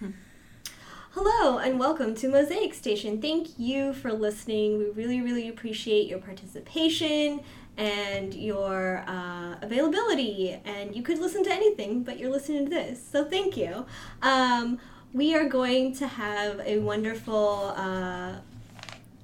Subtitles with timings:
[1.12, 3.20] Hello and welcome to Mosaic Station.
[3.20, 4.78] Thank you for listening.
[4.78, 7.40] We really, really appreciate your participation
[7.76, 10.58] and your uh, availability.
[10.64, 13.04] And you could listen to anything, but you're listening to this.
[13.04, 13.84] So thank you.
[14.22, 14.78] Um,
[15.12, 18.36] we are going to have a wonderful, uh,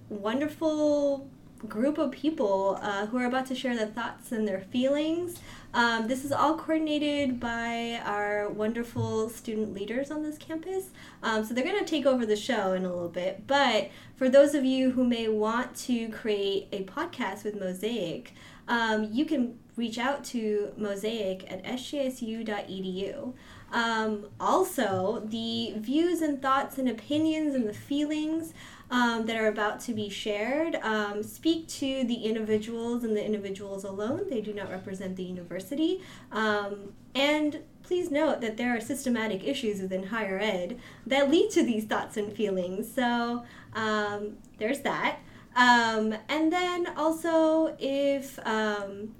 [0.08, 1.28] wonderful
[1.68, 5.40] group of people uh, who are about to share their thoughts and their feelings.
[5.76, 10.88] Um, this is all coordinated by our wonderful student leaders on this campus.
[11.22, 13.46] Um, so they're going to take over the show in a little bit.
[13.46, 18.32] But for those of you who may want to create a podcast with Mosaic,
[18.66, 23.34] um, you can reach out to Mosaic at sjsu.edu.
[23.70, 28.54] Um, also, the views and thoughts and opinions and the feelings
[28.90, 33.84] um, that are about to be shared um, speak to the individuals and the individuals
[33.84, 34.28] alone.
[34.30, 36.02] They do not represent the university.
[36.30, 41.62] Um, and please note that there are systematic issues within higher ed that lead to
[41.62, 42.92] these thoughts and feelings.
[42.92, 45.18] So um, there's that.
[45.56, 49.14] Um, and then also, if um,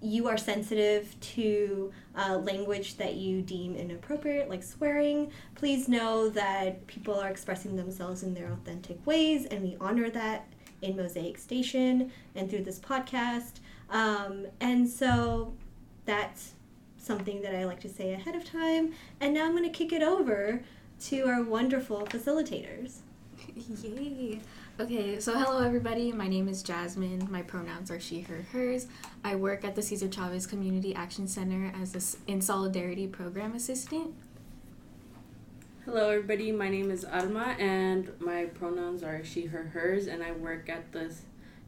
[0.00, 6.86] you are sensitive to uh, language that you deem inappropriate, like swearing, please know that
[6.88, 10.46] people are expressing themselves in their authentic ways, and we honor that
[10.82, 13.60] in Mosaic Station and through this podcast.
[13.90, 15.54] Um, and so
[16.04, 16.52] that's
[16.98, 18.92] something that I like to say ahead of time.
[19.20, 20.60] And now I'm going to kick it over
[21.04, 22.98] to our wonderful facilitators.
[23.82, 24.40] Yay!
[24.80, 26.12] Okay, so hello everybody.
[26.12, 27.26] My name is Jasmine.
[27.32, 28.86] My pronouns are she, her, hers.
[29.24, 34.14] I work at the Cesar Chavez Community Action Center as a in solidarity program assistant.
[35.84, 36.52] Hello everybody.
[36.52, 40.92] My name is Alma and my pronouns are she, her, hers, and I work at
[40.92, 41.12] the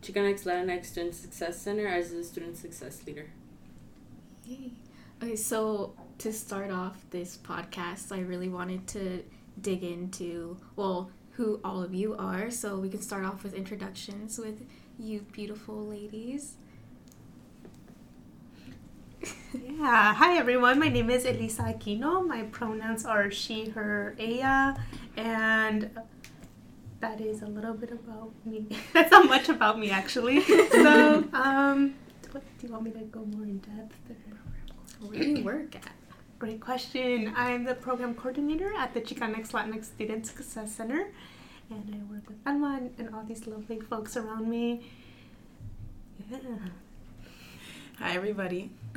[0.03, 3.29] Chicanx Latinx Student Success Center as a student success leader.
[4.47, 4.71] Yay!
[5.21, 9.25] Okay, so to start off this podcast, I really wanted to
[9.61, 12.51] dig into well who all of you are.
[12.51, 14.67] So we can start off with introductions with
[14.99, 16.57] you beautiful ladies.
[19.53, 20.79] yeah, hi everyone.
[20.79, 22.27] My name is Elisa Aquino.
[22.27, 24.77] My pronouns are she, her, ella,
[25.17, 25.91] and
[27.01, 28.67] that is a little bit about me.
[28.93, 30.41] That's not much about me actually.
[30.71, 31.95] so, um,
[32.33, 33.97] do you want me to go more in depth?
[35.01, 35.93] Where do you work at?
[36.41, 37.35] Great question.
[37.37, 41.13] I'm the program coordinator at the Chicanx Latinx Student Success Center,
[41.69, 44.81] and I work with Alma and, all these lovely folks around me.
[46.31, 46.39] Yeah.
[47.99, 48.71] Hi, everybody.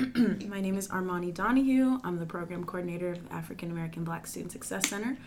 [0.48, 2.00] My name is Armani Donahue.
[2.06, 5.18] I'm the program coordinator of the African American Black Student Success Center.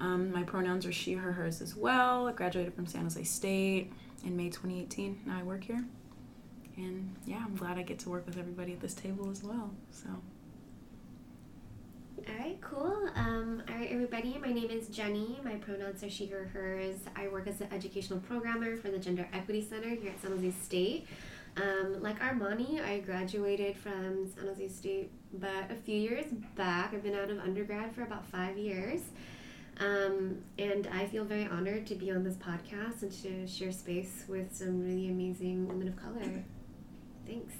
[0.00, 2.26] Um, my pronouns are she, her, hers as well.
[2.26, 3.92] I graduated from San Jose State
[4.24, 5.20] in May 2018.
[5.24, 5.84] Now I work here.
[6.76, 9.70] And yeah, I'm glad I get to work with everybody at this table as well.
[9.92, 10.08] So.
[12.28, 13.08] All right, cool.
[13.14, 14.36] Um, all right, everybody.
[14.38, 15.40] My name is Jenny.
[15.42, 16.96] My pronouns are she, her, hers.
[17.16, 20.50] I work as an educational programmer for the Gender Equity Center here at San Jose
[20.62, 21.06] State.
[21.56, 26.26] Um, like Armani, I graduated from San Jose State but a few years
[26.56, 26.92] back.
[26.92, 29.00] I've been out of undergrad for about five years.
[29.78, 34.24] Um, and I feel very honored to be on this podcast and to share space
[34.28, 36.44] with some really amazing women of color.
[37.26, 37.54] Thanks.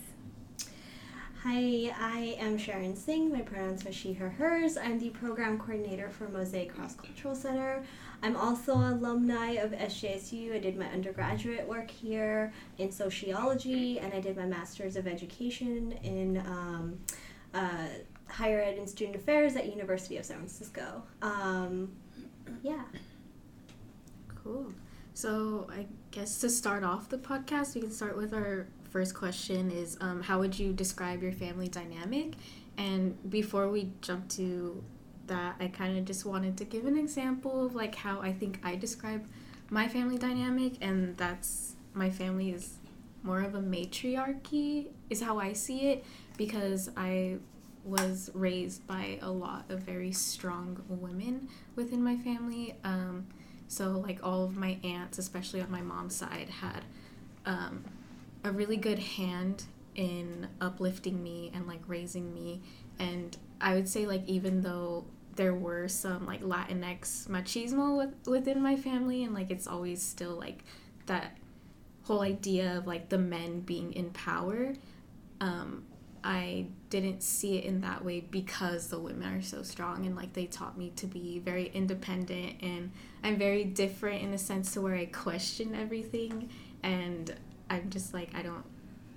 [1.42, 3.32] Hi, I am Sharon Singh.
[3.32, 4.76] My pronouns are she, her, hers.
[4.76, 7.82] I'm the program coordinator for Mosaic Cross Cultural Center.
[8.22, 10.54] I'm also an alumni of SJSU.
[10.54, 15.92] I did my undergraduate work here in sociology, and I did my master's of education
[16.02, 16.98] in um,
[17.54, 17.86] uh,
[18.28, 21.02] higher ed and student affairs at University of San Francisco.
[21.22, 21.90] Um,
[22.62, 22.82] yeah.
[24.44, 24.74] Cool.
[25.14, 29.70] So I guess to start off the podcast, we can start with our first question
[29.70, 32.34] is um, how would you describe your family dynamic?
[32.76, 34.82] And before we jump to
[35.26, 38.60] that, I kind of just wanted to give an example of like how I think
[38.64, 39.26] I describe
[39.70, 42.78] my family dynamic, and that's my family is
[43.22, 46.04] more of a matriarchy, is how I see it,
[46.36, 47.36] because I
[47.84, 52.74] was raised by a lot of very strong women within my family.
[52.84, 53.26] Um,
[53.68, 56.84] so, like, all of my aunts, especially on my mom's side, had
[57.46, 57.84] um,
[58.44, 59.64] a really good hand
[59.94, 62.62] in uplifting me and like raising me.
[62.98, 65.04] And i would say like even though
[65.36, 70.34] there were some like latinx machismo with, within my family and like it's always still
[70.34, 70.64] like
[71.06, 71.36] that
[72.02, 74.74] whole idea of like the men being in power
[75.40, 75.84] um,
[76.24, 80.32] i didn't see it in that way because the women are so strong and like
[80.32, 82.56] they taught me to be very independent.
[82.62, 82.90] And
[83.22, 86.50] i'm very different in a sense to where i question everything.
[86.82, 87.34] And
[87.70, 88.64] I'm just like I don't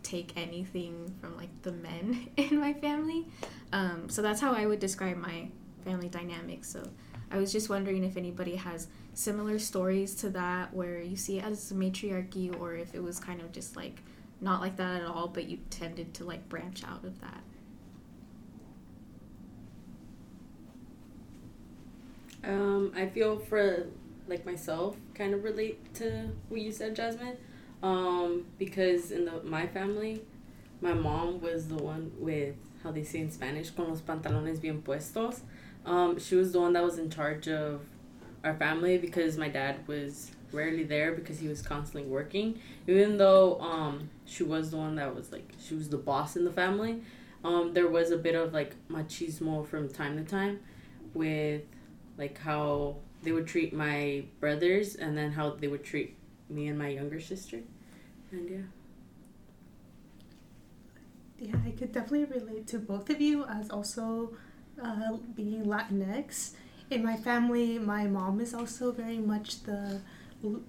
[0.04, 3.26] take anything from like the men in my family.
[3.72, 5.48] Um, so that's how I would describe my
[5.84, 6.64] family dynamic.
[6.64, 6.84] So
[7.32, 11.46] I was just wondering if anybody has similar stories to that where you see it
[11.46, 14.02] as a matriarchy or if it was kind of just like
[14.40, 17.42] not like that at all, but you tended to like branch out of that.
[22.44, 23.88] Um, I feel for
[24.28, 27.38] like myself kind of relate to what you said, Jasmine.
[27.84, 30.22] Um, because in the my family,
[30.82, 34.82] my mom was the one with how they say in Spanish, con los pantalones bien
[34.82, 35.42] puestos.
[35.86, 37.82] Um, she was the one that was in charge of
[38.44, 42.58] our family because my dad was rarely there because he was constantly working.
[42.88, 46.46] Even though um, she was the one that was like she was the boss in
[46.46, 47.02] the family,
[47.44, 50.62] um, there was a bit of like machismo from time to time
[51.14, 51.64] with
[52.18, 56.16] like how they would treat my brothers and then how they would treat
[56.50, 57.60] me and my younger sister.
[58.32, 58.58] And yeah.
[61.40, 64.34] Yeah, I could definitely relate to both of you as also
[64.82, 66.52] uh, being Latinx.
[66.90, 70.00] In my family, my mom is also very much the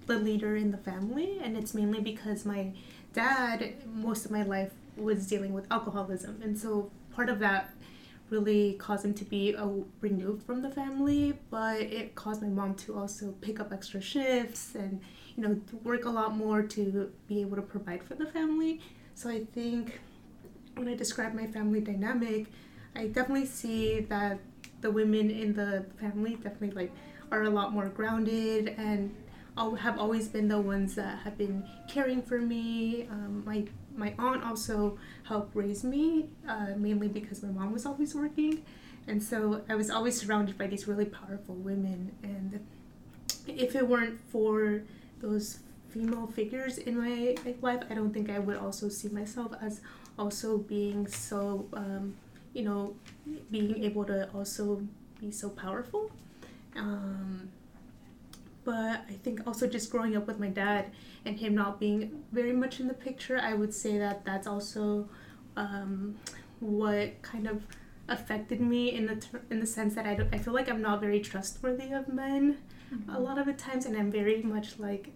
[0.07, 2.73] the leader in the family, and it's mainly because my
[3.13, 7.75] dad most of my life was dealing with alcoholism, and so part of that
[8.31, 9.69] really caused him to be uh,
[10.01, 14.75] removed from the family, but it caused my mom to also pick up extra shifts
[14.75, 15.01] and
[15.37, 18.81] you know work a lot more to be able to provide for the family.
[19.15, 20.01] So I think
[20.77, 22.47] when I describe my family dynamic,
[22.97, 24.39] I definitely see that
[24.81, 26.93] the women in the family definitely like
[27.31, 29.15] are a lot more grounded and
[29.79, 33.07] have always been the ones that have been caring for me.
[33.11, 33.65] Um, my
[33.97, 38.65] my aunt also helped raise me, uh, mainly because my mom was always working,
[39.07, 42.13] and so I was always surrounded by these really powerful women.
[42.23, 42.67] And
[43.47, 44.83] if it weren't for
[45.25, 49.81] those female figures in my life, I don't think I would also see myself as
[50.19, 52.15] also being so, um,
[52.53, 52.95] you know,
[53.51, 54.83] being able to also
[55.21, 56.11] be so powerful.
[56.77, 57.49] Um,
[58.65, 60.91] but I think also just growing up with my dad
[61.25, 65.09] and him not being very much in the picture, I would say that that's also
[65.57, 66.17] um,
[66.61, 67.67] what kind of
[68.09, 71.01] affected me in the ter- in the sense that I, I feel like I'm not
[71.01, 72.59] very trustworthy of men
[72.93, 73.11] mm-hmm.
[73.11, 75.09] a lot of the times, and I'm very much like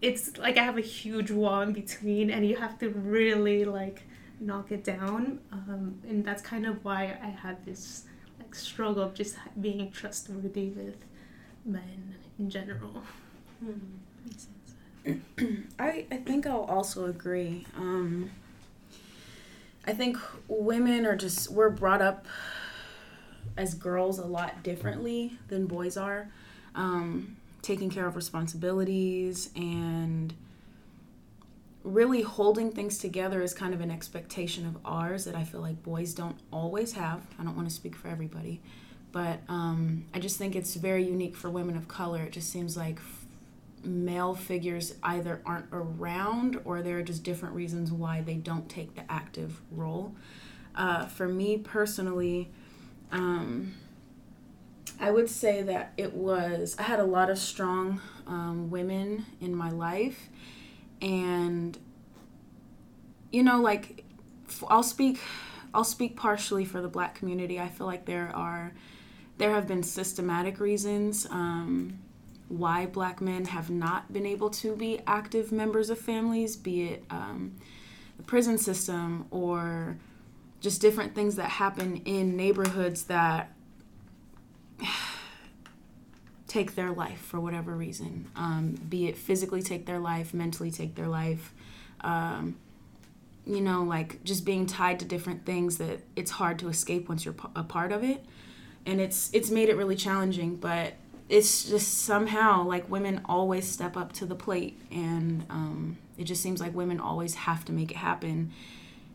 [0.00, 4.02] it's like I have a huge wall in between, and you have to really like
[4.40, 8.04] knock it down, um, and that's kind of why I had this
[8.38, 11.04] like struggle of just being trustworthy with
[11.64, 13.02] men in general.
[13.64, 15.16] Mm-hmm.
[15.78, 17.66] I I think I'll also agree.
[17.76, 18.30] Um,
[19.86, 20.18] I think
[20.48, 22.26] women are just we're brought up
[23.56, 26.28] as girls a lot differently than boys are,
[26.74, 30.34] um, taking care of responsibilities and
[31.82, 35.82] really holding things together is kind of an expectation of ours that I feel like
[35.82, 37.26] boys don't always have.
[37.38, 38.60] I don't want to speak for everybody,
[39.12, 42.22] but um, I just think it's very unique for women of color.
[42.22, 42.98] It just seems like
[43.82, 48.94] male figures either aren't around or there are just different reasons why they don't take
[48.94, 50.14] the active role.
[50.74, 52.50] Uh, for me personally,
[53.10, 53.74] um,
[55.00, 59.54] I would say that it was, I had a lot of strong um, women in
[59.54, 60.28] my life.
[61.00, 61.76] And,
[63.32, 64.04] you know, like,
[64.68, 65.18] I'll speak.
[65.72, 67.60] I'll speak partially for the black community.
[67.60, 68.72] I feel like there are
[69.38, 71.98] there have been systematic reasons um,
[72.48, 77.04] why black men have not been able to be active members of families, be it
[77.08, 77.56] um,
[78.18, 79.96] the prison system or
[80.60, 83.54] just different things that happen in neighborhoods that
[86.46, 90.96] take their life for whatever reason, um, be it physically take their life, mentally take
[90.96, 91.52] their life.
[92.00, 92.56] Um,
[93.46, 97.24] you know, like just being tied to different things that it's hard to escape once
[97.24, 98.24] you're a part of it
[98.86, 100.94] and it's it's made it really challenging but
[101.28, 106.42] it's just somehow like women always step up to the plate and um, it just
[106.42, 108.52] seems like women always have to make it happen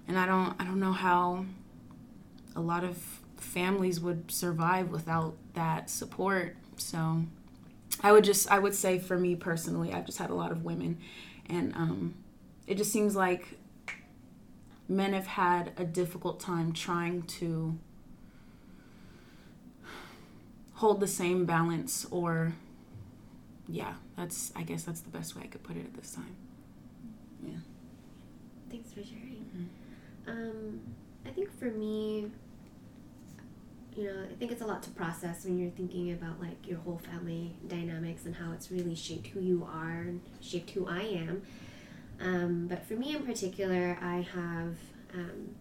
[0.07, 1.45] and i don't i don't know how
[2.55, 2.97] a lot of
[3.37, 6.55] families would survive without that support.
[6.77, 7.23] So
[8.01, 10.63] i would just i would say for me personally i've just had a lot of
[10.63, 10.97] women
[11.47, 12.15] and um,
[12.67, 13.59] it just seems like
[14.87, 17.77] men have had a difficult time trying to
[20.73, 22.53] hold the same balance or
[23.67, 26.35] yeah that's i guess that's the best way i could put it at this time.
[27.43, 27.57] Yeah.
[28.69, 29.69] Thanks for sharing.
[30.25, 30.31] Mm-hmm.
[30.31, 30.81] um,
[31.25, 32.31] i think for me
[33.95, 36.79] you know i think it's a lot to process when you're thinking about like your
[36.79, 41.01] whole family dynamics and how it's really shaped who you are and shaped who i
[41.01, 41.41] am
[42.21, 44.75] um, but for me in particular i have
[45.13, 45.55] um,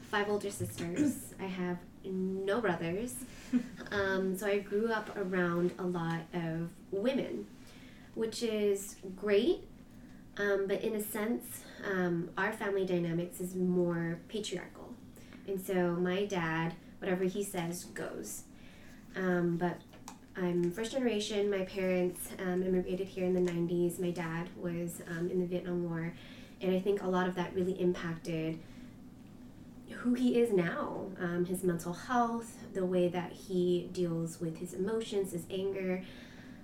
[0.00, 3.14] five older sisters i have no brothers.
[3.90, 7.46] um, so I grew up around a lot of women,
[8.14, 9.64] which is great.
[10.38, 14.94] Um, but in a sense, um, our family dynamics is more patriarchal.
[15.46, 18.44] And so my dad, whatever he says, goes.
[19.16, 19.76] Um, but
[20.36, 21.50] I'm first generation.
[21.50, 23.98] My parents um, immigrated here in the 90s.
[23.98, 26.14] My dad was um, in the Vietnam War.
[26.60, 28.60] And I think a lot of that really impacted
[29.90, 34.72] who he is now um, his mental health, the way that he deals with his
[34.72, 36.02] emotions, his anger.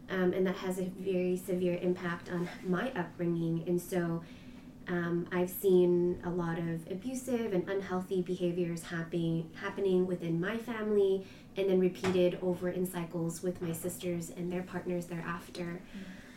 [0.09, 3.65] Um, and that has a very severe impact on my upbringing.
[3.67, 4.23] And so
[4.89, 11.27] um, I've seen a lot of abusive and unhealthy behaviors happening happening within my family,
[11.57, 15.81] and then repeated over in cycles with my sisters and their partners thereafter.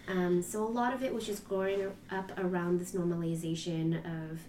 [0.08, 4.00] Um, so a lot of it was just growing up around this normalization
[4.32, 4.40] of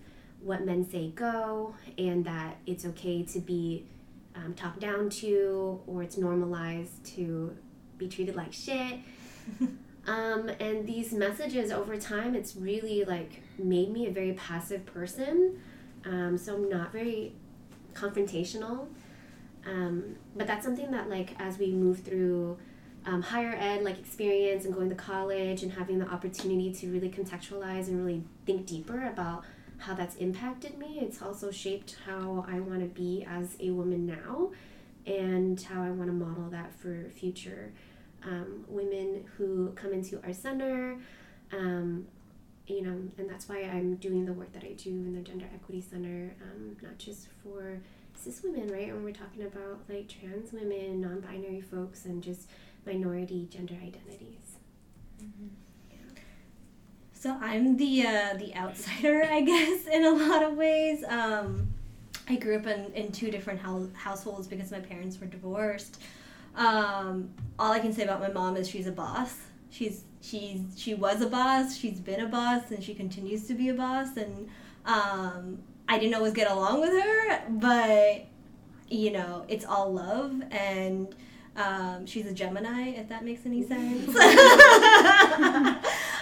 [0.40, 3.86] what men say go, and that it's okay to be
[4.34, 7.56] um, talked down to, or it's normalized to
[7.98, 8.98] be treated like shit.
[10.06, 15.60] Um, and these messages over time, it's really like made me a very passive person.
[16.04, 17.32] Um, so I'm not very
[17.94, 18.86] confrontational.
[19.66, 22.58] Um, but that's something that like as we move through
[23.04, 27.08] um, higher ed like experience and going to college and having the opportunity to really
[27.08, 29.44] contextualize and really think deeper about
[29.78, 34.06] how that's impacted me it's also shaped how i want to be as a woman
[34.06, 34.50] now
[35.06, 37.72] and how i want to model that for future
[38.24, 40.96] um, women who come into our center.
[41.52, 42.06] Um,
[42.66, 45.46] you know, and that's why I'm doing the work that I do in the Gender
[45.52, 47.80] Equity Center, um, not just for
[48.14, 48.92] cis women, right?
[48.92, 52.48] When we're talking about like trans women, non binary folks, and just
[52.86, 54.56] minority gender identities.
[55.22, 55.48] Mm-hmm.
[57.14, 61.04] So I'm the uh, the outsider, I guess, in a lot of ways.
[61.08, 61.72] Um,
[62.28, 66.00] I grew up in, in two different ho- households because my parents were divorced.
[66.56, 69.36] Um, all I can say about my mom is she's a boss.
[69.72, 71.76] She's she's she was a boss.
[71.76, 74.16] She's been a boss, and she continues to be a boss.
[74.16, 74.48] And
[74.84, 78.26] um, I didn't always get along with her, but
[78.88, 81.14] you know, it's all love and.
[81.54, 84.16] Um, she's a Gemini, if that makes any sense.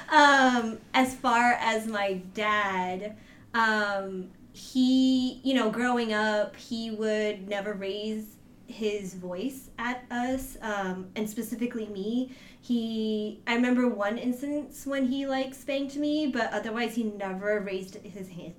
[0.13, 3.17] um, as far as my dad,
[3.55, 8.40] um, he, you know, growing up, he would never raise
[8.71, 12.35] his voice at us, um, and specifically me.
[12.61, 17.97] He, I remember one instance when he like spanked me, but otherwise he never raised
[17.97, 18.55] his hand.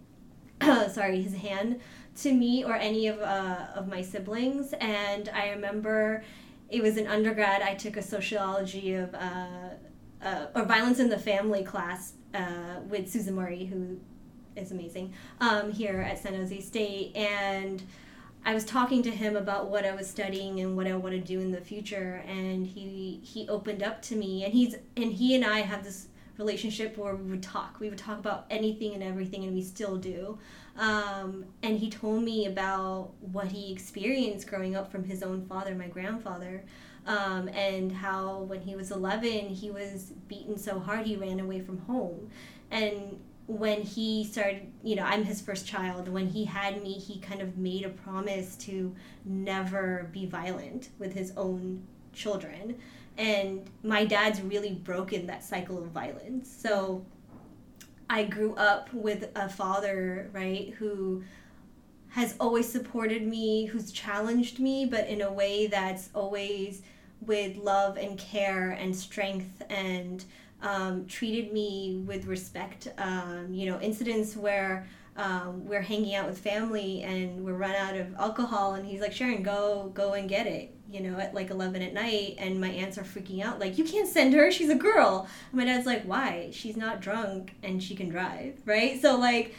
[0.92, 1.80] sorry, his hand
[2.18, 4.74] to me or any of uh, of my siblings.
[4.74, 6.24] And I remember
[6.70, 7.62] it was an undergrad.
[7.62, 9.70] I took a sociology of uh,
[10.24, 14.00] uh, or violence in the family class uh, with Susan Murray, who
[14.56, 17.84] is amazing um, here at San Jose State, and
[18.44, 21.22] I was talking to him about what I was studying and what I want to
[21.22, 25.36] do in the future, and he he opened up to me, and he's and he
[25.36, 26.08] and I have this
[26.38, 27.80] relationship where we would talk.
[27.80, 30.40] We would talk about anything and everything, and we still do.
[30.78, 35.76] Um, and he told me about what he experienced growing up from his own father,
[35.76, 36.64] my grandfather,
[37.06, 41.60] um, and how when he was 11, he was beaten so hard he ran away
[41.60, 42.30] from home.
[42.72, 43.20] And
[43.52, 46.08] when he started, you know, I'm his first child.
[46.08, 51.14] When he had me, he kind of made a promise to never be violent with
[51.14, 52.78] his own children.
[53.18, 56.50] And my dad's really broken that cycle of violence.
[56.50, 57.06] So
[58.10, 61.22] I grew up with a father, right, who
[62.12, 66.84] has always supported me, who's challenged me, but in a way that's always
[67.20, 70.24] with love and care and strength and
[70.62, 72.88] um, treated me with respect.
[72.98, 74.88] Um, you know, incidents where
[75.18, 79.14] um, we're hanging out with family and we're run out of alcohol, and he's like,
[79.14, 80.76] Sharon, go, go and get it.
[80.90, 83.86] You know, at like eleven at night, and my aunts are freaking out, like, you
[83.86, 84.52] can't send her.
[84.52, 85.28] She's a girl.
[85.52, 86.50] And my dad's like, why?
[86.52, 89.02] She's not drunk and she can drive, right?
[89.02, 89.56] So like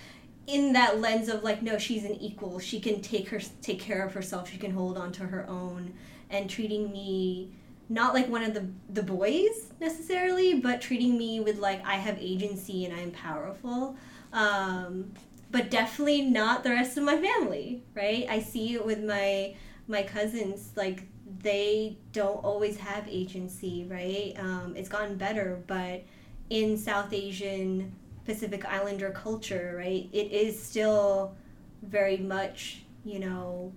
[0.46, 4.04] in that lens of like no she's an equal she can take her take care
[4.04, 5.92] of herself she can hold on to her own
[6.30, 7.52] and treating me
[7.88, 12.18] not like one of the the boys necessarily, but treating me with like I have
[12.18, 13.96] agency and I'm powerful.
[14.32, 15.12] Um,
[15.50, 18.26] but definitely not the rest of my family, right?
[18.28, 19.54] I see it with my
[19.88, 21.02] my cousins like
[21.40, 24.34] they don't always have agency, right?
[24.38, 26.04] Um, it's gotten better, but
[26.50, 31.34] in South Asian Pacific Islander culture, right, it is still
[31.82, 33.72] very much, you know,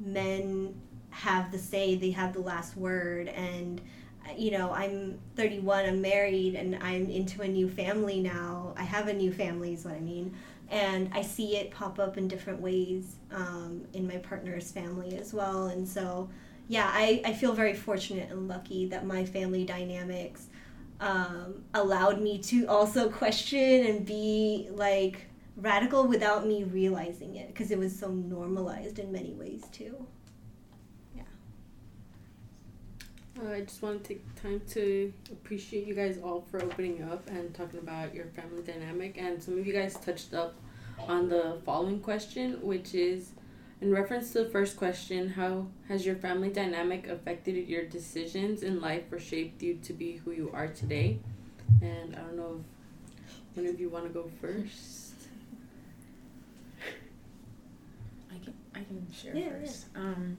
[0.00, 0.74] men
[1.10, 3.28] have the say, they have the last word.
[3.28, 3.80] And,
[4.36, 8.74] you know, I'm 31, I'm married, and I'm into a new family now.
[8.76, 10.34] I have a new family, is what I mean.
[10.68, 15.32] and I see it pop up in different ways um, in my partner's family as
[15.32, 15.66] well.
[15.68, 16.28] And so,
[16.68, 20.48] yeah, I, I feel very fortunate and lucky that my family dynamics
[21.00, 27.70] um, allowed me to also question and be like radical without me realizing it because
[27.70, 30.06] it was so normalized in many ways too.
[33.38, 37.28] Uh, I just want to take time to appreciate you guys all for opening up
[37.28, 39.18] and talking about your family dynamic.
[39.18, 40.54] And some of you guys touched up
[41.06, 43.32] on the following question, which is
[43.82, 48.80] in reference to the first question how has your family dynamic affected your decisions in
[48.80, 51.18] life or shaped you to be who you are today?
[51.82, 52.64] And I don't know
[53.18, 55.05] if one of you want to go first.
[58.76, 59.86] I can share Yeah, first.
[59.94, 60.38] Um,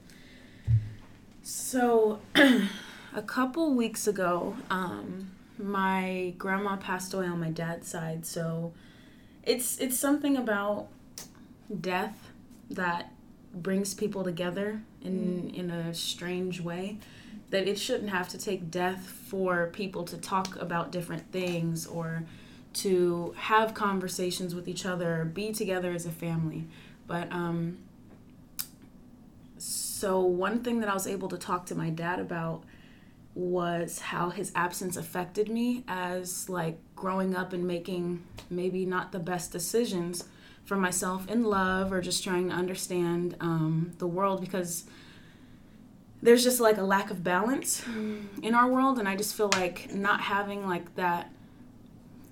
[1.41, 8.25] so a couple weeks ago, um, my grandma passed away on my dad's side.
[8.25, 8.73] So
[9.43, 10.87] it's it's something about
[11.81, 12.31] death
[12.69, 13.13] that
[13.53, 16.97] brings people together in in a strange way
[17.49, 22.23] that it shouldn't have to take death for people to talk about different things or
[22.73, 26.67] to have conversations with each other be together as a family
[27.07, 27.77] but um
[29.97, 32.63] so one thing that I was able to talk to my dad about
[33.33, 39.17] was how his absence affected me as like growing up and making maybe not the
[39.17, 40.25] best decisions
[40.65, 44.83] for myself in love or just trying to understand um, the world because
[46.21, 47.83] there's just like a lack of balance
[48.43, 48.99] in our world.
[48.99, 51.31] And i just feel like not having like that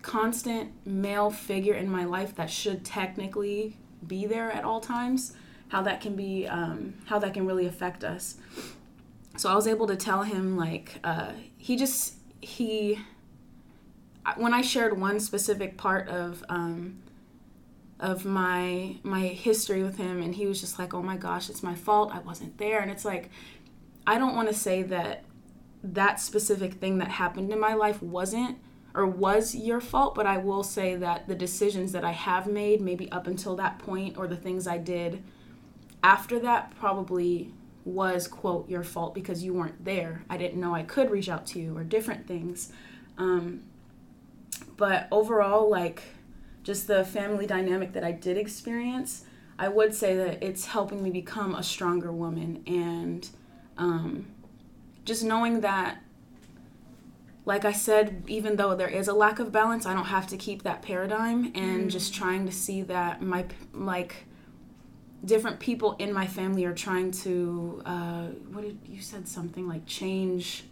[0.03, 5.33] constant male figure in my life that should technically be there at all times
[5.75, 8.37] how that can be um, how that can really affect us.
[9.35, 12.97] So i was able to tell him like uh, he just he
[14.37, 17.01] when i shared one specific part of um,
[17.99, 21.61] of my my history with him and he was just like oh my gosh it's
[21.61, 22.09] my fault.
[22.13, 22.79] I wasn't there.
[22.79, 23.29] And it's like
[24.07, 25.25] i don't want to say that
[25.83, 28.57] that specific thing that happened in my life wasn't
[28.93, 32.79] or was your fault but i will say that the decisions that i have made
[32.79, 35.21] maybe up until that point or the things i did
[36.05, 37.51] after that probably
[37.83, 40.23] was quote your fault because you weren't there.
[40.29, 42.71] I didn't know i could reach out to you or different things.
[43.17, 43.63] Um,
[44.77, 46.03] but overall like
[46.61, 49.25] just the family dynamic that I did experience,
[49.57, 52.63] I would say that it's helping me become a stronger woman.
[52.67, 53.27] And
[53.77, 54.27] um,
[55.05, 56.03] just knowing that,
[57.45, 60.37] like I said, even though there is a lack of balance, I don't have to
[60.37, 61.51] keep that paradigm.
[61.55, 64.25] And just trying to see that my, like,
[65.25, 69.85] different people in my family are trying to, uh, what did you said something like
[69.85, 70.65] change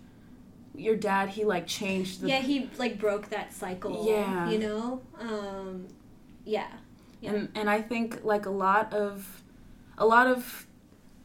[0.76, 4.06] your dad he like changed the yeah, he like broke that cycle.
[4.08, 4.50] Yeah.
[4.50, 5.02] You know?
[5.20, 5.88] Um,
[6.46, 6.68] yeah.
[7.22, 7.32] Yeah.
[7.32, 9.42] and and I think like a lot of
[9.98, 10.68] a lot of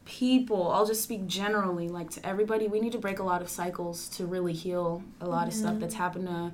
[0.05, 3.49] people I'll just speak generally like to everybody we need to break a lot of
[3.49, 6.51] cycles to really heal a lot of stuff that's happened to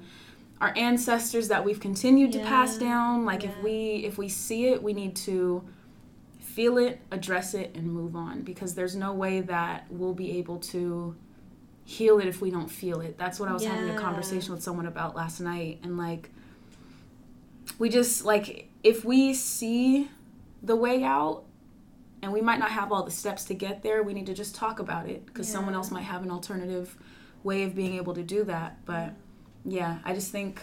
[0.59, 4.81] our ancestors that we've continued to pass down like if we if we see it
[4.81, 5.63] we need to
[6.55, 8.41] feel it address it and move on.
[8.41, 11.13] Because there's no way that we'll be able to
[11.83, 13.17] heal it if we don't feel it.
[13.17, 15.81] That's what I was having a conversation with someone about last night.
[15.83, 16.29] And like
[17.77, 20.09] we just like if we see
[20.63, 21.43] the way out
[22.21, 24.55] and we might not have all the steps to get there we need to just
[24.55, 25.25] talk about it.
[25.25, 26.95] Because someone else might have an alternative
[27.43, 28.83] way of being able to do that.
[28.85, 29.13] But
[29.67, 30.61] yeah i just think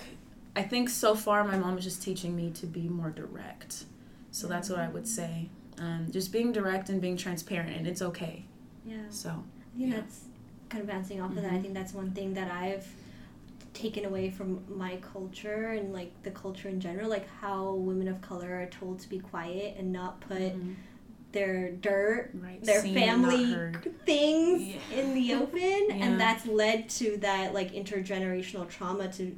[0.55, 3.85] i think so far my mom is just teaching me to be more direct.
[4.31, 5.23] So that's what i would mm-hmm.
[5.23, 5.51] say
[5.83, 8.45] um, just being direct and being transparent and it's okay
[8.87, 8.97] Yeah.
[9.11, 10.01] so I think Yeah.
[10.01, 10.21] that's
[10.69, 11.53] kind of bouncing off of that.
[11.53, 11.63] I Mhm.
[11.63, 12.87] think that's one thing that I've
[13.75, 18.21] taken away from my culture and like the culture in general, like how women of
[18.21, 20.75] color are told to be quiet and not put Mhm.
[21.33, 23.57] their dirt, right their Seen family
[24.05, 24.99] things Yeah.
[25.01, 25.95] in the open, Yeah.
[26.05, 29.35] and that's led to that like intergenerational trauma to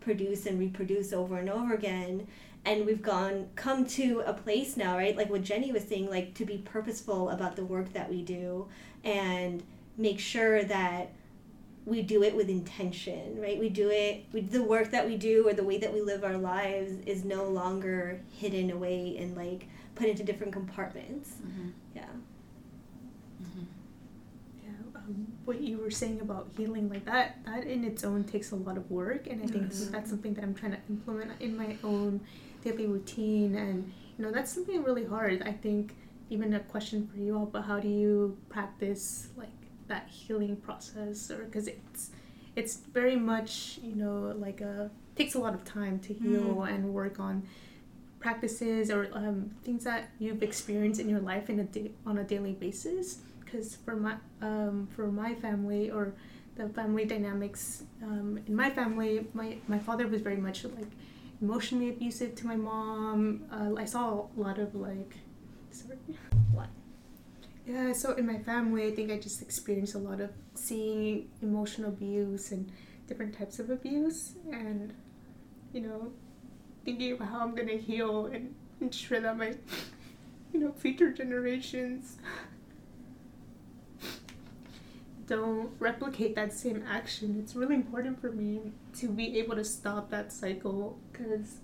[0.00, 2.26] produce and reproduce over and over again.
[2.64, 5.16] And we've gone come to a place now, right?
[5.16, 8.66] Like what Jenny was saying, like to be purposeful about the work that we do
[9.04, 9.62] and
[9.96, 11.12] make sure that
[11.86, 13.58] we do it with intention, right?
[13.58, 16.24] We do it we, the work that we do or the way that we live
[16.24, 21.36] our lives is no longer hidden away and like put into different compartments.
[21.42, 21.72] Mhm.
[21.96, 22.04] Yeah.
[23.42, 23.64] Mhm.
[24.62, 28.50] Yeah, um, what you were saying about healing like that, that in its own takes
[28.50, 29.88] a lot of work, and I think Yes.
[29.90, 32.20] that's something that I'm trying to implement in my own
[32.70, 35.42] daily routine, and you know that's something really hard.
[35.42, 35.94] I think
[36.30, 39.48] even a question for you all, but how do you practice like
[39.88, 42.10] that healing process, or because it's
[42.56, 46.94] it's very much you know like a takes a lot of time to heal and
[46.94, 47.42] work on
[48.20, 52.24] practices or um, things that you've experienced in your life in a da- on a
[52.24, 53.18] daily basis.
[53.44, 56.12] Because for my um, for my family or
[56.56, 60.90] the family dynamics um, in my family, my my father was very much like
[61.40, 63.44] emotionally abusive to my mom.
[63.52, 65.16] Uh, I saw a lot of like,
[65.70, 65.98] sorry.
[66.52, 66.68] What?
[67.66, 71.90] Yeah, so in my family, I think I just experienced a lot of seeing emotional
[71.90, 72.70] abuse and
[73.06, 74.94] different types of abuse, and
[75.72, 76.12] you know,
[76.84, 79.54] thinking about how I'm gonna heal and ensure that my,
[80.52, 82.16] you know, future generations
[85.28, 87.38] don't replicate that same action.
[87.40, 91.58] It's really important for me to be able to stop that cycle because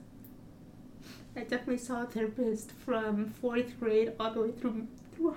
[1.37, 5.37] I definitely saw a therapist from fourth grade all the way through through,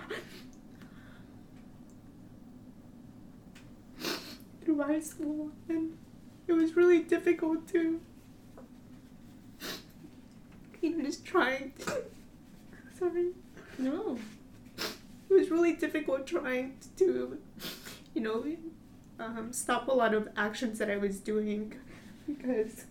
[4.64, 5.98] through high school, and
[6.48, 8.00] it was really difficult to
[10.98, 12.04] know just trying to
[12.98, 13.28] sorry
[13.78, 14.18] No.
[15.30, 17.38] it was really difficult trying to,
[18.14, 18.46] you know,
[19.20, 21.74] um, stop a lot of actions that I was doing
[22.28, 22.86] because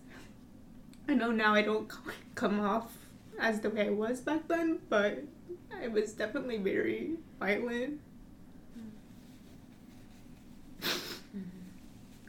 [1.07, 1.91] I know now I don't
[2.35, 2.97] come off
[3.39, 5.23] as the way I was back then, but
[5.81, 7.99] I was definitely very violent.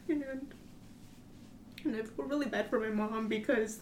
[0.09, 0.25] And,
[1.85, 3.81] and I feel really bad for my mom because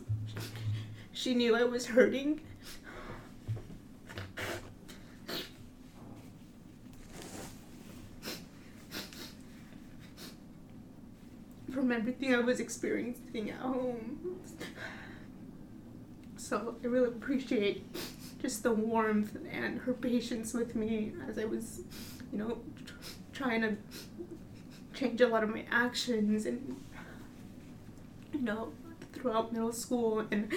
[1.13, 2.41] she knew I was hurting
[11.77, 14.41] from everything I was experiencing at home.
[16.39, 17.85] So I really appreciate
[18.41, 21.83] just the warmth and her patience with me as I was,
[22.33, 22.95] you know, tr-
[23.35, 23.77] trying to
[24.95, 26.77] change a lot of my actions and,
[28.33, 28.73] you know,
[29.13, 30.51] throughout middle school and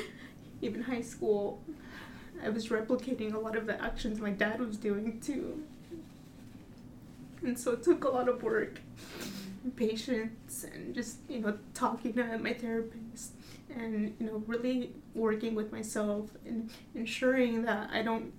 [0.61, 1.61] even high school,
[2.41, 5.63] I was replicating a lot of the actions my dad was doing too.
[7.43, 8.79] And so it took a lot of work
[9.63, 13.33] and patience and just you know talking to my therapist
[13.69, 18.33] and you know really working with myself and ensuring that I don't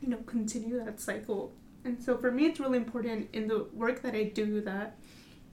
[0.00, 1.52] you know continue that cycle.
[1.84, 4.96] And so for me it's really important in the work that I do that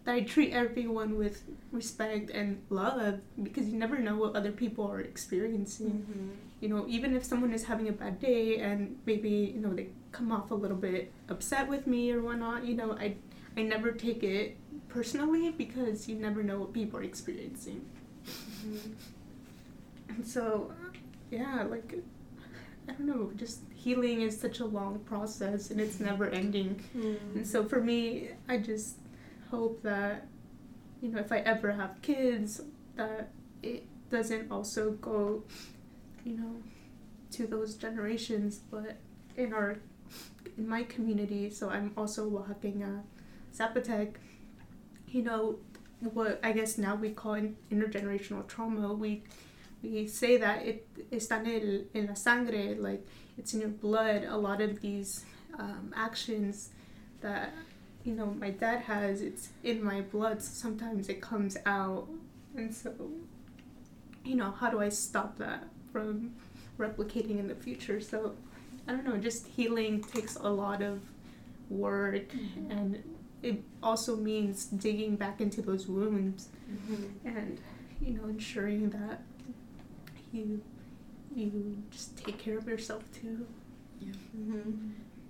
[0.04, 4.89] that I treat everyone with respect and love because you never know what other people
[4.89, 6.06] are experiencing.
[6.10, 6.30] Mm-hmm.
[6.62, 9.88] You know even if someone is having a bad day and maybe you know they
[10.12, 13.15] come off a little bit upset with me or whatnot you know I
[13.57, 17.85] I never take it personally because you never know what people are experiencing.
[18.25, 18.93] Mm-hmm.
[20.09, 20.71] And so,
[21.29, 21.95] yeah, like,
[22.87, 26.83] I don't know, just healing is such a long process and it's never ending.
[26.95, 27.35] Mm.
[27.35, 28.97] And so for me, I just
[29.49, 30.27] hope that,
[31.01, 32.61] you know, if I ever have kids,
[32.95, 33.31] that
[33.63, 35.43] it doesn't also go,
[36.25, 36.55] you know,
[37.31, 38.97] to those generations, but
[39.37, 39.77] in our,
[40.57, 43.03] in my community, so I'm also Oaxaqueña,
[43.55, 44.15] Zapotec,
[45.07, 45.57] you know,
[46.13, 49.23] what I guess now we call in, intergenerational trauma, we
[49.83, 53.05] we say that it está en, el, en la sangre, like
[53.37, 54.23] it's in your blood.
[54.23, 55.25] A lot of these
[55.57, 56.69] um, actions
[57.21, 57.53] that
[58.03, 60.41] you know my dad has, it's in my blood.
[60.41, 62.07] So sometimes it comes out,
[62.55, 62.93] and so
[64.23, 66.33] you know how do I stop that from
[66.77, 68.01] replicating in the future?
[68.01, 68.33] So
[68.87, 69.17] I don't know.
[69.17, 70.99] Just healing takes a lot of
[71.69, 72.33] work,
[72.69, 73.01] and
[73.43, 76.49] it also means digging back into those wounds
[77.25, 77.60] and
[78.01, 79.21] you know ensuring that
[80.32, 80.62] you
[81.36, 83.45] you just take care of yourself too
[83.99, 84.13] Yeah.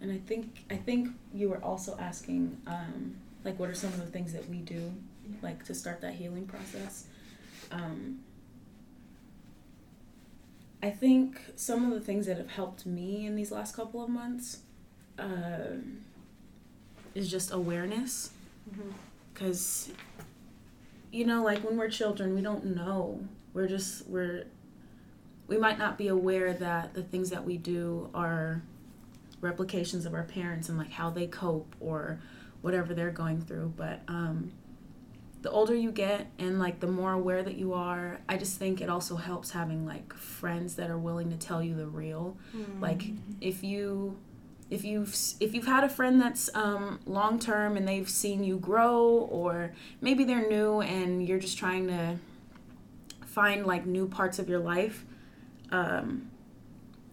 [0.02, 4.00] And I think I think you were also asking, um, like, what are some of
[4.00, 4.92] the things that we do,
[5.30, 5.36] Yeah.
[5.44, 7.06] like, to start that healing process.
[7.72, 8.22] Um,
[10.82, 14.10] I think some of the things that have helped me in these last couple of
[14.10, 14.62] months
[15.20, 16.00] um
[17.16, 18.32] is just awareness,
[19.34, 19.92] because
[21.12, 23.20] you know, like when we're children, we don't know.
[23.54, 24.46] We're just we're
[25.48, 28.62] we might not be aware that the things that we do are
[29.42, 32.20] replications of our parents and like how they cope or
[32.62, 33.74] whatever they're going through.
[33.76, 34.52] But um
[35.42, 38.80] the older you get and like the more aware that you are i just think
[38.80, 42.38] it also helps having like friends that are willing to tell you the real.
[42.80, 43.02] Like
[43.42, 44.18] if you
[44.72, 48.58] if you've if you've had a friend that's um, long term and they've seen you
[48.58, 52.18] grow or maybe they're new and you're just trying to
[53.26, 55.06] find like new parts of your life
[55.72, 56.32] um,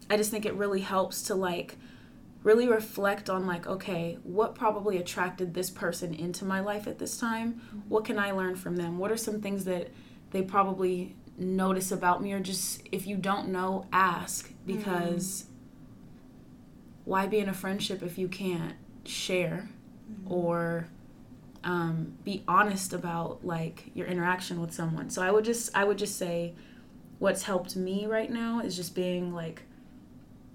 [0.09, 1.77] i just think it really helps to like
[2.43, 7.17] really reflect on like okay what probably attracted this person into my life at this
[7.17, 7.61] time?
[7.89, 8.97] What can i learn from them?
[8.97, 9.89] What are some things that
[10.31, 15.45] they probably notice about me or just if you don't know ask because
[17.09, 19.67] why be in a friendship if you can't share
[20.27, 20.87] or
[21.63, 25.09] um, be honest about like your interaction with someone?
[25.09, 26.53] So i would just i would just say
[27.17, 29.63] what's helped me right now is just being like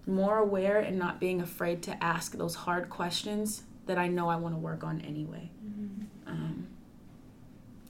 [0.07, 4.37] more aware and not being afraid to ask those hard questions that i know i
[4.37, 5.51] want to work on anyway.
[6.27, 6.69] Um,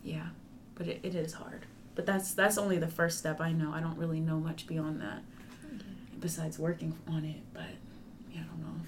[0.03, 0.29] yeah
[0.75, 1.67] but it, it is hard.
[1.95, 3.73] But that's that's only the first step i know.
[3.75, 5.23] I don't really know much beyond that
[6.19, 7.67] besides working on it but
[8.35, 8.81] yeah i don't know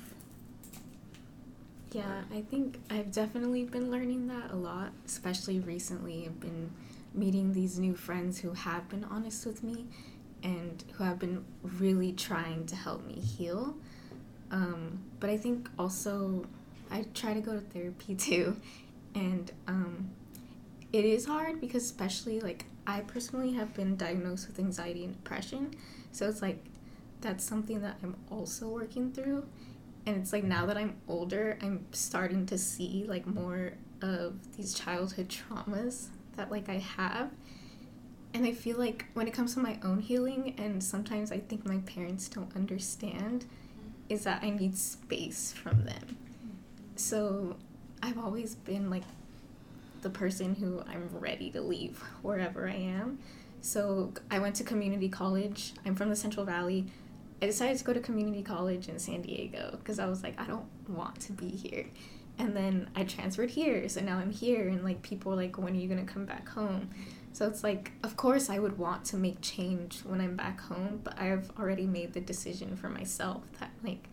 [1.92, 6.24] Yeah, I think I've definitely been learning that a lot, especially recently.
[6.26, 6.70] I've been
[7.14, 9.86] meeting these new friends who have been honest with me
[10.42, 13.76] and who have been really trying to help me heal.
[14.50, 16.44] Um, but I think also
[16.90, 18.56] I try to go to therapy too,
[19.14, 20.10] and um,
[20.92, 25.74] it is hard because, especially, like, I personally have been diagnosed with anxiety and depression.
[26.12, 26.62] So it's like
[27.26, 29.46] that's something that I'm also working through
[30.06, 34.72] and it's like now that I'm older, I'm starting to see like more of these
[34.72, 37.30] childhood traumas that like I have.
[38.32, 41.66] And I feel like when it comes to my own healing, and sometimes I think
[41.66, 43.90] my parents don't understand, mm-hmm.
[44.08, 46.16] is that I need space from them.
[46.94, 47.56] So
[48.02, 49.04] I've always been like
[50.02, 53.18] the person who I'm ready to leave wherever I am.
[53.60, 55.72] So I went to community college.
[55.84, 56.86] I'm from the Central Valley.
[57.42, 60.46] I decided to go to community college in San Diego because I was like, I
[60.46, 61.86] don't want to be here.
[62.38, 65.74] And then I transferred here, so now I'm here, and like people are like, when
[65.74, 66.90] are you gonna come back home?
[67.32, 71.00] So it's like, of course, I would want to make change when I'm back home,
[71.04, 74.08] but I've already made the decision for myself that like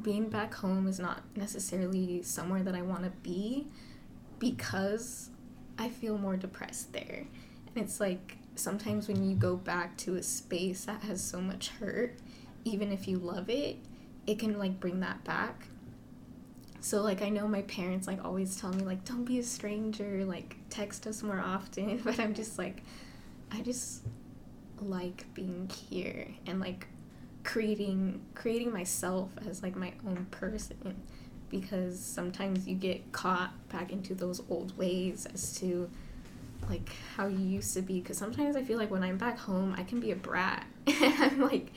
[0.00, 3.66] being back home is not necessarily somewhere that I want to be
[4.38, 5.30] because
[5.78, 7.26] I feel more depressed there.
[7.74, 11.68] And it's like sometimes when you go back to a space that has so much
[11.70, 12.18] hurt,
[12.64, 13.76] even if you love it,
[14.26, 15.66] it can like bring that back.
[16.80, 20.24] So like I know my parents like always tell me like don't be a stranger,
[20.24, 22.82] like text us more often, but I'm just like
[23.50, 24.02] I just
[24.80, 26.86] like being here and like
[27.44, 31.00] creating creating myself as like my own person
[31.50, 35.90] because sometimes you get caught back into those old ways as to
[36.68, 39.74] like how you used to be because sometimes i feel like when i'm back home
[39.76, 40.66] i can be a brat.
[40.86, 41.72] And i'm like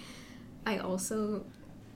[0.65, 1.45] i also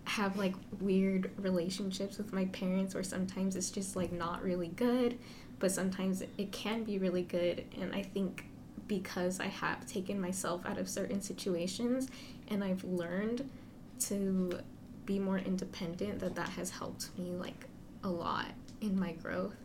[0.05, 5.17] have like weird relationships with my parents or sometimes it's just like not really good
[5.59, 7.65] but sometimes it can be really good.
[7.79, 8.45] And i think
[8.87, 12.09] because i have taken myself out of certain situations
[12.47, 13.47] and i've learned
[13.99, 14.59] to
[15.05, 17.65] be more independent that that has helped me like
[18.03, 18.45] a lot
[18.81, 19.55] in my growth.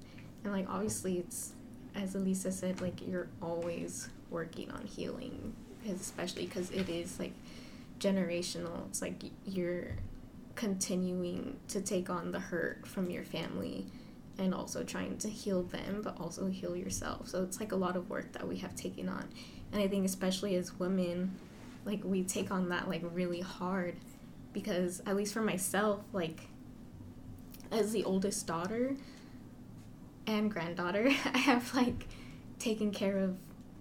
[0.43, 1.53] And like obviously it's
[1.95, 5.55] as Elisa said, like you're always working on healing,
[5.89, 7.33] especially because it is like
[8.01, 8.87] generational.
[8.89, 9.97] It's like you're
[10.55, 13.87] continuing to take on the hurt from your family
[14.39, 17.29] and also trying to heal them, but also heal yourself.
[17.29, 19.29] So it's like a lot of work that we have taken on.
[19.73, 21.37] And I think, especially as women,
[21.85, 23.97] like we take on that like really hard
[24.53, 26.49] because, at least for myself, like
[27.71, 28.97] as the oldest daughter,
[30.27, 31.09] and granddaughter.
[31.35, 32.07] I have like
[32.59, 33.37] taken care of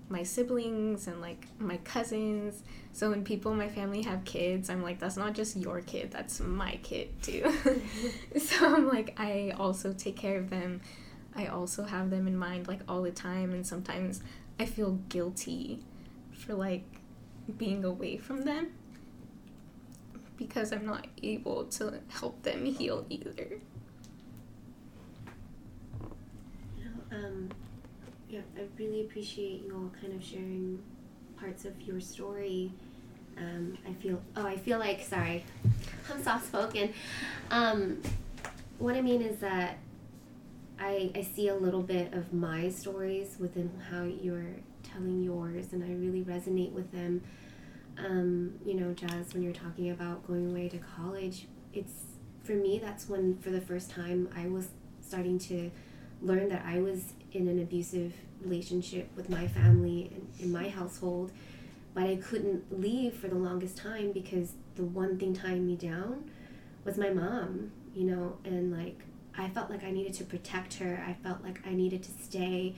[0.09, 2.63] my siblings and like my cousins.
[2.91, 6.11] So when people in my family have kids, I'm like, that's not just your kid,
[6.11, 7.51] that's my kid too.
[8.37, 10.81] so I'm like, I also take care of them.
[11.35, 13.53] I also have them in mind like all the time.
[13.53, 14.21] And sometimes
[14.59, 15.79] I feel guilty
[16.31, 16.83] for like
[17.57, 18.73] being away from them
[20.37, 23.59] because I'm not able to help them heal either.
[27.13, 27.49] Um,
[28.29, 30.81] yeah, I really appreciate you all kind of sharing
[31.39, 32.71] parts of your story.
[33.37, 35.43] Um, I feel, oh, I feel like, sorry,
[36.11, 36.93] I'm soft spoken.
[37.51, 38.01] Um,
[38.79, 39.77] what I mean is that
[40.79, 45.83] I, I see a little bit of my stories within how you're telling yours, and
[45.83, 47.21] I really resonate with them.
[47.97, 51.93] Um, you know, Jazz, when you're talking about going away to college, it's
[52.43, 54.67] for me, that's when for the first time I was
[55.01, 55.71] starting to
[56.23, 61.31] learned that I was in an abusive relationship with my family and in my household,
[61.93, 66.29] but I couldn't leave for the longest time because the one thing tying me down
[66.83, 68.99] was my mom, you know, and like
[69.37, 71.03] I felt like I needed to protect her.
[71.07, 72.75] I felt like I needed to stay.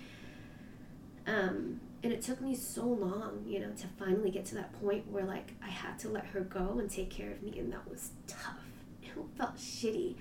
[1.28, 5.12] Um, and it took me so long, you know, to finally get to that point
[5.12, 7.90] where like I had to let her go and take care of me, and that
[7.90, 8.60] was tough.
[9.18, 10.16] It felt shitty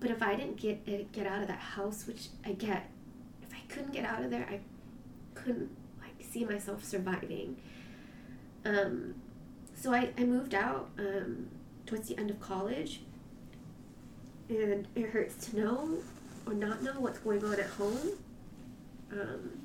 [0.00, 2.90] but if I didn't get get out of that house, which I get,
[3.42, 4.60] if I couldn't get out of there, I
[5.34, 7.56] couldn't like see myself surviving.
[8.64, 9.14] Um,
[9.74, 11.48] so I, I moved out um,
[11.86, 13.00] towards the end of college,
[14.48, 15.98] and it hurts to know
[16.46, 18.10] or not know what's going on at home.
[19.12, 19.60] Um,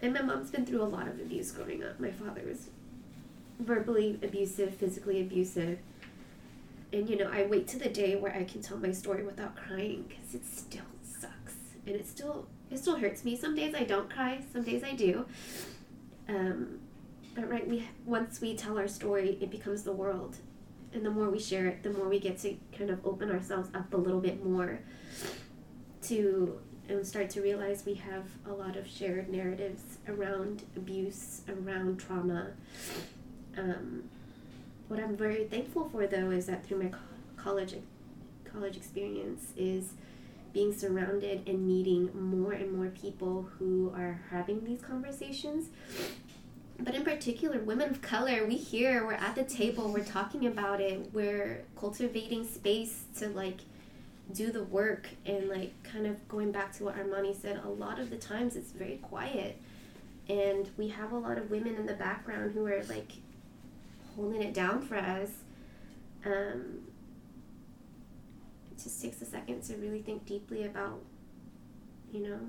[0.00, 1.98] and my mom's been through a lot of abuse growing up.
[1.98, 2.68] My father was
[3.58, 5.78] verbally abusive, physically abusive.
[6.92, 9.56] And you know, I wait to the day where I can tell my story without
[9.56, 11.54] crying because it still sucks,
[11.86, 13.36] and it still it still hurts me.
[13.36, 15.26] Some days I don't cry, some days I do.
[16.28, 16.80] Um,
[17.34, 20.36] but right, we once we tell our story, it becomes the world,
[20.92, 23.68] and the more we share it, the more we get to kind of open ourselves
[23.74, 24.80] up a little bit more
[26.02, 31.98] to and start to realize we have a lot of shared narratives around abuse, around
[31.98, 32.52] trauma.
[33.56, 34.04] Um,
[34.88, 36.98] what I'm very thankful for, though, is that through my co-
[37.36, 37.74] college
[38.44, 39.92] college experience is
[40.52, 45.68] being surrounded and meeting more and more people who are having these conversations.
[46.80, 50.80] But in particular, women of color, we here, we're at the table, we're talking about
[50.80, 53.58] it, we're cultivating space to like
[54.32, 57.98] do the work and like kind of going back to what Armani said, a lot
[57.98, 59.60] of the times it's very quiet.
[60.28, 63.12] And we have a lot of women in the background who are like
[64.18, 65.30] holding it down for us.
[66.26, 66.80] Um,
[68.72, 71.00] it just takes a second to really think deeply about,
[72.12, 72.40] you know,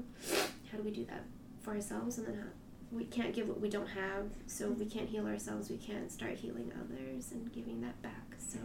[0.72, 1.24] how do we do that
[1.62, 2.48] for ourselves and then how
[2.92, 6.34] we can't give what we don't have, so we can't heal ourselves, we can't start
[6.34, 8.36] healing others and giving that back.
[8.40, 8.58] So,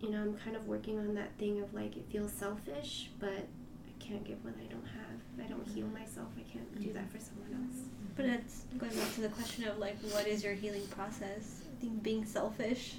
[0.00, 3.30] you know, I'm kind of working on that thing of like it feels selfish, but
[3.30, 5.20] I can't give what I don't have.
[5.38, 7.86] If I don't heal myself, I can't do that for someone else.
[8.14, 11.62] But it's going back to the question of like, what is your healing process?
[11.80, 12.94] Think being selfish,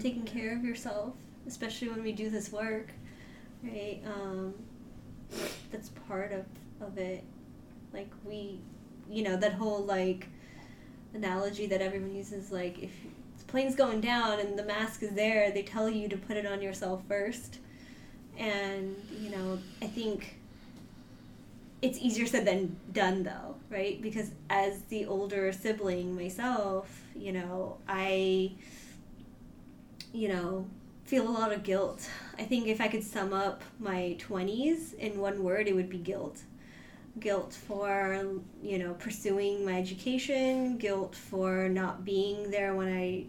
[0.00, 1.14] taking care of yourself,
[1.46, 2.92] especially when we do this work,
[3.62, 4.00] right?
[4.06, 4.54] Um,
[5.70, 6.44] that's part of,
[6.80, 7.24] of it.
[7.92, 8.60] Like we,
[9.10, 10.28] you know, that whole like
[11.14, 12.92] analogy that everyone uses, like if
[13.38, 16.46] the plane's going down and the mask is there, they tell you to put it
[16.46, 17.58] on yourself first.
[18.38, 20.36] And you know, I think
[21.82, 27.78] it's easier said than done though right because as the older sibling myself you know
[27.88, 28.52] i
[30.12, 30.66] you know
[31.04, 32.08] feel a lot of guilt.
[32.38, 35.98] I think if i could sum up my 20s in one word it would be
[35.98, 36.40] guilt.
[37.18, 38.22] Guilt for
[38.62, 43.26] you know pursuing my education guilt for not being there when i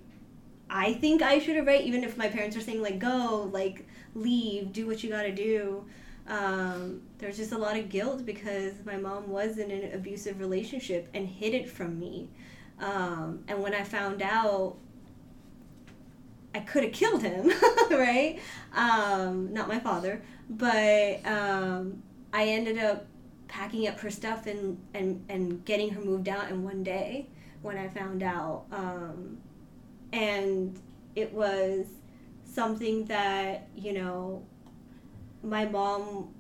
[0.69, 1.81] i think i should have right?
[1.83, 5.31] Even if my parents are saying like go like leave do what you got to
[5.33, 5.85] do.
[6.27, 11.09] Um, there's just a lot of guilt because my mom was in an abusive relationship
[11.13, 12.29] and hid it from me.
[12.81, 14.75] Um, and when I found out,
[16.53, 17.51] I could have killed him,
[17.91, 18.39] right?
[18.75, 23.05] Um, not my father, but um, I ended up
[23.47, 27.27] packing up her stuff and, and, and getting her moved out in one day
[27.61, 28.65] when I found out.
[28.71, 29.37] Um,
[30.11, 30.77] and
[31.15, 31.85] it was
[32.43, 34.43] something that, you know,
[35.43, 36.33] my mom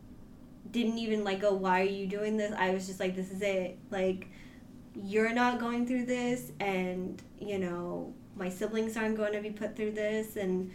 [0.71, 3.41] didn't even like go why are you doing this i was just like this is
[3.41, 4.27] it like
[4.95, 9.75] you're not going through this and you know my siblings aren't going to be put
[9.75, 10.35] through this.
[10.35, 10.71] And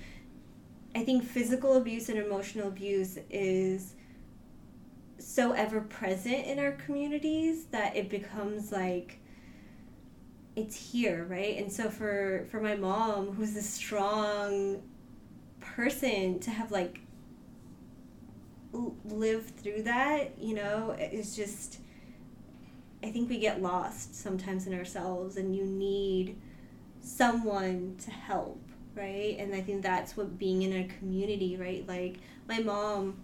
[0.95, 3.95] i think physical abuse and emotional abuse is
[5.19, 9.19] so ever present in our communities that it becomes like
[10.55, 11.59] it's here right?
[11.59, 14.83] And so for for my mom who's a strong
[15.61, 17.01] person to have like
[19.05, 21.81] live through that, you know, it's just
[23.07, 26.37] I think we get lost sometimes in ourselves and you need
[27.01, 28.61] someone to help,
[28.97, 29.37] right?
[29.39, 31.87] And I think that's what being in a community, right?
[31.87, 32.17] Like
[32.49, 33.19] my mom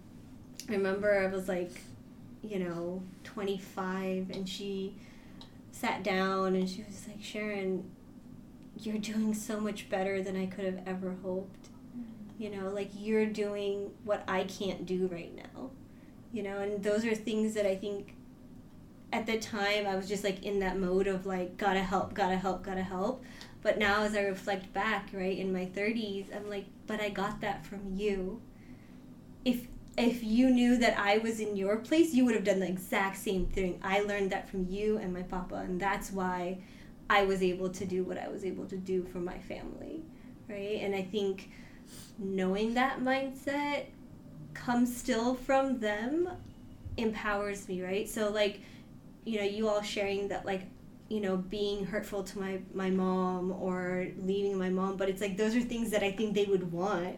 [0.69, 1.81] I remember I was like,
[2.41, 4.95] you know, 25 and she
[5.73, 7.91] sat down and she was like, "Sharon,
[8.79, 11.67] you're doing so much better than I could have ever hoped."
[11.97, 12.41] Mm-hmm.
[12.41, 15.69] you know like you're doing what i can't do right now
[16.31, 18.15] you know and those are things that i think
[19.13, 22.35] at the time i was just like in that mode of like gotta help gotta
[22.37, 23.23] help gotta help.
[23.61, 27.39] But now as i reflect back right in my 30s i'm like but i got
[27.41, 28.41] that from you.
[29.45, 29.67] If
[29.97, 33.17] if you knew that i was in your place you would have done the exact
[33.17, 33.79] same thing.
[33.83, 36.57] I learned that from you and my papa and that's why
[37.09, 40.01] i was able to do what i was able to do for my family
[40.49, 40.79] right?
[40.81, 41.49] And i think
[42.17, 43.85] knowing that mindset
[44.53, 46.29] comes still from them
[46.97, 48.07] empowers me, right?
[48.07, 48.61] So like,
[49.25, 50.63] you know, you all sharing that like,
[51.09, 55.37] you know, being hurtful to my my mom or leaving my mom, but it's like
[55.37, 57.17] those are things that I think they would want.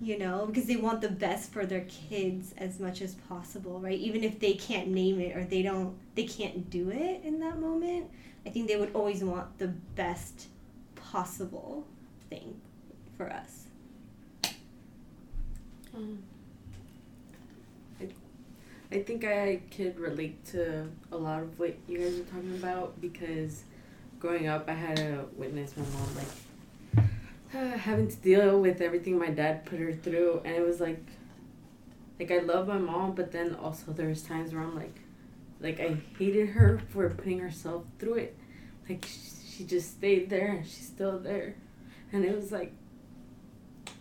[0.00, 3.98] you know, because they want the best for their kids as much as possible, right?
[3.98, 7.58] Even if they can't name it or they don't, they can't do it in that
[7.58, 8.10] moment.
[8.46, 10.48] I think they would always want the best
[10.96, 11.86] possible
[12.30, 12.60] thing
[13.16, 13.64] for us.
[15.94, 16.22] Um,
[18.96, 22.98] I think I could relate to a lot of what you guys are talking about
[22.98, 23.64] because
[24.18, 29.28] growing up, I had to witness my mom like having to deal with everything my
[29.28, 31.04] dad put her through, and it was like,
[32.18, 34.98] like I love my mom, but then also there was times where I'm like,
[35.60, 38.38] like I hated her for putting herself through it,
[38.88, 41.54] like she just stayed there and she's still there,
[42.14, 42.72] and it was like.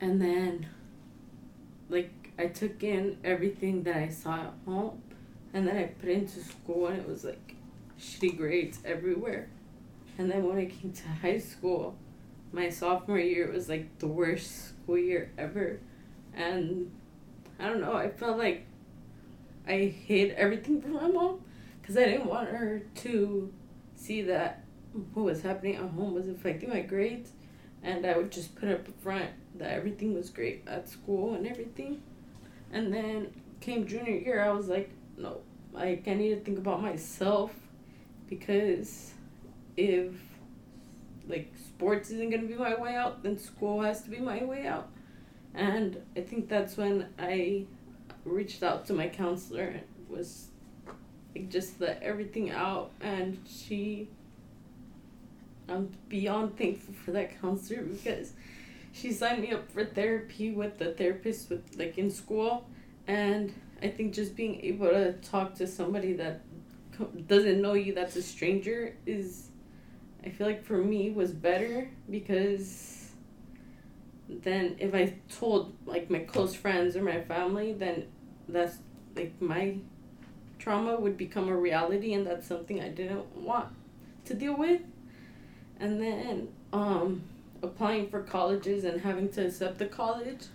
[0.00, 0.68] And then,
[1.88, 5.02] like, I took in everything that I saw at home,
[5.52, 7.56] and then I put it into school, and it was like
[7.98, 9.48] shitty grades everywhere.
[10.18, 11.96] And then when I came to high school,
[12.52, 15.80] my sophomore year was like the worst school year ever.
[16.34, 16.90] And
[17.58, 18.66] I don't know, I felt like
[19.66, 21.40] I hid everything from my mom
[21.80, 23.52] because I didn't want her to
[23.96, 24.64] see that
[25.14, 27.30] what was happening at home was affecting my grades.
[27.82, 32.02] And I would just put up front that everything was great at school and everything.
[32.72, 35.40] And then came junior year, I was like, no,
[35.72, 37.52] like I need to think about myself
[38.28, 39.12] because
[39.76, 40.12] if
[41.28, 44.66] like sports isn't gonna be my way out, then school has to be my way
[44.66, 44.88] out.
[45.54, 47.66] And I think that's when I
[48.24, 50.48] reached out to my counselor and was
[51.34, 54.08] like just let everything out and she
[55.68, 58.32] I'm beyond thankful for that counselor because
[59.00, 62.68] she signed me up for therapy with the therapist with like in school.
[63.06, 66.42] And I think just being able to talk to somebody that
[67.26, 69.50] doesn't know you that's a stranger is
[70.24, 73.12] I feel like for me was better because
[74.28, 78.08] then if I told like my close friends or my family then
[78.48, 78.78] that's
[79.14, 79.76] like my
[80.58, 83.68] trauma would become a reality and that's something I didn't want
[84.24, 84.80] to deal with.
[85.78, 87.22] And then um
[87.62, 90.46] applying for colleges and having to accept the college.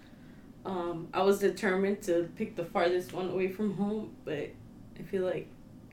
[0.66, 4.50] Um I was determined to pick the farthest one away from home but
[5.00, 5.48] I feel like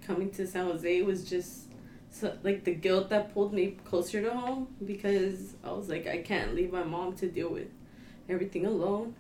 [0.06, 1.66] coming to San Jose was just
[2.12, 6.18] so, like the guilt that pulled me closer to home because I was like I
[6.18, 7.68] can't leave my mom to deal with
[8.28, 9.14] everything alone.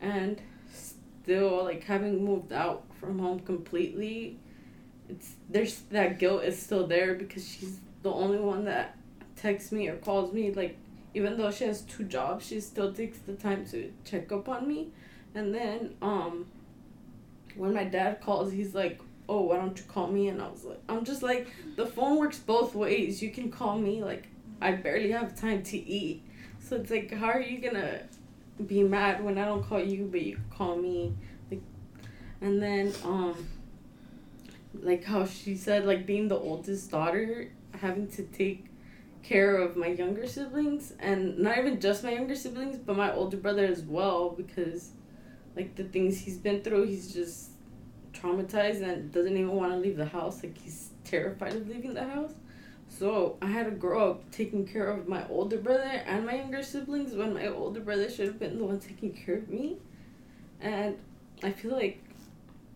[0.00, 0.40] And
[0.72, 4.38] still like having moved out from home completely
[5.08, 8.96] it's there's that guilt is still there because she's the only one that
[9.38, 10.76] texts me or calls me like
[11.14, 14.66] even though she has two jobs she still takes the time to check up on
[14.66, 14.88] me.
[15.34, 16.46] And then um
[17.54, 20.28] when my dad calls he's like oh why don't you call me?
[20.28, 23.22] And i was like i'm just like the phone works both ways.
[23.22, 24.26] You can call me like
[24.60, 26.22] i barely have time to eat.
[26.60, 28.00] So it's like how are you gonna
[28.66, 31.14] be mad when i don't call you but you call me?
[31.50, 31.62] Like
[32.40, 33.46] and then um
[34.82, 38.67] like how she said like being the oldest daughter having to take
[39.22, 43.36] care of my younger siblings and not even just my younger siblings but my older
[43.36, 44.90] brother as well because
[45.56, 47.50] like the things he's been through he's just
[48.20, 50.42] traumatized and doesn't even want to leave the house.
[50.42, 52.32] Like he's terrified of leaving the house.
[52.90, 56.62] So i had to grow up taking care of my older brother and my younger
[56.62, 59.76] siblings when my older brother should have been the one taking care of me.
[60.60, 60.96] And
[61.42, 62.02] i feel like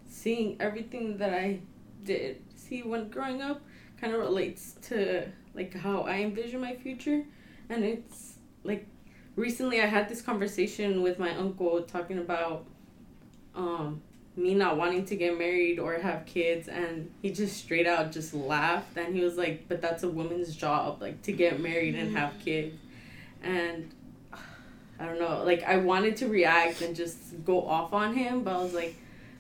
[0.08, 1.58] seeing everything that i
[2.04, 3.62] did see when growing up
[4.02, 7.22] kind of relates to like how I envision my future,
[7.70, 8.34] and it's
[8.64, 8.86] like
[9.36, 12.66] recently I had this conversation with my uncle talking about
[13.54, 14.02] um
[14.34, 18.32] me not wanting to get married or have kids and he just straight out just
[18.32, 22.16] laughed and he was like but that's a woman's job like to get married and
[22.16, 22.74] have kids.
[23.42, 23.90] And
[24.98, 28.54] I don't know like I wanted to react and just go off on him but
[28.54, 28.96] I was like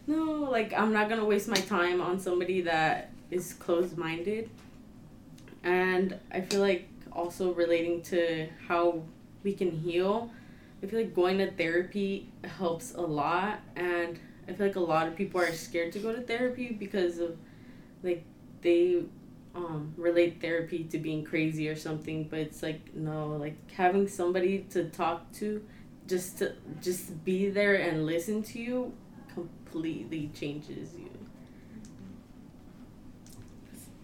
[0.06, 4.48] no like I'm not gonna waste my time on somebody that is closed minded
[5.64, 9.02] and I feel like also relating to how
[9.42, 10.30] we can heal,
[10.82, 13.60] I feel like going to therapy helps a lot.
[13.76, 14.18] And
[14.48, 17.36] I feel like a lot of people are scared to go to therapy because of
[18.02, 18.24] like
[18.62, 19.04] they
[19.54, 22.24] um, relate therapy to being crazy or something.
[22.24, 25.64] But it's like, no, like having somebody to talk to
[26.08, 28.92] just to just be there and listen to you
[29.32, 31.21] completely changes you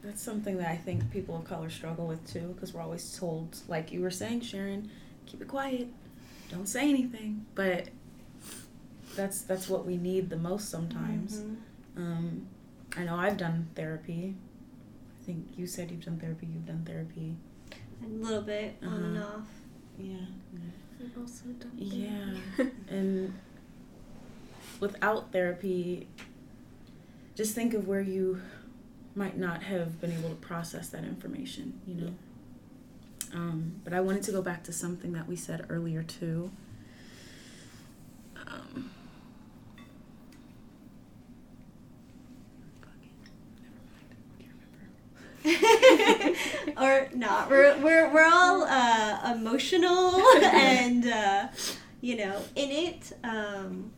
[0.08, 3.58] that's something that I think people of color struggle with too, because we're always told,
[3.68, 4.90] like you were saying, Sharon,
[5.26, 5.88] keep it quiet,
[6.50, 7.44] don't say anything.
[7.54, 7.88] But
[9.14, 11.40] that's that's what we need the most sometimes.
[11.40, 12.02] Mm-hmm.
[12.02, 12.46] Um,
[12.96, 14.34] I know I've done therapy.
[15.20, 16.46] I think you said you've done therapy.
[16.46, 17.36] You've done therapy.
[18.02, 19.36] a little bit on and Uh-huh.
[19.40, 19.48] off.
[19.98, 20.16] Yeah.
[21.04, 22.64] I've also done Yeah.
[22.88, 23.34] and
[24.80, 26.08] without therapy,
[27.34, 28.40] just think of where you
[29.18, 32.14] might not have been able to process that information, you know?
[33.34, 36.50] Um, but I wanted to go back to something that we said earlier, too.
[38.46, 38.90] Um,
[42.80, 43.10] fuck it.
[43.60, 44.86] Never mind.
[45.44, 47.50] I can't or not.
[47.50, 51.48] We're we're we're all uh, emotional and uh,
[52.00, 53.12] you know in it.
[53.24, 53.90] Um,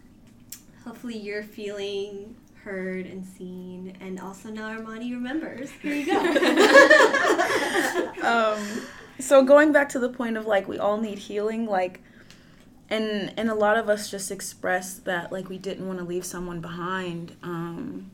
[0.84, 2.34] hopefully, you're feeling
[2.64, 5.70] heard and seen, and also now Armani remembers.
[5.82, 6.18] Here you go.
[8.22, 8.82] um,
[9.18, 12.00] so going back to the point of like we all need healing, like,
[12.88, 16.24] and and a lot of us just expressed that like we didn't want to leave
[16.24, 18.11] someone behind, um,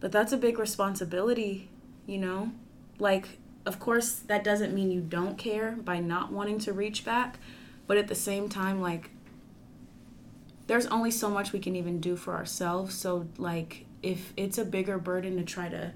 [0.00, 1.68] but that's a big responsibility,
[2.06, 2.52] you know.
[2.98, 7.38] Like, of course, that doesn't mean you don't care by not wanting to reach back,
[7.86, 9.10] but at the same time, like,
[10.66, 12.94] there's only so much we can even do for ourselves.
[12.94, 15.92] So like, if it's a bigger burden to try to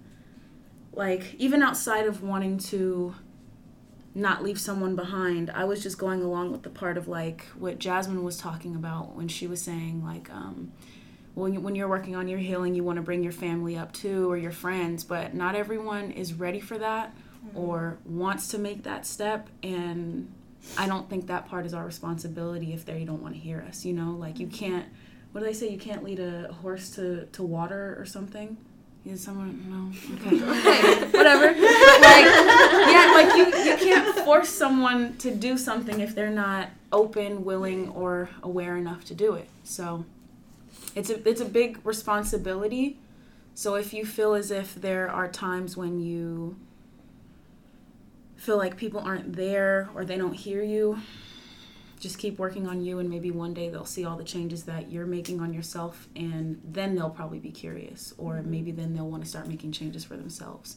[0.93, 3.15] like even outside of wanting to
[4.15, 7.79] not leave someone behind i was just going along with the part of like what
[7.79, 10.73] jasmine was talking about when she was saying like um
[11.35, 13.93] when, you, when you're working on your healing you want to bring your family up
[13.93, 17.15] too or your friends but not everyone is ready for that
[17.55, 20.33] or wants to make that step and
[20.77, 23.85] i don't think that part is our responsibility if they don't want to hear us
[23.85, 24.17] you know?
[24.19, 24.57] Like you mm-hmm.
[24.57, 24.87] can't
[25.33, 25.69] what do they say?
[25.69, 28.57] You can't lead a horse to, to water or something?
[29.05, 30.17] Is someone no?
[30.17, 30.37] Okay.
[30.43, 31.11] Okay.
[31.11, 31.47] whatever.
[31.47, 32.27] Like
[32.89, 37.91] yeah like you you can't force someone to do something if they're not open willing
[37.91, 39.49] or aware enough to do it.
[39.63, 40.05] So
[40.95, 42.99] it's a it's a big responsibility.
[43.55, 46.57] So if you feel as if there are times when you
[48.37, 50.99] feel like people aren't there or they don't hear you
[51.99, 54.91] just keep working on you and maybe one day they'll see all the changes that
[54.91, 58.51] you're making on yourself and then they'll probably be curious or mm-hmm.
[58.51, 60.77] maybe then they'll want to start making changes for themselves.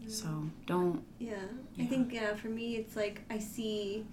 [0.00, 0.10] Mm-hmm.
[0.10, 1.36] So don't Yeah.
[1.78, 4.06] I think yeah, for me it's like I see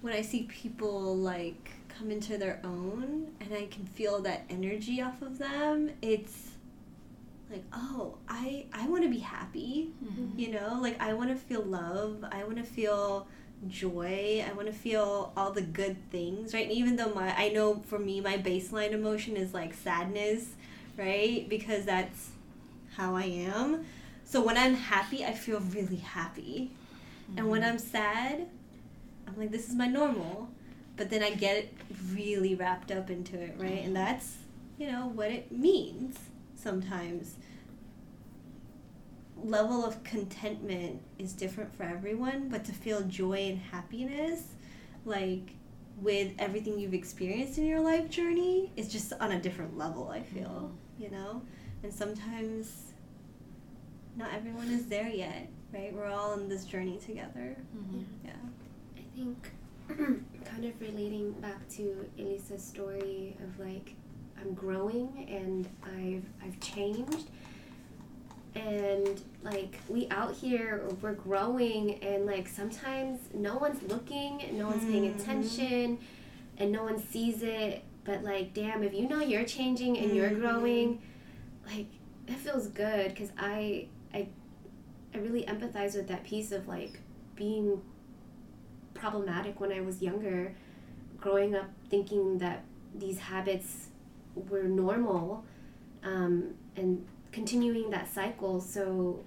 [0.00, 5.02] when I see people like come into their own and I can feel that energy
[5.02, 6.49] off of them, it's
[7.50, 10.38] like, oh, I I want to be happy, mm-hmm.
[10.38, 10.78] you know?
[10.80, 13.26] Like I want to feel love, I want to feel
[13.68, 16.64] joy, I want to feel all the good things, right?
[16.64, 20.50] And even though my I know for me my baseline emotion is like sadness,
[20.96, 21.48] right?
[21.48, 22.30] Because that's
[22.96, 23.84] how I am.
[24.24, 26.70] So when I'm happy, I feel really happy.
[27.36, 27.72] And when mm-hmm.
[27.72, 28.46] I'm sad,
[29.26, 30.48] I'm like, this is my normal.
[30.96, 31.72] But then I get
[32.12, 33.70] really wrapped up into it, right?
[33.70, 33.94] And mm-hmm.
[33.94, 34.36] that's,
[34.78, 36.18] you know, what it means
[36.60, 37.36] sometimes.
[39.42, 44.42] Level of contentment is different for everyone, but to feel joy and happiness,
[45.04, 45.54] like
[46.00, 50.20] with everything you've experienced in your life journey, is just on a different level, I
[50.20, 51.02] feel, mm-hmm.
[51.02, 51.42] you know?
[51.82, 52.92] And sometimes
[54.16, 55.92] not everyone is there yet, right?
[55.92, 57.56] We're all on this journey together.
[57.76, 58.02] Mm-hmm.
[58.24, 58.32] Yeah.
[58.96, 59.52] I think
[60.44, 63.94] kind of relating back to Elisa's story of like
[64.40, 67.28] I'm growing and I've I've changed
[68.54, 74.84] and like we out here we're growing and like sometimes no one's looking, no one's
[74.84, 75.20] paying Mhm.
[75.20, 75.98] attention
[76.58, 80.30] and no one sees it but like damn if you know you're changing and you're
[80.30, 80.40] Mhm.
[80.40, 81.02] growing
[81.66, 81.86] like
[82.26, 84.26] it feels good cuz I I
[85.14, 86.98] I really empathize with that piece of like
[87.36, 87.80] being
[88.94, 90.54] problematic when I was younger,
[91.18, 92.64] growing up thinking that
[92.94, 93.89] these habits
[94.48, 95.44] were normal,
[96.02, 98.60] um, and continuing that cycle.
[98.60, 99.24] So,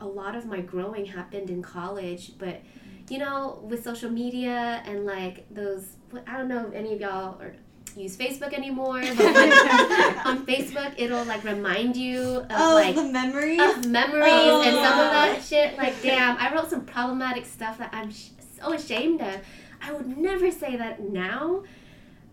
[0.00, 2.60] a lot of my growing happened in college, but
[3.08, 5.96] you know, with social media and like those,
[6.26, 7.54] I don't know if any of y'all are
[7.96, 13.60] use Facebook anymore, on Facebook it'll like remind you of Oh, like the memories.
[13.60, 15.76] of memories Oh, and some of that shit.
[15.76, 18.28] Like, damn, I wrote some problematic stuff that I'm sh-
[18.60, 19.40] so ashamed of.
[19.82, 21.64] I would never say that now,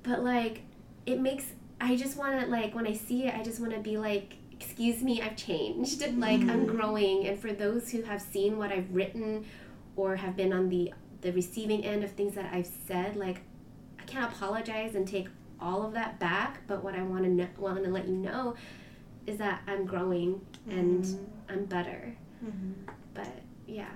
[0.04, 0.62] but like,
[1.06, 1.46] it makes.
[1.80, 4.36] I just want to like when I see it, I just want to be like,
[4.60, 6.02] excuse me, I've changed.
[6.02, 6.66] Like, I'm mm-hmm.
[6.66, 7.28] growing.
[7.28, 9.46] And for those who have seen what I've written,
[9.96, 13.42] or have been on the the receiving end of things that I've said, like,
[14.00, 15.28] I can't apologize and take
[15.60, 16.62] all of that back.
[16.68, 18.56] But what I want to know, want to let you know
[19.26, 21.52] is that I'm growing and mm-hmm.
[21.52, 22.16] I'm better.
[22.44, 22.74] Mhm.
[23.14, 23.90] But yeah,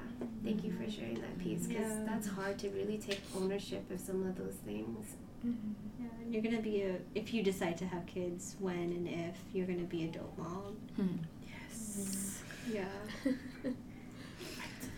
[0.43, 0.91] thank you for mm-hmm.
[0.91, 2.03] sharing that piece because Yeah.
[2.05, 5.15] that's hard to really take ownership of some of those things.
[5.43, 9.37] Yeah, and you're gonna be a if you decide to have kids when and if
[9.53, 10.77] you're gonna be a dope mom.
[10.95, 11.17] Hmm.
[12.71, 12.85] Yeah.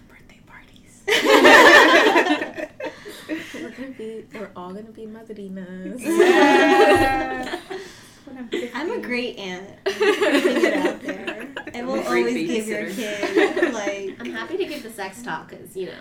[0.09, 1.01] birthday parties
[3.55, 4.25] We're gonna be.
[4.33, 5.99] We're all gonna be madrinas.
[6.01, 7.59] Yeah.
[8.73, 9.69] I'm a great aunt.
[9.85, 10.05] Putting
[11.75, 12.95] It will always give your babysitter.
[12.95, 14.15] kid like.
[14.19, 15.99] I'm happy to give the sex talk because you know.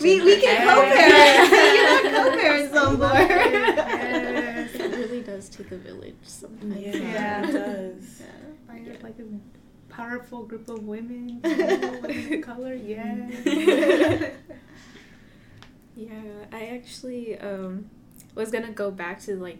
[0.00, 1.50] We we can co-parent.
[1.50, 3.12] we can have co-parents on board.
[3.12, 6.76] Yes, it really does take a village sometimes.
[6.76, 7.48] Yeah.
[7.48, 8.22] it does.
[8.70, 11.40] I have like a powerful group of women.
[11.44, 14.30] Women of color, yeah.
[15.96, 16.22] Yeah,
[16.52, 17.90] I actually um,
[18.34, 19.58] was gonna go back to like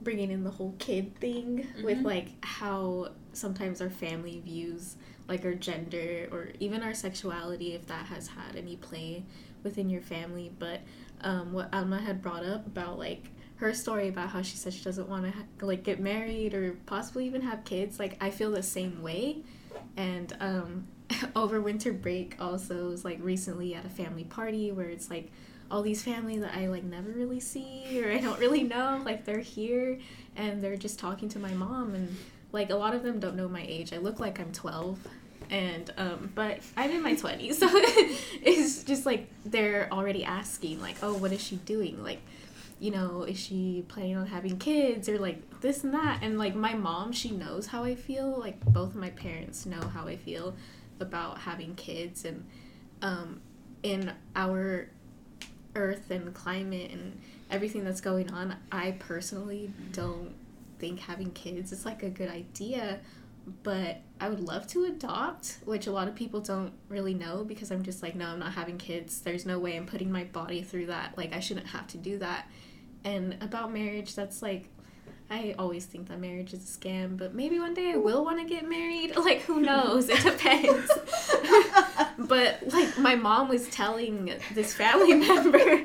[0.00, 2.04] bringing in the whole kid thing with Mhm.
[2.04, 4.96] like how sometimes our family views
[5.28, 9.24] like our gender or even our sexuality if that has had any play
[9.66, 10.50] within your family.
[10.58, 10.80] But
[11.20, 14.84] um, what Alma had brought up about like her story about how she said she
[14.84, 18.50] doesn't want to ha- like get married or possibly even have kids, like I feel
[18.50, 19.38] the same way.
[19.96, 20.86] And um,
[21.36, 25.30] over winter break, also was like recently at a family party where it's like
[25.70, 29.02] all these families that I like never really see or I don't really know.
[29.04, 29.98] Like they're here
[30.36, 32.16] and they're just talking to my mom and
[32.52, 33.92] like a lot of them don't know my age.
[33.92, 34.98] I look like I'm 12
[35.50, 37.54] and um but I'm in my 20s.
[37.54, 37.68] So
[38.42, 42.20] it's just like they're already asking like, "Oh, what is she doing?" Like
[42.78, 46.18] you know, is she planning on having kids or like this and that?
[46.22, 48.38] And like my mom, she knows how I feel.
[48.38, 50.54] Like both of my parents know how I feel
[51.00, 52.44] about having kids and
[53.02, 53.40] um
[53.82, 54.88] in our
[55.74, 57.20] earth and climate and
[57.50, 60.34] everything that's going on, I personally don't
[60.78, 63.00] think having kids is like a good idea.
[63.62, 67.70] But I would love to adopt, which a lot of people don't really know because
[67.70, 69.20] I'm just like, no, I'm not having kids.
[69.20, 71.16] There's no way I'm putting my body through that.
[71.16, 72.50] Like, I shouldn't have to do that.
[73.04, 74.68] And about marriage, that's like,
[75.30, 78.38] I always think that marriage is a scam, but maybe one day I will want
[78.40, 79.14] to get married.
[79.26, 80.08] Like, who knows?
[80.08, 80.90] It depends.
[82.18, 85.82] but, like, my mom was telling this family member,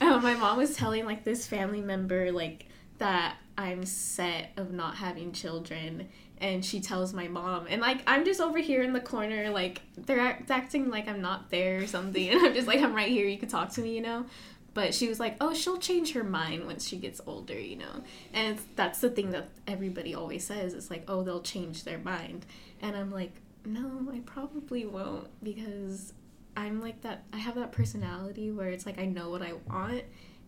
[0.00, 2.66] uh, my mom was telling, like, this family member, like,
[2.98, 6.08] that I'm set of not having children.
[6.38, 9.80] And she tells my mom, and like I'm just over here in the corner, like
[9.96, 13.08] they're act- acting like I'm not there or something, and I'm just like I'm right
[13.08, 13.26] here.
[13.28, 14.26] You could talk to me, you know.
[14.74, 18.02] But she was like, "Oh, she'll change her mind once she gets older, you know."
[18.32, 20.74] And that's the thing that everybody always says.
[20.74, 22.44] It's like, "Oh, they'll change their mind,"
[22.80, 23.34] and I'm like,
[23.64, 26.12] "No, I probably won't because
[26.56, 27.22] I'm like that.
[27.32, 30.02] I have that personality where it's like I know what I want,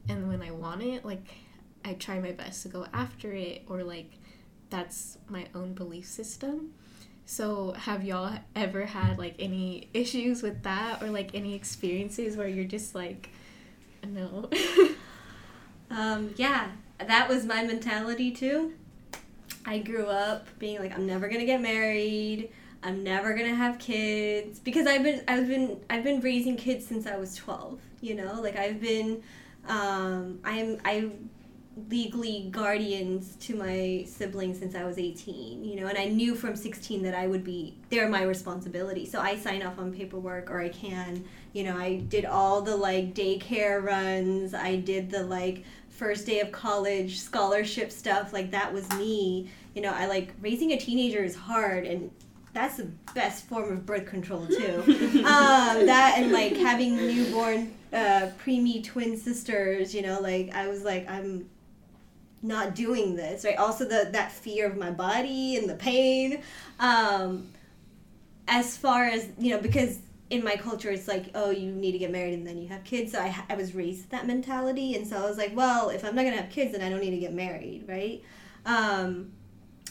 [0.09, 1.25] and when I want it, like
[1.85, 4.13] I try my best to go after it, or like
[4.71, 6.73] that's my own belief system."
[7.27, 12.49] So, have y'all ever had like any issues with that, or like any experiences where
[12.49, 13.31] you're just like,
[14.07, 14.51] no?
[15.91, 18.73] Um, yeah, that was my mentality too.
[19.65, 22.51] I grew up being like, I'm never gonna get married.
[22.83, 27.07] I'm never gonna have kids because I've been I've been I've been raising kids since
[27.07, 27.81] I was 12.
[28.01, 29.23] You know, like I've been
[29.69, 31.11] um, I'm I
[31.89, 36.55] legally guardians to my siblings since I was 18, you know, and I knew from
[36.55, 39.05] 16 that I would be, they're my responsibility.
[39.07, 42.77] So I sign off on paperwork or I can, you know, I did all the
[42.77, 48.73] like daycare runs, I did the like first day of college scholarship stuff, like that
[48.73, 49.51] was me.
[49.75, 52.11] You know, I like raising a teenager is hard and
[52.53, 54.83] that's the best form of birth control too.
[54.87, 60.85] um, that and like having newborn uh, preemie twin sisters, you know, like I was
[60.85, 61.49] like I'm
[62.45, 63.57] not doing this right?
[63.57, 66.43] Also the that fear of my body and the pain.
[66.79, 67.49] Um
[68.47, 69.99] as far as you know because
[70.31, 72.85] in my culture it's like oh you need to get married and then you have
[72.85, 73.13] kids.
[73.13, 74.95] So i, I was raised that mentality.
[74.95, 76.91] And so i was like well if i'm not going to have kids then i
[76.91, 78.23] don't need to get married right?
[78.67, 79.33] Um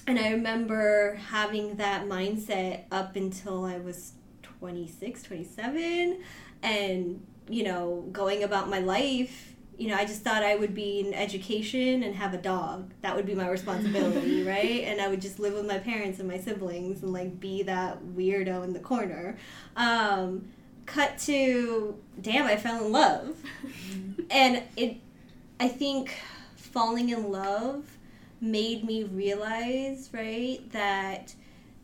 [0.05, 6.19] and i remember having that mindset up until i was 26 27
[6.61, 10.99] and you know going about my life you know, I just thought I would be
[10.99, 12.91] in education and have a dog.
[13.01, 14.83] That would be my responsibility, right?
[14.83, 18.03] And I would just live with my parents and my siblings and like be that
[18.03, 19.37] weirdo in the corner.
[19.75, 20.49] Um,
[20.85, 23.35] cut to, damn, I fell in love.
[24.29, 24.97] and it,
[25.59, 26.13] I think
[26.55, 27.85] falling in love
[28.41, 31.33] made me realize, right, that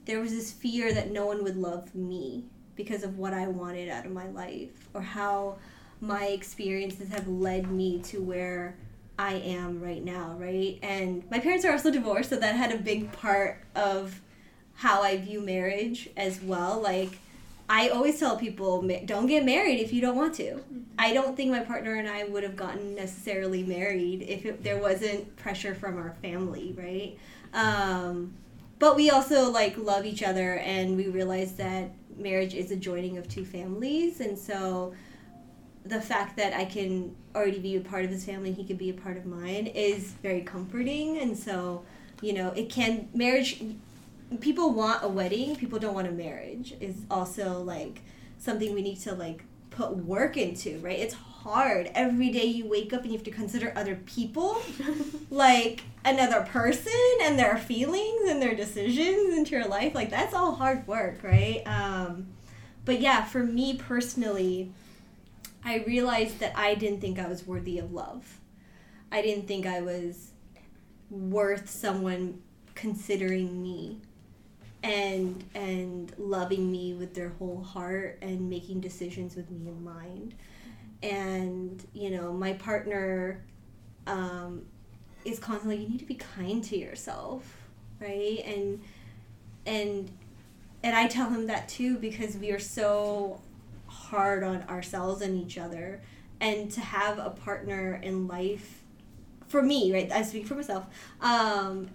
[0.05, 2.43] there was this fear that no one would love me
[2.75, 5.57] because of what I wanted out of my life or how
[6.02, 8.76] my experiences have led me to where
[9.18, 10.80] I am right now, right?
[10.82, 14.22] And my parents are also divorced, so that had a big part of
[14.76, 16.80] how I view marriage as well.
[16.80, 17.20] Like,
[17.70, 20.64] I always tell people, don't get married if you don't want to.
[20.97, 24.80] I don't think my partner and I would have gotten necessarily married if it, there
[24.80, 27.18] wasn't pressure from our family, right?
[27.54, 28.34] Um,
[28.80, 33.18] but we also like love each other and we realize that marriage is a joining
[33.18, 34.93] of two families and so
[35.89, 38.89] the fact that I can already be a part of his family he can be
[38.89, 41.17] a part of mine is very comforting.
[41.17, 41.83] And so
[42.21, 43.61] you know it can marriage
[44.39, 48.01] people want a wedding people don't want a marriage is also like
[48.37, 50.99] something we need to like put work into right?
[50.99, 51.89] It's hard.
[51.95, 54.61] Every day you wake up and you have to consider other people
[55.31, 59.95] like another person and their feelings and their decisions into your life.
[59.95, 61.63] Like that's all hard work right?
[61.65, 62.27] Um,
[62.85, 64.71] but yeah for me personally
[65.64, 68.39] i realized that i didn't think i was worthy of love.
[69.12, 70.32] I didn't think i was
[71.10, 72.41] worth someone
[72.76, 73.99] considering me
[74.84, 80.36] and and loving me with their whole heart and making decisions with me in mind.
[81.03, 83.43] And you know my partner
[84.07, 84.66] um,
[85.26, 87.55] is constantly you need to be kind to yourself
[87.99, 88.41] right?
[88.45, 88.82] And
[89.66, 90.10] and
[90.84, 93.41] and i tell him that too because we are so
[94.10, 96.01] hard on ourselves and each other
[96.39, 98.84] and to have a partner in life
[99.47, 100.86] for me right i speak for myself
[101.22, 101.89] um,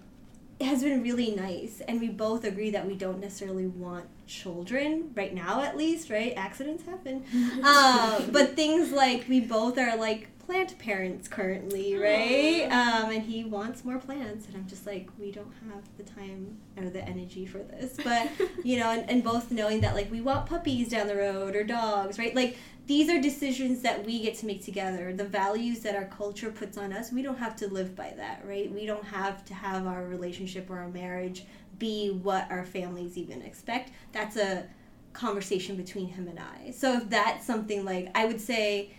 [0.59, 1.83] it has been really nice.
[1.87, 6.33] And we both agree that we don't necessarily want children right now at least right?
[6.37, 7.25] Accidents happen.
[7.63, 12.65] Um, but things like we both are like plant parents currently right?
[12.65, 16.59] Um, and he wants more plants and i'm just like we don't have the time
[16.77, 17.97] or the energy for this.
[18.03, 18.31] But
[18.65, 21.65] you know and, and both knowing that like we want puppies down the road or
[21.65, 22.35] dogs right?
[22.35, 25.13] Like these are decisions that we get to make together.
[25.15, 28.43] The values that our culture puts on us we don't have to live by that
[28.47, 28.71] right?
[28.71, 31.45] We don't have to have our relationship or our marriage
[31.79, 33.93] be what our families even expect.
[34.13, 34.67] That's a
[35.13, 36.73] conversation between him and i.
[36.73, 38.91] So if that's something like i would say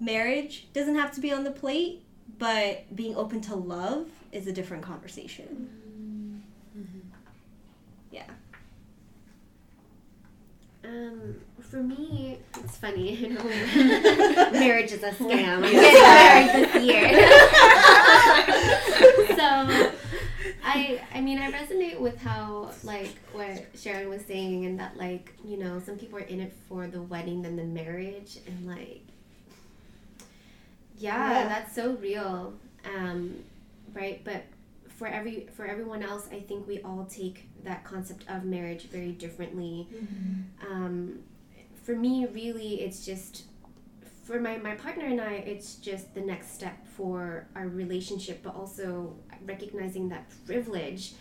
[0.00, 2.02] marriage doesn't have to be on the plate
[2.38, 6.42] but being open to love is a different conversation
[8.10, 8.24] yeah
[10.82, 13.14] Um, for me, it's funny.
[13.28, 13.44] Know
[14.52, 15.56] marriage is a scam.
[15.62, 17.10] I'm getting married this year.
[19.36, 19.46] so,
[20.64, 25.34] I I mean I resonate with how like what Sharon was saying and that like
[25.44, 29.02] you know some people are in it for the wedding than the marriage and like
[31.00, 31.48] yeah, Yeah.
[31.48, 32.54] that's so real.
[32.96, 33.36] Um,
[33.92, 34.44] right, but
[34.88, 39.12] for every for everyone else, I think we all take that concept of marriage very
[39.12, 39.86] differently
[40.70, 41.18] um,
[41.82, 43.44] for me really it's just
[44.24, 48.54] for my, my partner and i it's just the next step for our relationship but
[48.54, 49.12] also
[49.44, 51.12] recognizing that privilege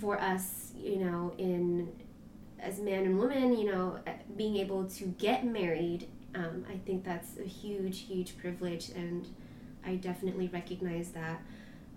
[0.00, 1.88] for us you know in
[2.60, 3.98] as man and woman you know
[4.36, 9.26] being able to get married um, i think that's a huge huge privilege and
[9.84, 11.42] i definitely recognize that.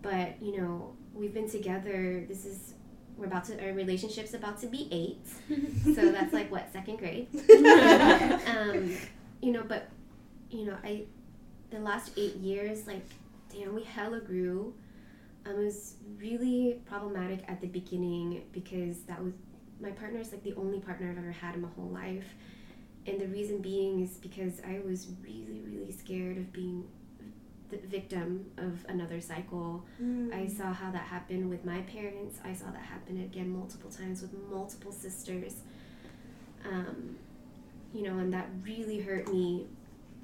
[0.01, 2.73] But you know we've been together this is
[3.17, 5.25] we're about to our relationship's about to be eight.
[5.95, 7.27] So that's like what second grade?
[8.55, 8.91] Um,
[9.41, 9.89] you know but
[10.49, 11.03] you know i
[11.69, 13.05] the last eight years like
[13.53, 14.73] damn we hella grew.
[15.45, 19.33] Um, it was really problematic at the beginning because that was
[19.79, 22.25] my partner is like the only partner i've ever had in my whole life
[23.07, 26.83] and the reason being is because i was really really scared of being
[27.69, 29.83] the victim of another cycle
[30.33, 32.39] I saw how that happened with my parents.
[32.43, 35.55] I saw that happen again multiple times with multiple sisters.
[36.63, 37.17] Um,
[37.93, 39.65] you know, and that really hurt me.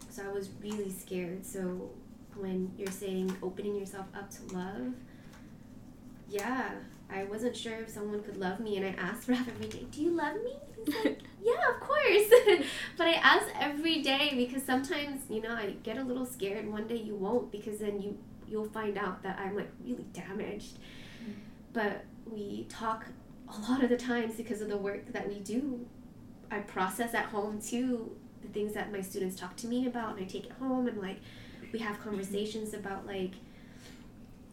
[0.09, 1.45] So I was really scared.
[1.45, 1.89] So
[2.35, 4.93] when you're saying opening yourself up to love,
[6.29, 6.71] yeah,
[7.11, 10.01] I wasn't sure if someone could love me, and I asked Ralph every day, "Do
[10.01, 10.55] you love me?"
[11.03, 12.65] Like, "Yeah, of course."
[12.97, 16.67] but I ask every day because sometimes, you know, I get a little scared.
[16.71, 20.77] One day you won't because then you you'll find out that I'm like really damaged.
[21.23, 21.33] Mm.
[21.73, 23.05] But we talk
[23.47, 25.85] a lot of the times because of the work that we do.
[26.49, 30.25] I process at home too the things that my students talk to me about, and
[30.25, 31.19] I take it home and like
[31.71, 32.09] we have mm-hmm.
[32.09, 33.33] conversations about like,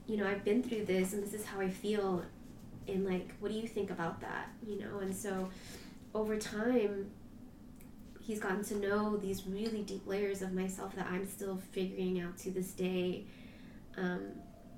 [0.07, 2.23] you know, I've been through this and this is how I feel,
[2.89, 4.49] and like, what do you think about that?
[4.67, 5.49] You know, and so
[6.15, 7.11] over time,
[8.21, 12.37] he's gotten to know these really deep layers of myself that I'm still figuring out
[12.39, 13.25] to this day.
[13.97, 14.21] Um,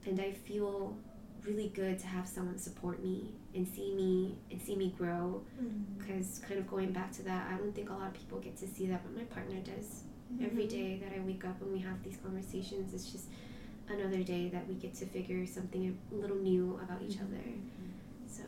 [0.06, 0.96] and I feel
[1.44, 5.42] really good to have someone support me and see me and see me grow.
[5.61, 5.98] Mm-hmm.
[5.98, 8.56] Because kind of going back to that, I don't think a lot of people get
[8.58, 10.04] to see that, but my partner does.
[10.40, 10.76] Every mm-hmm.
[10.76, 13.24] day that I wake up and we have these conversations, it's just
[13.88, 17.34] another day that we get to figure something a little new about each mm-hmm.
[17.34, 17.44] other.
[18.31, 18.43] So,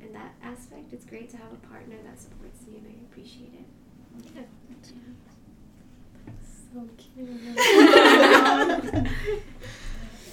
[0.00, 3.52] in that aspect, it's great to have a partner that supports me, and I appreciate
[3.54, 3.66] it.
[6.72, 7.28] So cute.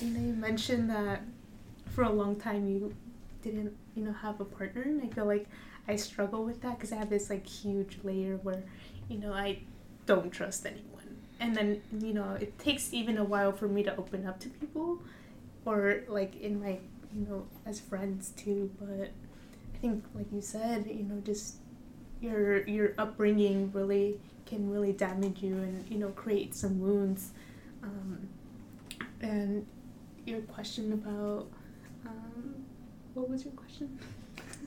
[0.02, 1.22] you know, you mentioned that
[1.92, 2.96] for a long time you
[3.44, 5.48] didn't you know have a partner and i feel like
[5.88, 8.64] i struggle with that because i have this like huge layer where
[9.10, 9.60] you know i
[10.06, 13.96] don't trust anyone and then you know it takes even a while for me to
[13.98, 15.00] open up to people
[15.66, 16.78] or like in my
[17.16, 19.09] you know as friends too but
[19.74, 21.55] i think like you said you know just
[22.22, 27.32] your your upbringing really can really damage you and you know create some wounds
[27.84, 28.28] um,
[29.22, 29.66] and
[30.26, 31.47] your question about
[32.05, 32.55] um,
[33.14, 33.97] what was your question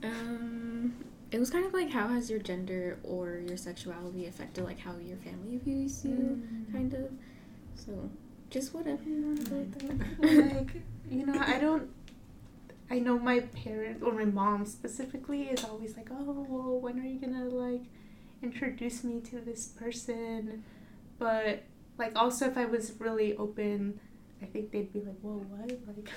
[0.03, 0.92] Um,
[1.30, 4.92] it was kind of like how has your gender or your sexuality affected like how
[5.03, 7.11] your family views you, kind of.
[7.74, 8.11] So,
[8.51, 10.57] just whatever you want to go with that.
[10.57, 11.88] like you know i don't
[12.95, 17.05] i know my parents or my mom specifically is always like oh well when are
[17.05, 17.82] you gonna like
[18.42, 20.62] introduce me to this person?
[21.18, 21.64] But
[21.99, 24.01] like also if i was really open
[24.42, 25.70] i think they'd be like whoa what?
[25.88, 26.11] Like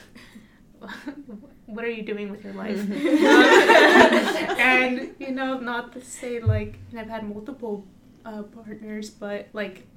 [1.66, 2.80] what are you doing with your life?
[4.60, 7.86] And you know not to say like and i've had multiple
[8.26, 9.88] uh, partners but like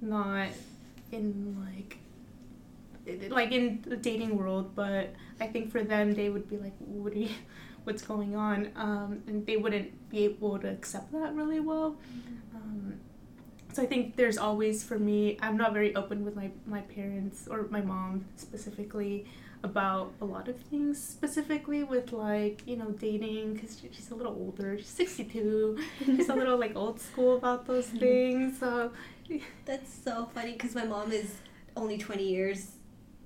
[0.00, 0.48] not
[1.10, 1.98] in like
[3.28, 7.14] like in the dating world but i think for them they would be like what
[7.14, 7.28] you
[7.84, 8.70] what's going on?
[8.76, 11.96] Um, and they wouldn't be able to accept that really well.
[12.54, 12.94] Um,
[13.72, 17.48] so i think there's always for me i'm not very open with my, my parents
[17.50, 19.26] or my mom specifically
[19.64, 24.34] about a lot of things specifically with like you know dating because she's a little
[24.34, 24.76] older.
[24.78, 28.92] She's 62 she's a little like old school about those things so
[29.64, 31.34] That's so funny because my mom is
[31.76, 32.72] only 20 years.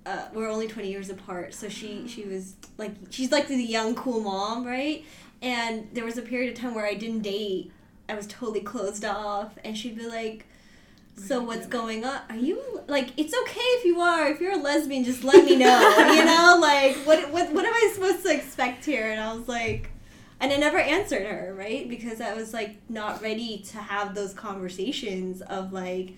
[0.09, 3.95] Uh, we're only 20 years apart, so she she was like she's like the young
[3.95, 5.05] cool mom, right?
[5.43, 7.71] And there was a period of time where I didn't date.
[8.09, 10.47] I was totally closed off, and she'd be like,
[11.17, 12.21] "So what's going on?
[12.31, 13.11] Are you like?
[13.19, 14.29] It's okay if you are.
[14.29, 15.79] If you're a lesbian, just let me know.
[16.15, 19.47] you know, like what what what am I supposed to expect here?" And I was
[19.47, 19.91] like.
[20.41, 21.89] And I never answered her, right?
[21.89, 26.15] Because I was like not ready to have those conversations of like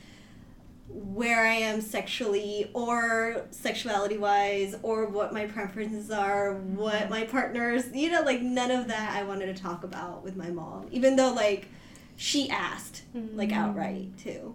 [0.93, 7.85] where I am sexually or sexuality wise or what my preferences are, what my partners,
[7.95, 11.17] you know, like none of that I wanted to talk about with my mom, even
[11.17, 11.69] though like
[12.17, 13.03] she asked
[13.35, 14.55] like outright too.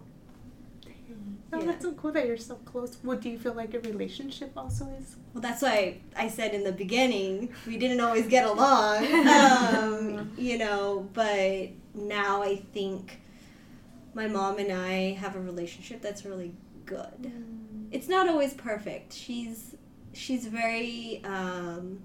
[1.54, 1.66] Oh, Yeah.
[1.68, 2.98] that's so cool that you're so close.
[3.02, 5.16] What do you feel like your relationship also is?
[5.34, 10.58] Well, that's why I said in the beginning we didn't always get along, um, you
[10.58, 11.08] know.
[11.14, 13.20] But now I think
[14.16, 16.54] my mom and I have a relationship that's really
[16.86, 17.32] good.
[17.92, 19.14] It's not always perfect.
[19.14, 19.76] She's
[20.14, 22.00] she's very um,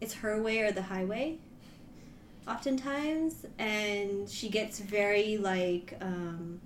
[0.00, 1.38] it's her way or the highway.
[2.46, 6.60] Oftentimes, and she gets very like um,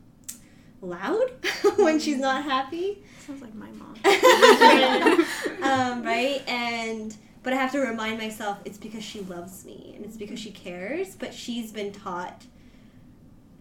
[0.83, 1.31] loud
[1.77, 3.95] when she's not happy Sounds like my mom.
[5.63, 6.43] um, right?
[6.49, 10.41] And but I have to remind myself it's because she loves me and it's because
[10.41, 11.15] she cares.
[11.15, 12.45] But she's been taught.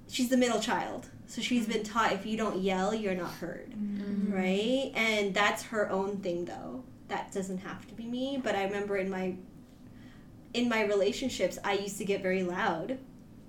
[0.09, 1.91] She's the middle child, so she's been mm.
[1.91, 4.33] taught if you don't yell, you're not heard, mm-hmm.
[4.33, 4.91] right?
[4.95, 6.83] And that's her own thing, though.
[7.07, 8.39] That doesn't have to be me.
[8.43, 9.35] But I remember in my
[10.53, 12.97] in my relationships, I used to get very loud.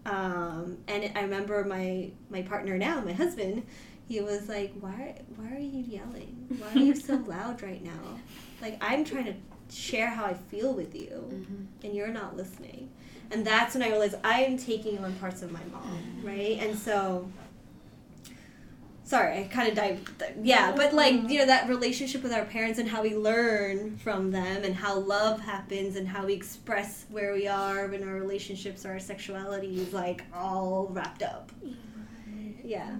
[0.06, 3.66] Um, and I remember my my partner now, my husband,
[4.06, 6.46] he was like, "Why why are you yelling?
[6.58, 8.18] Why are you so loud right now?
[8.60, 9.34] Like I'm trying to
[9.74, 11.86] share how I feel with you, mm-hmm.
[11.86, 12.90] and you're not listening."
[13.30, 16.26] And that's when I realized I am taking on parts of my mom, mm.
[16.26, 16.58] right?
[16.60, 17.30] And so
[19.10, 20.22] sorry, I kind of dived.
[20.42, 24.30] Yeah, but like you know that relationship with our parents and how we learn from
[24.30, 28.86] them and how love happens and how we express where we are in our relationships
[28.86, 31.50] or our sexuality is like all wrapped up.
[32.64, 32.96] Yeah.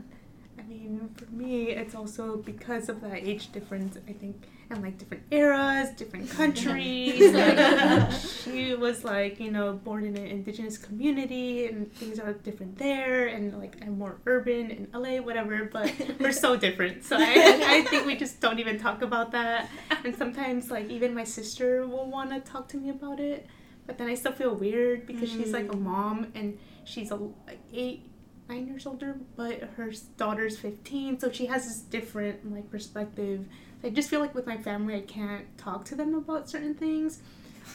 [0.59, 3.97] I mean, for me, it's also because of that age difference.
[4.09, 7.33] I think, and like different eras, different countries.
[7.33, 12.79] like, she was like, you know, born in an indigenous community, and things are different
[12.79, 13.27] there.
[13.27, 15.65] And like, I'm more urban in LA, whatever.
[15.65, 17.05] But we're so different.
[17.05, 19.69] So I, I think we just don't even talk about that.
[20.05, 23.47] And sometimes, like, even my sister will want to talk to me about it.
[23.87, 25.83] But then I still feel weird because she's like a mm.
[25.83, 28.07] mom and she's a like eight
[28.49, 33.47] nine years older, but her daughter's 15, so she has this different like perspective.
[33.83, 37.21] I just feel like with my family, I can't talk to them about certain things.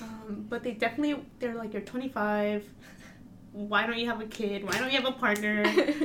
[0.01, 2.67] Um, but they definitely, they're like, you're 25.
[3.53, 4.65] Why don't you have a kid?
[4.65, 5.63] Why don't you have a partner?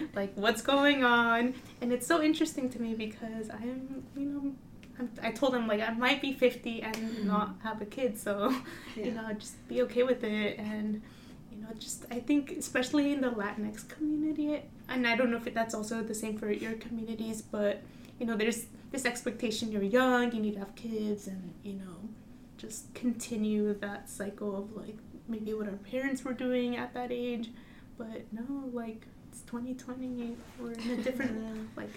[0.15, 1.55] like, what's going on?
[1.81, 4.53] And it's so interesting to me because I'm, you know,
[5.01, 8.55] I'm, I told them like I might be 50 and not have a kid, so
[8.97, 11.03] you know, just be okay with it and
[11.51, 15.53] you know, just I think especially in the Latinx community, and I don't know if
[15.53, 17.83] that's also the same for your communities, but
[18.19, 22.09] you know, there's this expectation you're young, you need to have kids, and you know,
[22.57, 24.97] just continue that cycle of like
[25.29, 27.51] maybe what our parents were doing at that age.
[27.99, 30.37] But no, like it's 2020.
[30.59, 31.91] We're in a different like.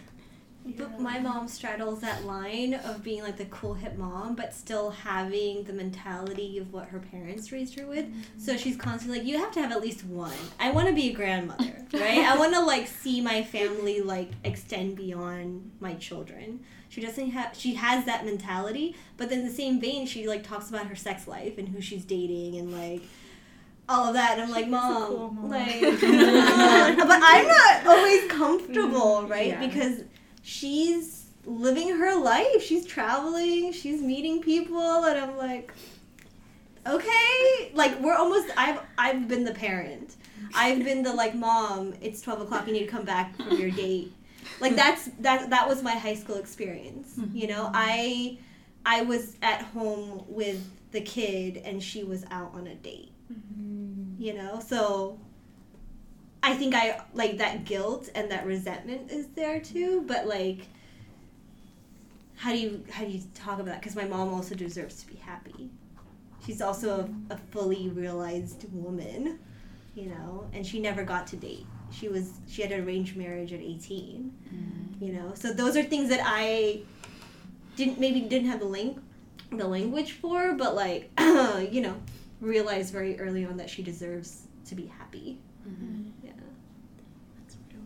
[0.65, 4.91] But my mom straddles that line of being like the cool hip mom, but still
[4.91, 8.05] having the mentality of what her parents raised her with.
[8.37, 8.61] So mm-hmm.
[8.61, 10.31] she's constantly like, you have to have at least one.
[10.59, 12.19] I want to be a grandmother, right?
[12.19, 16.61] I want to like see my family like extend beyond my children.
[16.87, 17.55] She doesn't have.
[17.57, 20.95] She has that mentality, but then in the same vein, she like talks about her
[20.95, 23.01] sex life and who she's dating and like
[23.89, 24.33] all of that.
[24.33, 29.31] And I'm like, mom, cool mom." like, but I'm not always comfortable, mm-hmm.
[29.31, 29.47] right?
[29.47, 29.65] Yeah.
[29.65, 30.03] Because
[30.43, 32.61] she's living her life.
[32.61, 33.71] She's traveling.
[33.73, 35.73] She's meeting people, and I'm like,
[36.85, 38.51] okay, like we're almost.
[38.55, 40.15] I've I've been the parent.
[40.53, 41.95] I've been the like mom.
[42.01, 42.67] It's twelve o'clock.
[42.67, 44.13] You need to come back from your date.
[44.59, 47.15] Like that's that that was my high school experience.
[47.17, 47.35] Mm-hmm.
[47.35, 48.37] You know, I
[48.85, 53.11] I was at home with the kid, and she was out on a date.
[53.31, 54.21] Mm-hmm.
[54.21, 55.17] You know, so
[56.43, 60.03] I think I like that guilt and that resentment is there too.
[60.05, 60.67] But like,
[62.35, 63.79] how do you how do you talk about that?
[63.79, 65.69] Because my mom also deserves to be happy.
[66.45, 69.39] She's also a, a fully realized woman,
[69.95, 71.65] you know, and she never got to date.
[71.91, 75.03] She was she had an arranged marriage at eighteen, mm-hmm.
[75.03, 75.31] you know.
[75.35, 76.81] So those are things that I
[77.77, 78.99] didn't maybe didn't have the link
[79.49, 81.09] the language for, but like
[81.71, 81.95] you know,
[82.41, 85.39] realized very early on that she deserves to be happy.
[86.23, 86.31] Yeah.
[87.37, 87.81] That's real.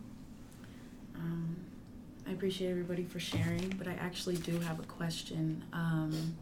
[1.16, 1.56] Um,
[2.28, 5.64] I appreciate everybody for sharing, but I actually do have a question.
[5.72, 6.36] Um,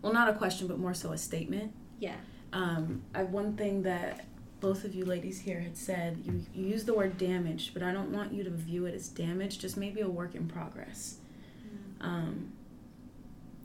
[0.00, 1.74] well, not a question, but more so a statement.
[1.98, 2.16] Yeah.
[2.52, 4.26] Um, I one thing that
[4.60, 7.92] both of you ladies here had said, you, you use the word damaged, but I
[7.92, 11.16] don't want you to view it as damage, just maybe a work in progress.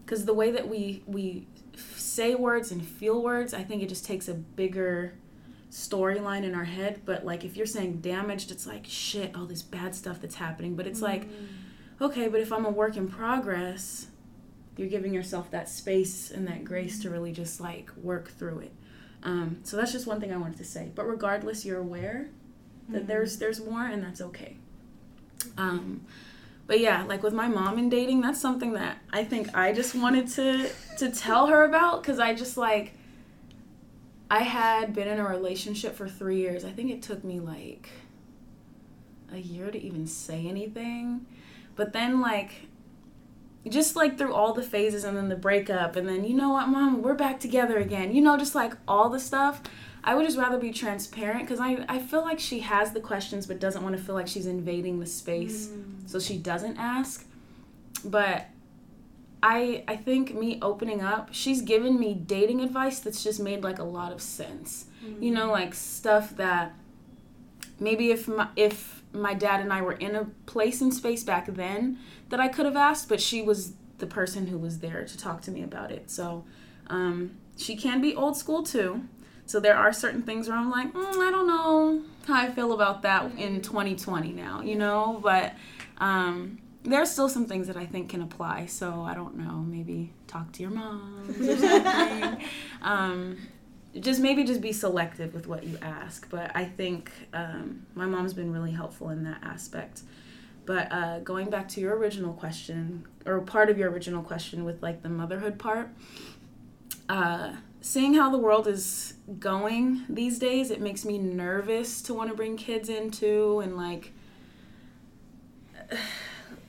[0.03, 1.47] Because the way that we we
[1.95, 5.13] say words and feel words, I think it just takes a bigger
[5.71, 7.01] storyline in our head.
[7.05, 10.75] But like if you're saying damaged, it's like shit, all this bad stuff that's happening.
[10.75, 11.27] But it's like,
[11.99, 14.07] okay, but if I'm a work in progress,
[14.77, 18.71] you're giving yourself that space and that grace to really just like work through it.
[19.23, 20.91] Um, so that's just one thing I wanted to say.
[20.93, 22.29] But regardless, you're aware
[22.89, 24.57] that there's there's more, and that's okay.
[25.57, 26.01] Um,
[26.67, 29.95] but yeah, like with my mom and dating, that's something that I think I just
[29.95, 32.93] wanted to to tell her about because I just like
[34.31, 36.63] I had been in a relationship for three years.
[36.63, 37.89] I think it took me like
[39.29, 41.25] a year to even say anything,
[41.75, 42.51] but then like
[43.67, 46.69] just like through all the phases and then the breakup and then you know what
[46.69, 47.01] mom?
[47.01, 48.15] We're back together again.
[48.15, 49.61] You know just like all the stuff.
[50.01, 53.45] I would just rather be transparent because I, I feel like she has the questions
[53.45, 56.09] but doesn't want to feel like she's invading the space mm.
[56.09, 57.27] so she doesn't ask.
[58.05, 58.45] But
[59.43, 63.79] i i think me opening up she's given me dating advice that's just made like
[63.79, 64.85] a lot of sense
[65.19, 66.73] you know like stuff that
[67.81, 71.47] maybe if my, if my dad and I were in a place and space back
[71.47, 71.97] then
[72.29, 75.41] that I could have asked, but she was the person who was there to talk
[75.41, 76.09] to me about it.
[76.09, 76.45] So
[76.87, 79.01] um, she can be old school too.
[79.45, 82.71] So there are certain things where I'm like, mm, I don't know how I feel
[82.71, 85.19] about that in 2020 now, you know.
[85.21, 85.55] But
[85.97, 88.65] um, there are still some things that I think can apply.
[88.65, 89.63] So I don't know.
[89.67, 92.43] Maybe talk to your mom or something.
[92.81, 93.37] um,
[93.99, 96.29] just maybe just be selective with what you ask.
[96.29, 100.01] But I think um, my mom's been really helpful in that aspect.
[100.65, 104.81] But uh, going back to your original question, or part of your original question with
[104.81, 105.89] like the motherhood part,
[107.09, 112.29] uh, seeing how the world is going these days, it makes me nervous to want
[112.29, 114.13] to bring kids into and like.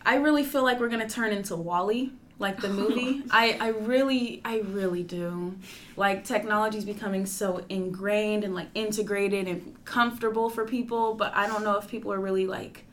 [0.04, 3.22] I really feel like we're gonna turn into WALL-E, like the movie.
[3.30, 5.56] I, I really, I really do.
[5.96, 11.64] Like technology's becoming so ingrained and like integrated and comfortable for people, but I don't
[11.64, 12.84] know if people are really like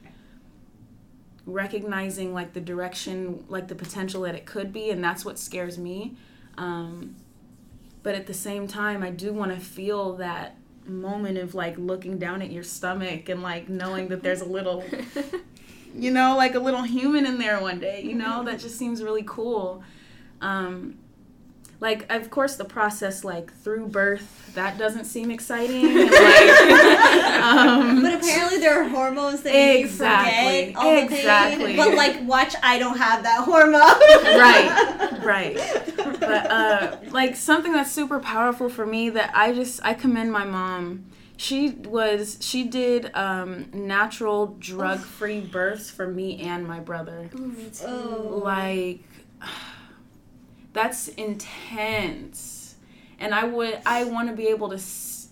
[1.46, 5.78] recognizing like the direction, like the potential that it could be, and that's what scares
[5.78, 6.16] me.
[6.58, 7.16] Um,
[8.04, 10.56] but at the same time, I do want to feel that
[10.86, 14.84] moment of like looking down at your stomach and like knowing that there's a little
[15.96, 19.04] you know, like a little human in there one day, you know, that just seems
[19.04, 19.84] really cool.
[20.42, 20.98] Um,
[21.82, 25.86] like, of course, the process, like through birth, that doesn't seem exciting.
[25.86, 31.76] and, like, um, But apparently there are hormones that Exactly, you forget all the exactly.
[31.78, 33.80] But like, watch, I don't have that hormone.
[34.40, 35.56] right right
[36.20, 40.44] but uh like something that's super powerful for me that i just i commend my
[40.46, 41.06] mom
[41.42, 47.30] she was she did um natural drug free births for me and my brother
[47.88, 48.42] Oh.
[48.44, 49.00] like
[50.74, 52.76] That's intense.
[53.20, 55.30] And I would I want to be able to s-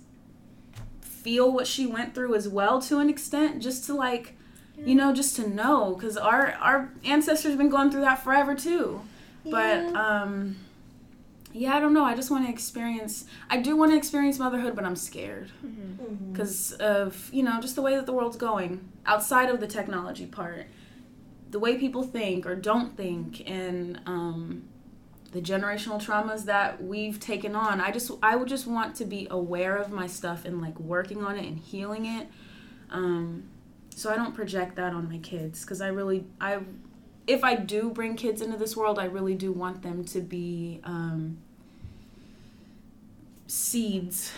[1.02, 4.34] feel what she went through as well to an extent just to like
[4.78, 9.02] you know just to know cuz our our ancestors been going through that forever too.
[9.46, 10.56] But um
[11.58, 12.04] yeah, I don't know.
[12.04, 15.52] I just want to experience I do want to experience motherhood, but I'm scared.
[16.32, 20.26] Because of you know just the way that the world's going outside of the technology
[20.26, 20.68] part
[21.50, 24.64] the way people think or don't think and um,
[25.32, 29.28] the generational traumas that we've taken on i just i would just want to be
[29.30, 32.28] aware of my stuff and like working on it and healing it.
[32.90, 33.50] Um,
[33.96, 36.60] so i don't project that on my kids because i really i
[37.26, 40.80] if i do bring kids into this world i really do want them to be
[40.84, 41.38] um,
[43.48, 44.32] seeds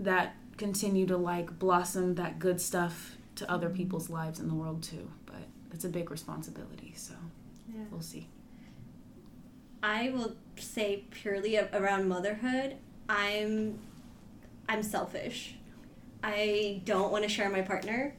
[0.00, 4.82] that continue to like blossom that good stuff to other people's lives in the world
[4.82, 5.08] too.
[5.26, 5.42] But
[5.72, 7.14] it's a big responsibility, so
[7.72, 7.84] Yeah.
[7.90, 8.28] we'll see.
[9.82, 12.76] I will say purely around motherhood,
[13.08, 13.78] I'm
[14.68, 15.54] I'm selfish.
[16.22, 18.14] I don't want to share my partner.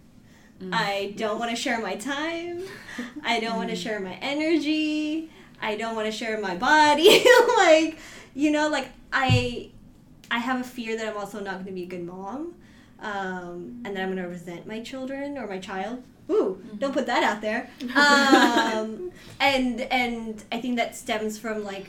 [0.62, 0.74] Mm.
[0.74, 2.64] I don't want to share my time.
[3.24, 5.30] I don't want to share my energy.
[5.62, 7.24] I don't want to share my body.
[7.58, 7.98] like,
[8.34, 9.72] you know, like I
[10.32, 12.56] I have a fear that I'm also not going to be a good mom.
[13.02, 16.04] Um, and that I'm going to resent my children or my child.
[16.30, 17.70] Ooh, don't put that out there.
[17.96, 21.88] Um, and and I think that stems from like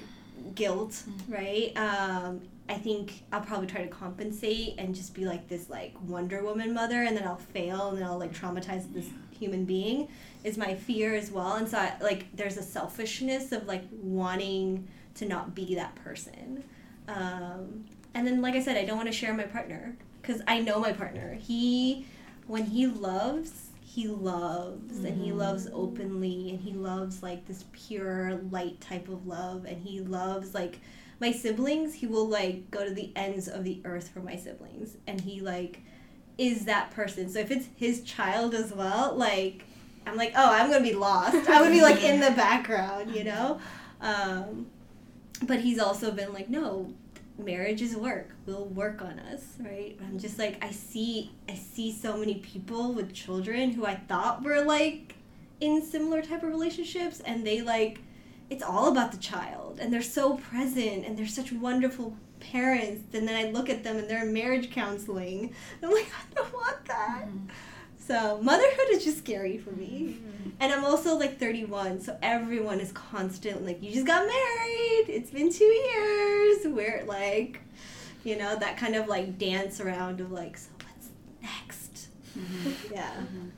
[0.55, 1.72] guilt, right?
[1.76, 6.43] Um, I think I'll probably try to compensate and just be like this like Wonder
[6.43, 10.09] Woman mother, and then I'll fail, and then I'll like traumatize this human being.
[10.43, 14.88] Is my fear as well, and so I, like there's a selfishness of like wanting
[15.16, 16.64] to not be that person.
[17.09, 17.84] Um,
[18.15, 20.81] and then like I said, I don't want to share my partner because I know
[20.81, 21.35] my partner.
[21.35, 22.07] He
[22.47, 28.37] when he loves he loves and he loves openly and he loves like this pure
[28.51, 30.79] light type of love and he loves like
[31.21, 34.97] my siblings he will like go to the ends of the earth for my siblings.
[35.07, 35.83] And he like
[36.39, 37.29] is that person.
[37.29, 39.65] So if it's his child as well like
[40.07, 41.37] i'm like oh i'm gonna be lost.
[41.37, 43.61] I'm gonna be like in the background you know?
[44.01, 44.67] Um,
[45.43, 46.95] but he's also been like no
[47.45, 48.30] marriage is work.
[48.47, 49.97] We'll work on us right?
[50.01, 54.43] I'm just like i see i see so many people with children who i thought
[54.43, 55.14] were like
[55.61, 58.01] in similar type of relationships and they like
[58.49, 63.28] it's all about the child and they're so present and they're such wonderful parents and
[63.28, 65.55] then i look at them and they're in marriage counseling.
[65.82, 67.47] I'm like i don't want that mm-hmm.
[68.07, 70.51] So motherhood is just scary for me mm-hmm.
[70.59, 75.31] and i'm also like 31 so everyone is constant like you just got married it's
[75.31, 77.61] been two years we're like
[78.25, 81.09] you know that kind of like dance around of like so what's
[81.43, 82.95] next mm-hmm.
[82.95, 83.49] yeah mm-hmm.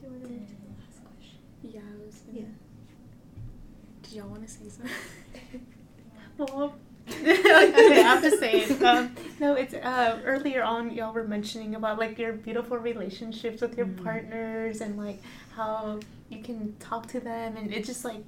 [0.00, 1.38] Do you wanna move to the last question?
[1.62, 2.44] Yeah, I was gonna, Yeah.
[4.02, 5.66] Did y'all want to say something?
[6.38, 6.72] Well,
[7.10, 8.80] okay, I have to say it.
[8.80, 13.76] Um, no, it's uh, earlier on y'all were mentioning about like your beautiful relationships with
[13.76, 15.20] your partners and like
[15.54, 18.22] how you can talk to them and it just like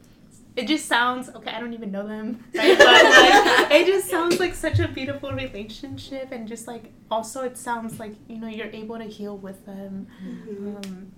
[0.56, 1.50] it just sounds okay.
[1.50, 2.76] I don't even know them, right?
[2.76, 7.56] But like, it just sounds like such a beautiful relationship and just like also it
[7.56, 10.06] sounds like you know you're able to heal with them.
[10.22, 11.12] Um,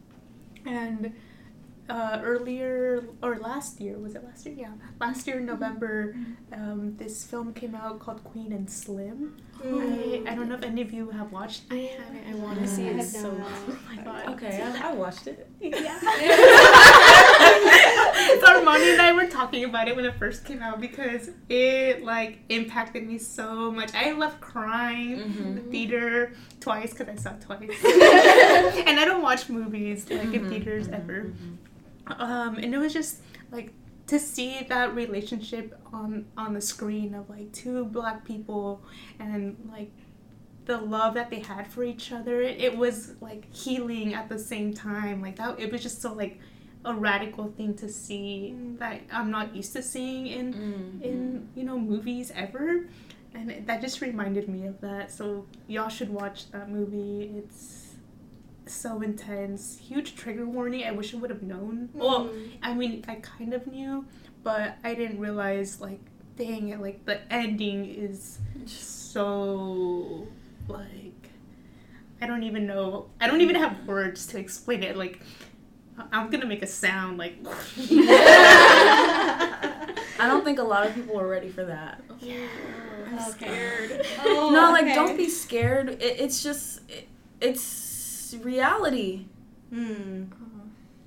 [0.67, 1.15] and
[1.89, 4.55] uh, earlier or last year was it last year?
[4.57, 5.61] Yeah, last year in mm-hmm.
[5.61, 6.55] November, mm-hmm.
[6.55, 9.37] um, this film came out called Queen and Slim.
[9.61, 10.27] Mm.
[10.27, 12.01] I, I don't know if any of you have watched I it.
[12.01, 12.31] haven't.
[12.31, 13.31] I want to see it so.
[13.43, 14.29] Oh my god.
[14.35, 15.49] Okay, I, I watched it.
[15.61, 16.01] Yeah.
[18.41, 22.03] so Armani and I were talking about it when it first came out because it
[22.03, 23.95] like impacted me so much.
[23.95, 25.55] I left crying in mm-hmm.
[25.57, 27.85] the theater twice because I saw it twice,
[28.87, 31.33] and I don't watch movies like in theaters ever.
[32.07, 33.21] Um, and it was just
[33.51, 33.73] like
[34.09, 38.83] to see that relationship on on the screen of like two black people
[39.21, 39.91] and like
[40.65, 44.75] the love that they had for each other it was like healing at the same
[44.75, 45.23] time.
[45.23, 46.39] Like that it was just so like
[46.85, 51.03] a radical thing to see that i'm not used to seeing in Mm-hmm.
[51.05, 52.89] in you know movies ever.
[53.35, 55.11] And it, that just reminded me of that.
[55.11, 57.31] So y'all should watch that movie.
[57.39, 57.82] It's
[58.67, 61.99] so intense huge trigger warning i wish i would have known mm-hmm.
[61.99, 62.31] well
[62.63, 64.05] i mean i kind of knew
[64.43, 66.01] but i didn't realize like
[66.37, 70.27] dang it like the ending is so
[70.69, 71.31] like
[72.21, 75.21] i don't even know i don't even have words to explain it like
[75.99, 77.37] I- i'm gonna make a sound like
[80.23, 82.01] I don't think a lot of people are ready for that.
[82.21, 82.47] Yeah.
[83.11, 84.07] I'm scared.
[84.25, 84.95] Oh, no, like oh, okay.
[84.95, 85.89] don't be scared.
[85.89, 87.09] It, it's just it,
[87.41, 87.63] it's
[88.39, 89.27] reality.
[89.71, 90.25] Hmm.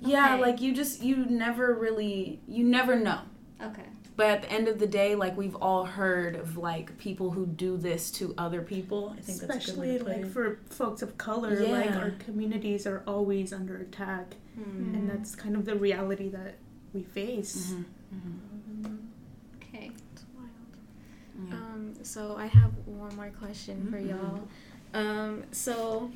[0.00, 0.42] Yeah, Okay.
[0.42, 3.20] like you just you never really you never know.
[3.62, 3.82] Okay.
[4.16, 7.46] But at the end of the day, like we've all heard of like people who
[7.46, 9.14] do this to other people.
[9.16, 12.86] I think that's a good way Especially like for folks of color, like our communities
[12.86, 14.94] are always under attack, Hmm.
[14.94, 16.54] and that's kind of the reality that
[16.94, 17.72] we face.
[17.74, 17.84] Mhm,
[18.82, 18.98] mhm.
[19.56, 19.90] Okay.
[20.12, 21.48] It's wild.
[21.50, 21.54] Yeah.
[21.56, 24.08] Um, so I have one more question for Mhm.
[24.10, 24.48] y'all.
[24.94, 26.10] Um, so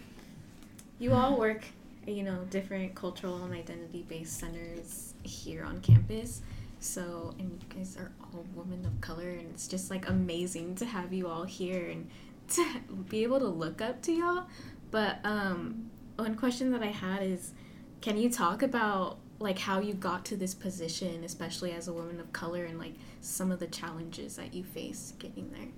[1.01, 1.65] you all work,
[2.07, 6.43] you know, different cultural and identity based centers here on campus.
[6.79, 10.87] So, and you guys are all women of color, and it's just like amazing to
[10.87, 12.09] have you all here and
[12.51, 12.65] to
[13.09, 14.45] be able to look up to y'all.
[14.91, 17.53] But um, one question that I had is,
[18.01, 22.21] can you talk about like how you got to this position, especially as a woman
[22.21, 25.69] of color, and like some of the challenges that you face getting there?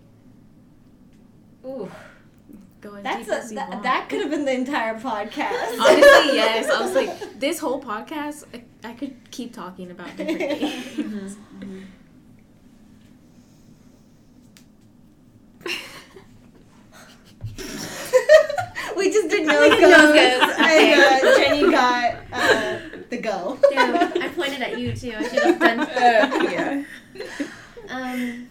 [1.71, 1.91] Ooh,
[2.83, 3.83] Go as that's deep as you that, want.
[3.85, 5.79] that could have been the entire podcast.
[5.81, 6.03] Honestly,
[6.37, 6.69] yes.
[6.69, 11.37] I was like, this whole podcast, I, I could keep talking about different things.
[11.61, 11.85] Mhm.
[18.97, 20.55] we just did no think goes, no goes.
[20.59, 22.79] and uh, Jenny got uh,
[23.11, 23.59] the go.
[23.71, 25.15] Damn, I pointed at you too.
[25.17, 25.79] I should have done.
[26.53, 26.85] yeah.
[27.89, 28.49] Um,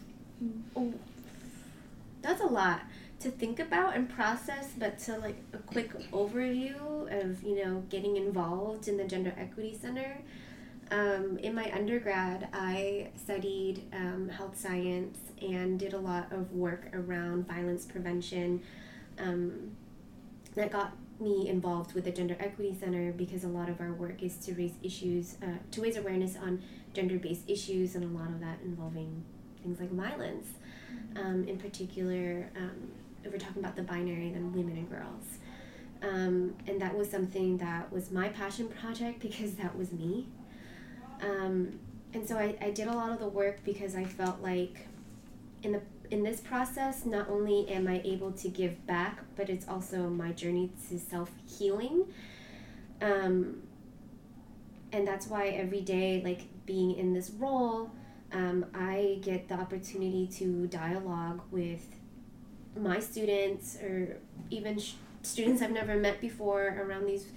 [0.75, 0.93] oh,
[2.21, 2.81] that's a lot
[3.22, 6.76] to think about and process, but to like a quick overview
[7.23, 10.18] of you know getting involved in the Gender Equity Center.
[10.91, 16.89] Um, in my undergrad, I studied um, health science and did a lot of work
[16.93, 18.61] around violence prevention.
[19.18, 19.72] Um,
[20.56, 20.91] that got
[21.22, 24.53] me involved with the Gender Equity Center because a lot of our work is to
[24.53, 26.61] raise issues, uh, to raise awareness on
[26.93, 29.23] gender based issues, and a lot of that involving
[29.61, 30.48] things like violence.
[31.15, 32.91] Um, in particular, um,
[33.23, 35.26] if we're talking about the binary, then women and girls.
[36.02, 40.27] Um, and that was something that was my passion project because that was me.
[41.22, 41.80] Um,
[42.14, 44.88] and so I, I did a lot of the work because I felt like
[45.64, 49.68] in the in this process, not only am I able to give back, but it's
[49.68, 52.06] also my journey to self healing.
[53.02, 53.64] Um,
[54.91, 57.91] and that's why every day, like being in this role,
[58.34, 61.88] um, I get the opportunity to dialogue with
[62.80, 64.18] my students or
[64.49, 64.93] even sh-
[65.23, 67.27] students I've never met before around these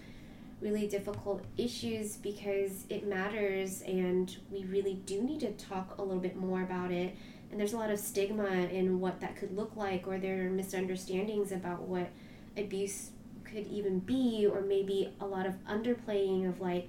[0.61, 6.20] really difficult issues because it matters and we really do need to talk a little
[6.20, 7.15] bit more about it.
[7.51, 10.51] And there's a lot of stigma in what that could look like, or there are
[10.51, 12.09] misunderstandings about what
[12.56, 13.11] abuse
[13.44, 16.89] could even be, or maybe a lot of underplaying of like,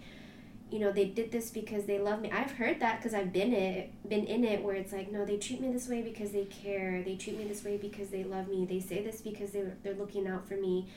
[0.76, 2.30] you know, they did this because they love me.
[2.32, 5.38] I've heard that because I've been it, been in it, where it's like, no, they
[5.38, 7.02] treat me this way because they care.
[7.02, 8.66] They treat me this way because they love me.
[8.66, 10.90] They say this because they they're looking out for me,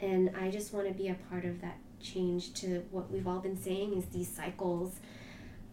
[0.00, 3.38] and I just want to be a part of that change to what we've all
[3.38, 4.96] been saying is these cycles.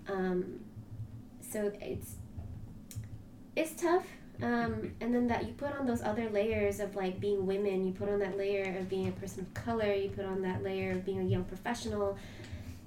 [0.07, 0.59] Um,
[1.41, 2.17] so it's
[3.55, 4.05] it's tough.
[4.43, 7.93] Um, and then that you put on those other layers of like being women, you
[7.93, 10.91] put on that layer of being a person of color, you put on that layer
[10.91, 12.15] of being a young professional,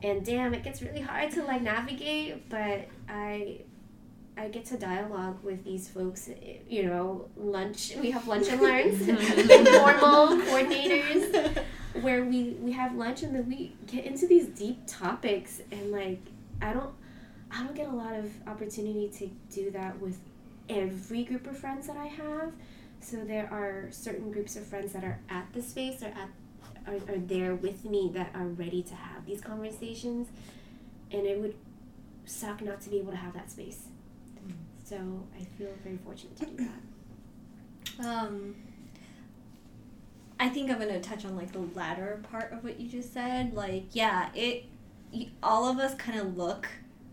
[0.03, 2.49] and damn, it gets really hard to like navigate.
[2.49, 3.61] But I,
[4.37, 6.29] I get to dialogue with these folks.
[6.69, 7.95] You know, lunch.
[8.01, 11.65] We have lunch and learns, informal coordinators,
[12.01, 15.61] where we we have lunch and then we get into these deep topics.
[15.71, 16.21] And like,
[16.61, 16.95] I don't,
[17.51, 20.19] I don't get a lot of opportunity to do that with
[20.69, 22.53] every group of friends that I have.
[23.01, 26.29] So there are certain groups of friends that are at the space or at
[26.87, 30.29] are, are there with me that are ready to have these conversations
[31.11, 31.55] and it would
[32.25, 33.85] suck not to be able to have that space.
[34.85, 34.97] So
[35.39, 36.69] I feel very fortunate to do that.
[38.01, 38.55] Um,
[40.41, 43.53] I think I'm gonna touch on like the latter part of what you just said.
[43.55, 44.65] Like, yeah, it.
[45.43, 46.69] All of us kind of look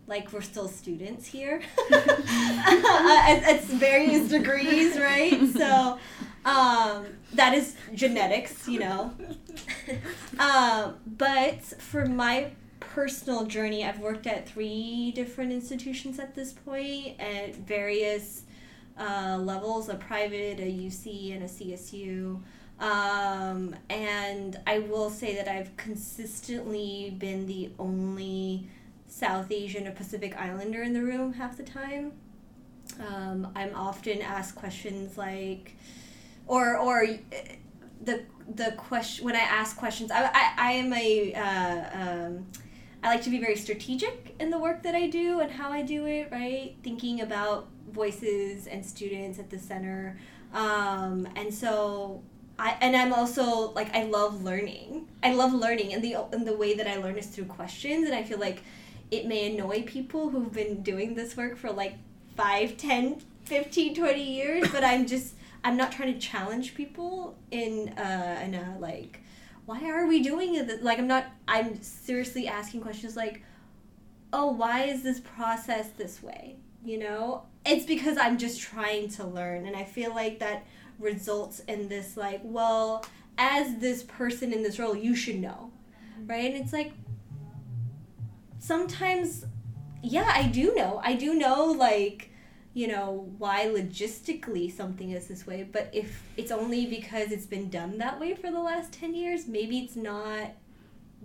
[0.07, 5.37] like we're still students here, at, at various degrees, right?
[5.53, 5.99] So,
[6.45, 9.13] um, that is genetics, you know.
[10.39, 17.19] um, but for my personal journey, I've worked at three different institutions at this point
[17.19, 18.43] at various
[18.97, 22.41] uh, levels a private, a UC, and a CSU.
[22.79, 28.69] Um, and I will say that I've consistently been the only
[29.07, 32.13] South Asian or Pacific Islander in the room half the time.
[32.99, 35.75] Um, I'm often asked questions like,
[36.49, 37.15] or or uh,
[38.03, 38.23] the
[38.53, 42.47] the question when I ask questions, I I, I am a uh, um,
[43.01, 45.83] I like to be very strategic in the work that I do and how I
[45.83, 46.27] do it.
[46.31, 50.19] Right, thinking about voices and students at the center,
[50.53, 52.21] um, and so
[52.57, 55.07] I and I'm also like I love learning.
[55.21, 58.05] I love learning, and the and the way that I learn is through questions.
[58.05, 58.63] And I feel like
[59.11, 61.95] it may annoy people who've been doing this work for like
[62.35, 67.89] 5, 10, 15, 20 years, but I'm just I'm not trying to challenge people in
[67.97, 69.21] uh in a like
[69.65, 70.83] why are we doing it?
[70.83, 73.43] Like I'm not I'm seriously asking questions like
[74.33, 76.57] oh why is this process this way?
[76.83, 77.43] You know?
[77.65, 80.65] It's because I'm just trying to learn and I feel like that
[80.97, 83.05] results in this like well
[83.37, 85.71] as this person in this role you should know
[86.25, 86.53] right?
[86.53, 86.93] And it's like
[88.59, 89.45] sometimes
[90.01, 91.01] yeah I do know.
[91.03, 92.28] I do know like
[92.73, 97.69] you know why logistically something is this way but if it's only because it's been
[97.69, 100.51] done that way for the last 10 years maybe it's not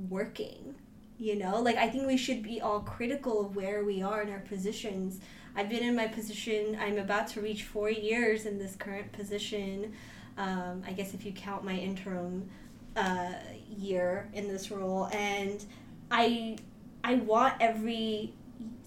[0.09, 0.75] working
[1.19, 1.61] you know?
[1.61, 5.21] Like i think we should be all critical of where we are in our positions.
[5.57, 9.95] I've been in my position i'm about to reach four years in this current position.
[10.37, 12.49] Um, i guess if you count my interim
[12.97, 13.35] uh,
[13.77, 15.65] year in this role and
[16.11, 16.57] i
[17.05, 18.35] i want every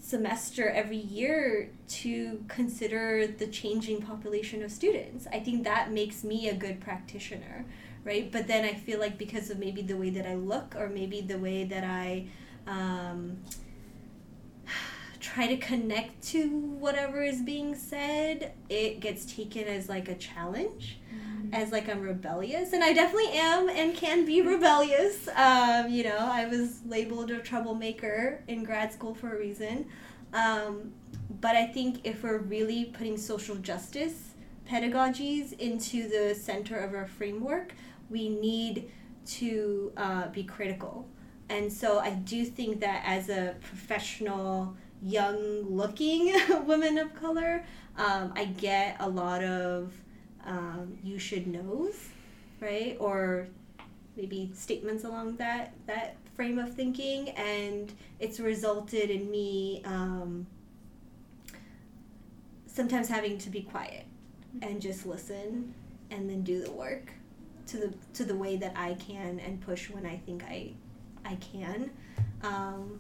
[0.08, 5.28] semester every year to consider the changing population of students.
[5.34, 7.66] I think that makes me a good practitioner,
[8.06, 8.32] right?
[8.32, 11.20] But then I feel like because of maybe the way that I look or maybe
[11.20, 12.28] the way that I
[12.68, 13.40] um,
[15.20, 21.00] try to connect to whatever is being said, it gets taken as like a challenge.
[21.54, 25.28] As like I'm rebellious, and I definitely am and can be rebellious.
[25.36, 29.88] Um, you know, I was labeled a troublemaker in grad school for a reason.
[30.34, 30.94] Um,
[31.42, 34.32] but I think if we're really putting social justice
[34.70, 37.74] pedagogies into the center of our framework,
[38.10, 38.92] we need
[39.26, 41.08] to uh, be critical.
[41.50, 47.64] And so I do think that as a professional, young looking woman of color,
[47.98, 49.94] um, I get a lot of
[50.48, 52.10] um, you should knows,
[52.60, 52.98] right?
[53.00, 53.48] Or
[54.16, 57.30] maybe statements along that, that frame of thinking.
[57.30, 60.48] And it's resulted in me um,
[62.66, 64.06] sometimes having to be quiet
[64.62, 65.74] and just listen
[66.10, 67.12] and then do the work
[67.68, 70.72] to the to the way that I can and push when I think I
[71.26, 71.92] I can.
[72.42, 73.00] Um,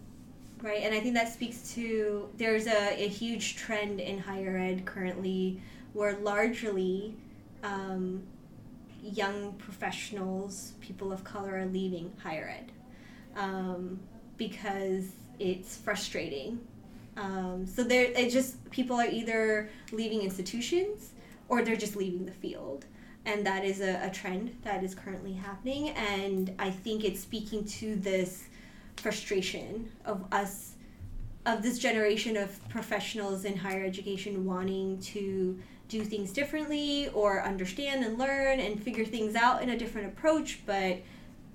[0.61, 4.85] right and I think that speaks to there's a, a huge trend in higher ed
[4.85, 5.61] currently
[5.93, 7.15] where largely
[7.63, 8.23] um,
[9.01, 12.71] young professionals, people of color, are leaving higher ed
[13.35, 13.99] um,
[14.37, 15.05] because
[15.39, 16.59] it's frustrating
[17.17, 21.13] um, so there, it just people are either leaving institutions
[21.49, 22.85] or they're just leaving the field,
[23.25, 25.89] and that is a, a trend that is currently happening.
[25.89, 28.45] And I think it's speaking to this
[28.97, 30.73] frustration of us,
[31.47, 38.03] of this generation of professionals in higher education wanting to do things differently or understand
[38.03, 40.97] and learn and figure things out in a different approach, but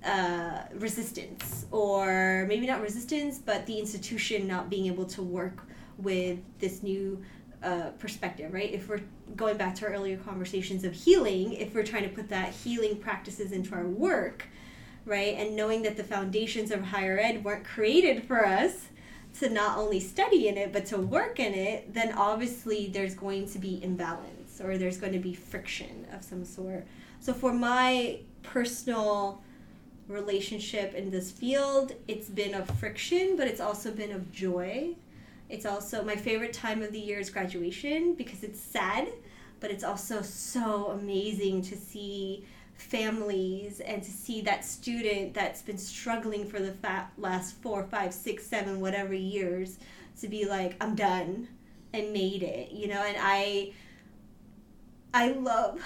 [0.03, 6.39] uh, resistance, or maybe not resistance, but the institution not being able to work with
[6.59, 7.21] this new
[7.63, 8.73] uh, perspective, right?
[8.73, 9.01] If we're
[9.35, 12.97] going back to our earlier conversations of healing, if we're trying to put that healing
[12.97, 14.45] practices into our work,
[15.05, 18.87] right, and knowing that the foundations of higher ed weren't created for us
[19.39, 23.47] to not only study in it but to work in it, then obviously there's going
[23.49, 26.85] to be imbalance or there's going to be friction of some sort.
[27.19, 29.41] So for my personal
[30.07, 31.93] relationship in this field.
[32.07, 34.95] It's been of friction, but it's also been of joy.
[35.49, 39.07] It's also my favorite time of the year is graduation because it's sad,
[39.59, 45.77] but it's also so amazing to see families and to see that student that's been
[45.77, 49.79] struggling for the fa- last four, five, six, seven, whatever years
[50.21, 51.47] to be like, I'm done
[51.93, 53.73] and made it, you know, and I
[55.13, 55.79] I love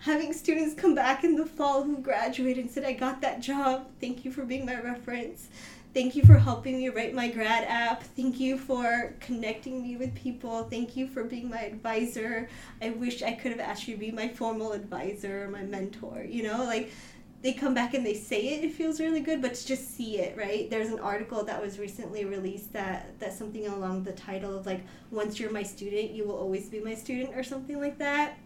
[0.00, 3.88] having students come back in the fall who graduated and said, I got that job.
[4.00, 5.48] Thank you for being my reference.
[5.96, 8.02] Thank you for helping me write my grad app.
[8.02, 10.64] Thank you for connecting me with people.
[10.64, 12.50] Thank you for being my advisor.
[12.82, 16.22] I wish I could have asked you to be my formal advisor or my mentor.
[16.28, 16.92] You know, like
[17.40, 20.18] they come back and they say it, it feels really good, but to just see
[20.18, 20.68] it, right?
[20.68, 24.84] There's an article that was recently released that that's something along the title of like,
[25.10, 28.36] once you're my student, you will always be my student or something like that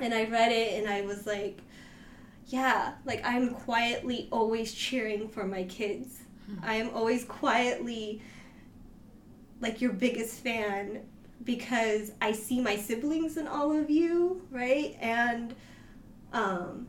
[0.00, 1.62] and I read it and I was like,
[2.48, 6.23] yeah, like I'm quietly always cheering for my kids.
[6.62, 8.22] I am always quietly
[9.60, 11.00] like your biggest fan
[11.44, 14.96] because I see my siblings in all of you, right?
[15.00, 15.54] And
[16.32, 16.88] um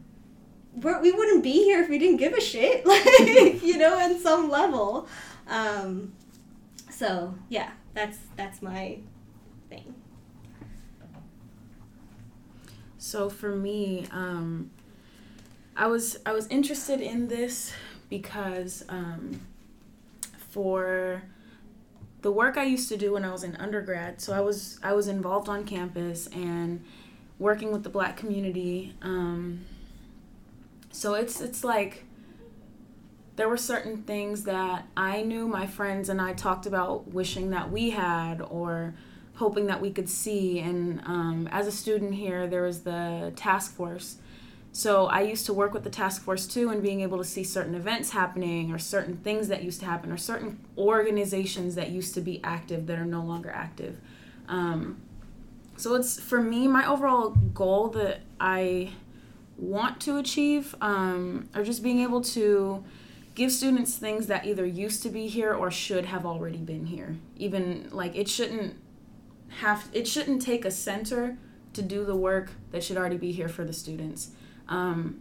[0.76, 4.20] we're, we wouldn't be here if we didn't give a shit, like you know, in
[4.20, 5.08] some level.
[5.48, 6.14] Um,
[6.90, 9.00] so yeah, that's that's my
[9.70, 9.96] thing.
[12.98, 14.72] So for me, um,
[15.76, 17.72] I was I was interested in this
[18.10, 19.42] because um,
[20.38, 21.24] for
[22.22, 24.94] the work I used to do when I was in undergrad, so I was I
[24.94, 26.84] was involved on campus and
[27.40, 28.96] working with the Black community.
[29.02, 29.66] Um,
[30.92, 32.06] so it's it's like
[33.36, 37.70] there were certain things that I knew my friends and I talked about wishing that
[37.72, 38.96] we had or
[39.36, 40.60] hoping that we could see.
[40.60, 44.18] And um, as a student here, there was the task force.
[44.76, 47.46] So I used to work with the task force too, and being able to see
[47.46, 52.14] certain events happening, or certain things that used to happen, or certain organizations that used
[52.16, 54.02] to be active that are no longer active.
[54.50, 55.02] Um,
[55.78, 58.92] so it's for me, my overall goal that I
[59.58, 62.84] want to achieve, um, or just being able to
[63.34, 67.16] give students things that either used to be here or should have already been here.
[67.38, 68.76] Even like it shouldn't
[69.62, 71.38] have it shouldn't take a center
[71.72, 74.32] to do the work that should already be here for the students.
[74.68, 75.20] Um,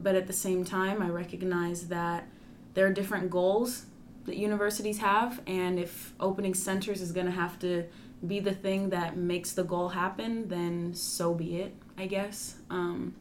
[0.00, 2.26] but at the same time, I recognize that
[2.74, 3.86] there are different goals
[4.24, 7.84] that universities have, and if opening centers is going to have to
[8.26, 12.56] be the thing that makes the goal happen, then so be it, I guess.
[12.70, 13.14] Um,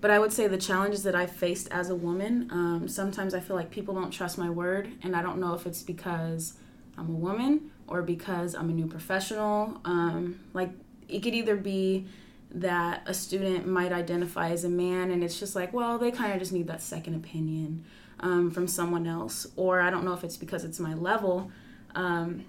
[0.00, 3.40] but I would say the challenges that I've faced as a woman, um, sometimes I
[3.40, 6.54] feel like people don't trust my word, and I don't know if it's because
[6.98, 9.80] I'm a woman or because I'm a new professional.
[9.84, 10.70] Um, like
[11.08, 12.06] it could either be
[12.54, 16.32] that a student might identify as a man and it's just like, well, they kind
[16.32, 17.84] of just need that second opinion
[18.20, 19.46] um, from someone else.
[19.56, 21.50] Or I don't know if it's because it's my level.
[21.94, 22.44] Um,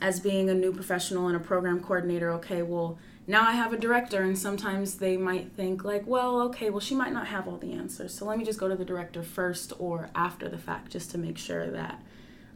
[0.00, 3.76] as being a new professional and a program coordinator, okay, well, now I have a
[3.76, 7.58] director, and sometimes they might think, like, well, okay, well, she might not have all
[7.58, 10.92] the answers, so let me just go to the director first or after the fact
[10.92, 12.02] just to make sure that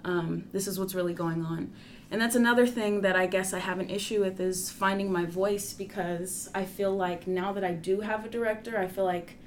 [0.05, 1.73] um, this is what's really going on.
[2.13, 5.25] And that's another thing that I guess I have an issue with is finding my
[5.25, 9.39] voice because I feel like now that I do have a director, I feel like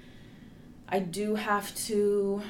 [0.89, 2.41] I do have to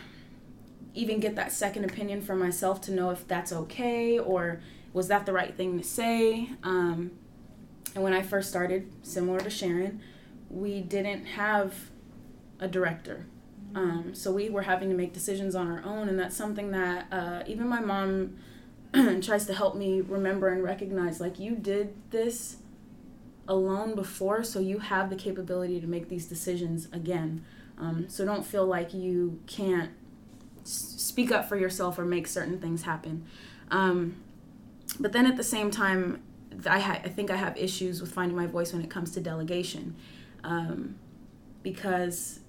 [0.94, 4.62] even get that second opinion for myself to know if that's okay or
[4.94, 6.50] was that the right thing to say.
[6.64, 7.12] Um,
[7.94, 10.00] and when I first started, similar to Sharon,
[10.50, 11.90] we didn't have
[12.62, 13.26] a director.
[13.76, 17.08] Um, so we were having to make decisions on our own, and that's something that
[17.12, 18.38] uh, even my mom
[19.22, 22.58] tries to help me remember and recognize like you did this
[23.48, 27.44] alone before so you have the capability to make these decisions again.
[27.78, 29.92] Um, so don't feel like you can't
[30.64, 33.26] speak up for yourself or make certain things happen.
[33.70, 34.16] Um,
[35.00, 36.24] but then at the same time
[36.66, 39.20] I, ha- I think i have issues with finding my voice when it comes to
[39.20, 39.96] delegation.
[40.44, 40.96] Um,
[41.64, 42.40] because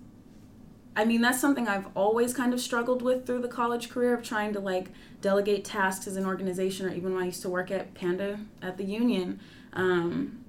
[0.96, 4.22] I mean, that's something I've always kind of struggled with through the college career of
[4.22, 4.88] trying to like
[5.20, 8.78] delegate tasks as an organization, or even when I used to work at Panda at
[8.78, 9.38] the union.
[9.74, 10.44] Um,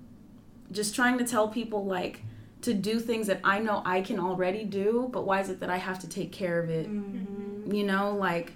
[0.71, 2.21] just trying to tell people like
[2.61, 5.69] to do things that I know I can already do, but why is it that
[5.69, 6.87] I have to take care of it?
[6.87, 7.73] Mm-hmm.
[7.73, 8.53] You know, like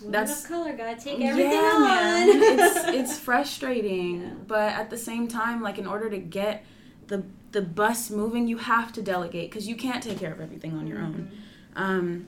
[0.00, 1.82] Women that's color gotta take everything yeah, on.
[1.82, 2.28] Man.
[2.58, 4.30] it's it's frustrating, yeah.
[4.48, 6.64] but at the same time, like in order to get
[7.06, 10.76] the the bus moving, you have to delegate because you can't take care of everything
[10.76, 11.20] on your mm-hmm.
[11.20, 11.30] own.
[11.76, 12.26] Um,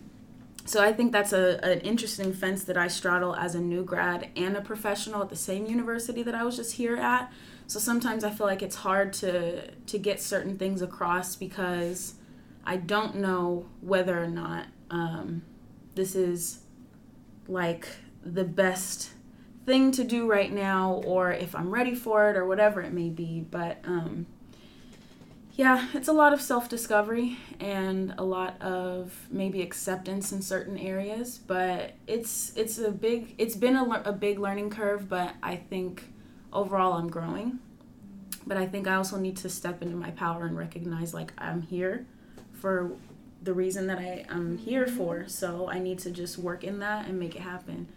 [0.66, 4.28] so I think that's a, an interesting fence that I straddle as a new grad
[4.34, 7.30] and a professional at the same university that I was just here at.
[7.66, 12.14] So sometimes I feel like it's hard to to get certain things across because
[12.64, 15.42] I don't know whether or not um,
[15.94, 16.60] this is
[17.46, 17.88] like
[18.22, 19.10] the best
[19.66, 23.08] thing to do right now or if I'm ready for it or whatever it may
[23.08, 23.40] be.
[23.40, 24.26] But um,
[25.56, 30.76] yeah, it's a lot of self discovery and a lot of maybe acceptance in certain
[30.76, 35.56] areas, but it's it's a big it's been a, a big learning curve, but I
[35.56, 36.12] think
[36.52, 37.60] overall I'm growing.
[38.46, 41.62] But I think I also need to step into my power and recognize like I'm
[41.62, 42.04] here
[42.52, 42.92] for
[43.42, 45.28] the reason that I am here for.
[45.28, 47.88] So I need to just work in that and make it happen.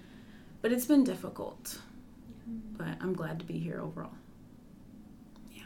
[0.62, 1.80] But it's been difficult.
[2.46, 4.12] But I'm glad to be here overall.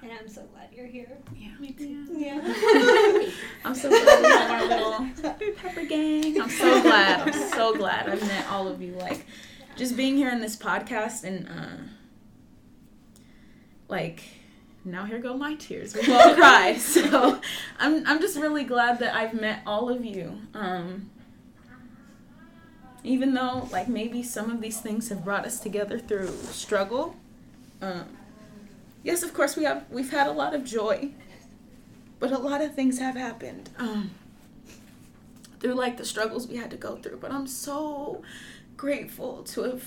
[0.03, 1.17] And I'm so glad you're here.
[1.35, 1.51] Yeah.
[1.59, 2.07] Me too.
[2.11, 2.41] Yeah.
[3.65, 6.41] I'm so glad we have our little pepper gang.
[6.41, 7.27] I'm so glad.
[7.27, 8.93] I'm so glad I've met all of you.
[8.93, 9.25] Like,
[9.75, 11.83] just being here in this podcast and, uh,
[13.89, 14.23] like,
[14.83, 15.93] now here go my tears.
[15.93, 16.75] We all cry.
[16.79, 17.39] So
[17.79, 20.41] I'm, I'm just really glad that I've met all of you.
[20.55, 21.11] Um,
[23.03, 27.15] even though, like, maybe some of these things have brought us together through struggle.
[27.83, 28.17] Um,
[29.03, 31.09] yes, of course we have we've had a lot of joy,
[32.19, 34.11] but a lot of things have happened um,
[35.59, 37.17] through like the struggles we had to go through.
[37.17, 38.21] But I'm so
[38.77, 39.83] grateful to have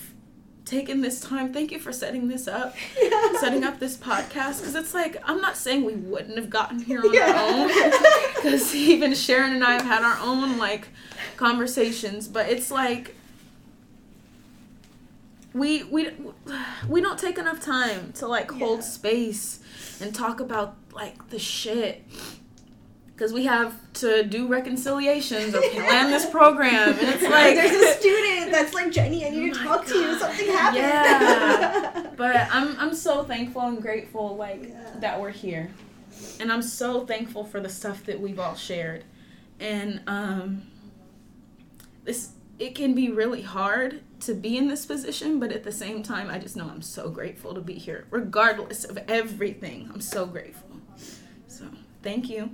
[0.64, 1.52] taken this time.
[1.52, 3.32] Thank you for setting this up, Yeah.
[3.40, 4.60] setting up this podcast.
[4.60, 7.32] Because it's like, I'm not saying we wouldn't have gotten here on Yeah.
[7.32, 7.70] our own.
[8.36, 10.88] Because even Sharon and I have had our own, like,
[11.36, 12.28] conversations.
[12.28, 13.14] But it's like,
[15.55, 16.10] we, we,
[16.89, 18.59] we don't take enough time to, like, Yeah.
[18.59, 19.60] hold space
[20.01, 22.02] and talk about, like, the shit
[23.06, 28.01] because we have to do reconciliations or plan this program, and it's like, there's a
[28.01, 29.24] student that's like Jenny.
[29.24, 30.02] I need to Oh my talk to you.
[30.09, 30.18] God.
[30.20, 30.78] Something happened.
[30.82, 32.10] Yeah.
[32.16, 34.90] but I'm I'm so thankful and grateful like Yeah.
[34.98, 35.70] that we're here,
[36.40, 39.05] and I'm so thankful for the stuff that we've all shared,
[39.60, 40.62] and um,
[42.02, 46.02] this it can be really hard to be in this position, but at the same
[46.02, 49.90] time, I just know I'm so grateful to be here, regardless of everything.
[49.92, 50.70] I'm so grateful.
[51.48, 51.66] So
[52.02, 52.51] thank you,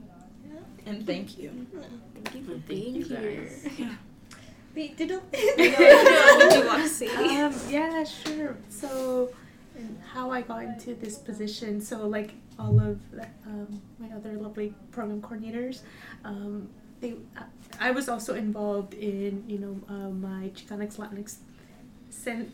[0.86, 1.66] and thank you.
[2.14, 3.48] Thank you for being you here.
[3.48, 3.68] guys.
[4.74, 7.08] Wait, did what do you want to say?
[7.42, 8.56] um, yeah, sure.
[8.68, 9.30] So,
[9.76, 11.80] and how I got into this position.
[11.80, 13.00] So, like all of
[13.46, 15.80] um, my other lovely program coordinators,
[16.24, 16.68] um,
[17.00, 17.14] they,
[17.80, 21.36] I was also involved in, you know, uh, my Chicanx Latinx,
[22.10, 22.52] cen-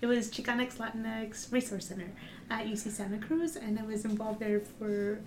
[0.00, 2.10] it was Chicanx Latinx Resource Center
[2.50, 5.20] at UC Santa Cruz, and I was involved there for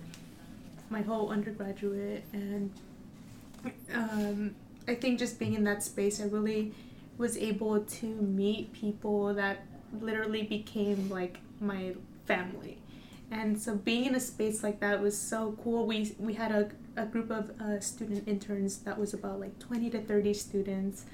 [0.90, 2.70] my whole undergraduate and.
[3.94, 4.56] Um,
[4.88, 6.72] I think just being in that space, I really
[7.18, 9.64] was able to meet people that
[10.00, 11.94] literally became like my
[12.26, 12.78] family.
[13.30, 15.86] And so being in a space like that was so cool.
[15.86, 16.70] We we had a,
[17.00, 21.04] a group of uh, student interns that was about like 20 to 30 students.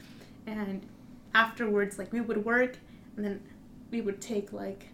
[0.47, 0.83] And
[1.35, 2.79] afterwards, like we would work
[3.17, 3.43] and then
[3.91, 4.89] we would take like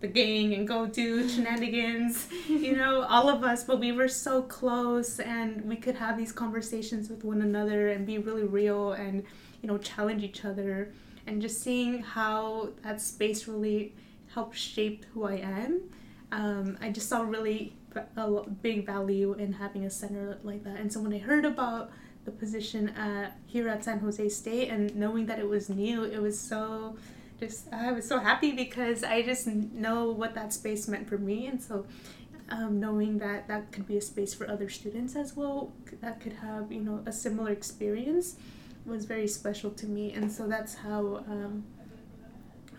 [0.00, 4.42] the gang and go do shenanigans, you know, all of us, but we were so
[4.42, 9.24] close and we could have these conversations with one another and be really real and,
[9.62, 10.92] you know, challenge each other.
[11.26, 13.94] And just seeing how that space really
[14.32, 15.80] helped shape who I am,
[16.32, 17.74] um, I just saw really
[18.16, 20.78] a big value in having a center like that.
[20.78, 21.90] And so when I heard about
[22.28, 26.20] the position at, here at San Jose State and knowing that it was new, it
[26.20, 26.96] was so
[27.40, 31.46] just I was so happy because I just know what that space meant for me,
[31.46, 31.86] and so
[32.50, 35.72] um, knowing that that could be a space for other students as well,
[36.02, 38.36] that could have you know a similar experience,
[38.84, 41.64] was very special to me, and so that's how um,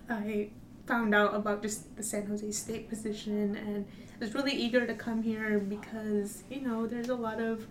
[0.09, 0.49] I
[0.85, 4.93] found out about just the San Jose State position, and I was really eager to
[4.93, 7.65] come here because you know there's a lot of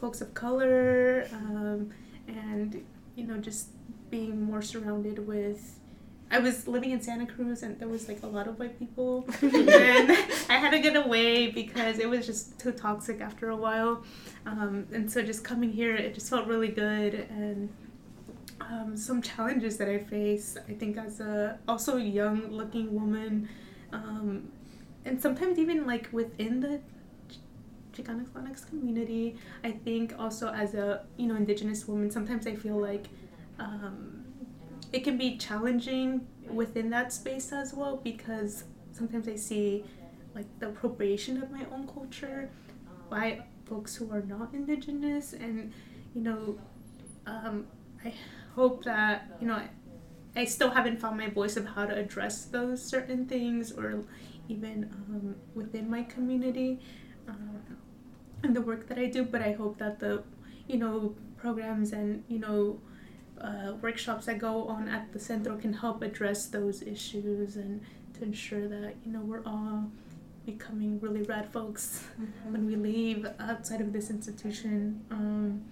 [0.00, 1.90] folks of color, um,
[2.26, 2.84] and
[3.16, 3.68] you know just
[4.10, 5.80] being more surrounded with
[6.32, 9.26] I was living in Santa Cruz and there was like a lot of white people
[9.42, 10.10] and
[10.48, 14.04] I had to get away because it was just too toxic after a while.
[14.46, 17.68] Um, and so just coming here, it just felt really good and
[18.60, 20.56] um, some challenges that I face.
[20.68, 23.48] I think as a also a young looking woman,
[23.92, 24.48] um,
[25.04, 26.80] and sometimes even like within the
[28.02, 32.80] Chicana Latinx community, I think also as a you know indigenous woman, sometimes I feel
[32.80, 33.06] like.
[33.58, 34.20] Um,
[34.92, 39.84] it can be challenging within that space as well because sometimes I see
[40.34, 42.50] like the appropriation of my own culture
[43.08, 45.72] by folks who are not indigenous and
[46.14, 46.58] you know
[47.26, 47.66] um,
[48.04, 48.12] I
[48.54, 49.68] hope that you know I,
[50.34, 54.04] I still haven't found my voice of how to address those certain things or
[54.48, 56.80] even um, within my community
[57.28, 57.76] um,
[58.42, 60.22] and the work that I do but I hope that the
[60.66, 62.80] you know programs and you know
[63.40, 67.80] uh, workshops that go on at the centro can help address those issues and
[68.14, 69.90] to ensure that you know we're all
[70.46, 72.04] becoming really rad folks
[72.48, 75.04] when we leave outside of this institution.
[75.10, 75.62] Um,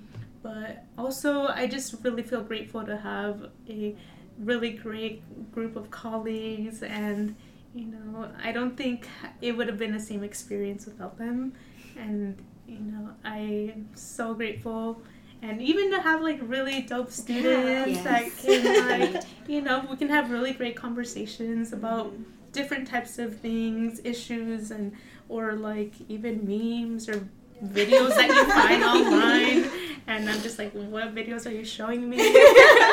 [0.40, 3.96] but also i just really feel grateful to have a
[4.38, 5.20] really great
[5.50, 7.34] group of colleagues and
[7.74, 9.08] you know i don't think
[9.40, 11.52] it would have been the same experience without them.
[11.96, 12.36] And
[12.68, 15.02] you know i'm so grateful.
[15.40, 18.04] And even to have like really dope students Yes.
[18.04, 22.12] that can like you know we can have really great conversations about
[22.52, 24.92] different types of things issues and
[25.28, 27.26] or like even memes or
[27.64, 29.70] videos that you find online.
[30.08, 32.18] And i'm just like what videos are you showing me?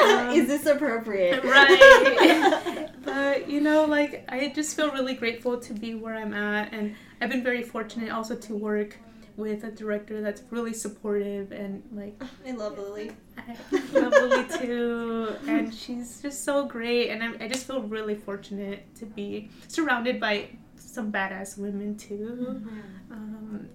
[0.05, 1.43] Um, Is this appropriate?
[1.43, 2.89] right.
[3.03, 6.73] But you know like i just feel really grateful to be where i'm at.
[6.73, 8.97] And i've been very fortunate also to work
[9.37, 13.11] with a director that's really supportive and like I love Lily.
[13.37, 13.55] I
[13.93, 17.09] love Lily too, and she's just so great.
[17.09, 22.61] And I, I just feel really fortunate to be surrounded by some badass women too.
[23.11, 23.67] Um,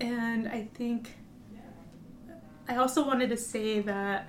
[0.00, 1.14] and I think
[2.68, 4.28] I also wanted to say that,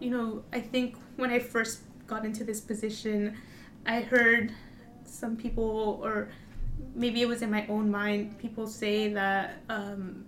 [0.00, 3.36] you know, I think when I first got into this position,
[3.86, 4.52] I heard
[5.04, 6.28] some people, or
[6.94, 10.24] maybe it was in my own mind, people say that um,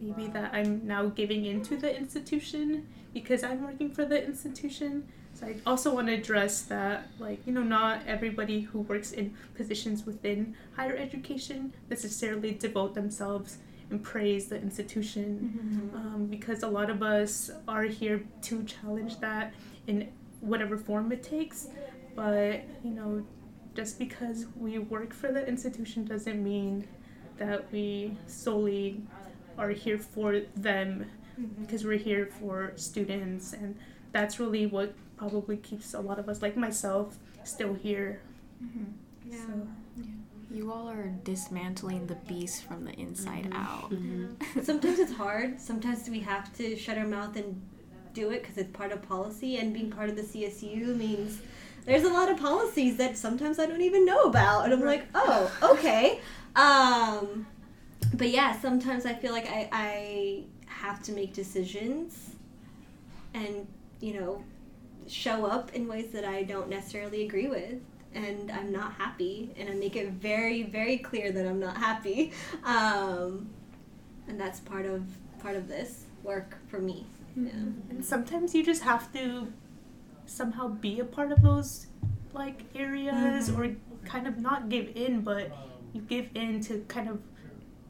[0.00, 5.08] maybe that I'm now giving into the institution because I'm working for the institution.
[5.34, 9.34] So I also want to address that, like, you know, not everybody who works in
[9.54, 13.58] positions within higher education necessarily devote themselves
[13.90, 19.52] and praise the institution um, because a lot of us are here to challenge that
[19.86, 20.10] in
[20.40, 21.68] whatever form it takes.
[22.14, 23.24] But, you know,
[23.74, 26.86] just because we work for the institution doesn't mean
[27.38, 29.00] that we solely
[29.58, 31.06] are here for them
[31.40, 31.62] mm-hmm.
[31.62, 33.78] because we're here for students and
[34.12, 38.20] that's really what probably keeps a lot of us like myself still here
[38.62, 38.84] mm-hmm.
[39.30, 39.38] Yeah.
[39.38, 39.68] so
[40.50, 43.56] You all are dismantling the beast from the inside mm-hmm.
[43.56, 43.90] out.
[43.90, 44.60] Mm-hmm.
[44.62, 45.60] Sometimes it's hard.
[45.60, 47.60] Sometimes we have to shut our mouth and
[48.12, 49.56] do it because it's part of policy.
[49.56, 51.40] And being part of the CSU means
[51.84, 54.64] there's a lot of policies that sometimes I don't even know about.
[54.64, 56.20] And I'm like, oh, okay.
[56.54, 57.46] Um,
[58.14, 62.30] but yeah, sometimes I feel like I, I have to make decisions
[63.34, 63.66] and,
[64.00, 64.44] you know,
[65.08, 67.80] show up in ways that I don't necessarily agree with.
[68.14, 72.32] And I'm not happy, and I make it very, very clear that I'm not happy.
[72.62, 73.48] Um,
[74.28, 75.02] and that's part of
[75.40, 77.06] part of this work for me.
[77.34, 77.50] Yeah.
[77.88, 79.50] and sometimes you just have to
[80.26, 81.86] somehow be a part of those
[82.32, 83.58] like areas Mhm.
[83.58, 83.76] or
[84.06, 85.50] kind of not give in but
[85.92, 87.20] you give in to kind of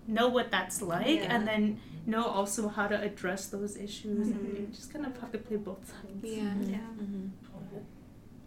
[0.09, 1.35] know what that's like Yeah.
[1.35, 4.61] and then know also how to address those issues and Mhm.
[4.61, 6.55] you just kind of have to play both sides Yeah.
[6.61, 6.79] Yeah.
[7.01, 7.29] Mm-hmm.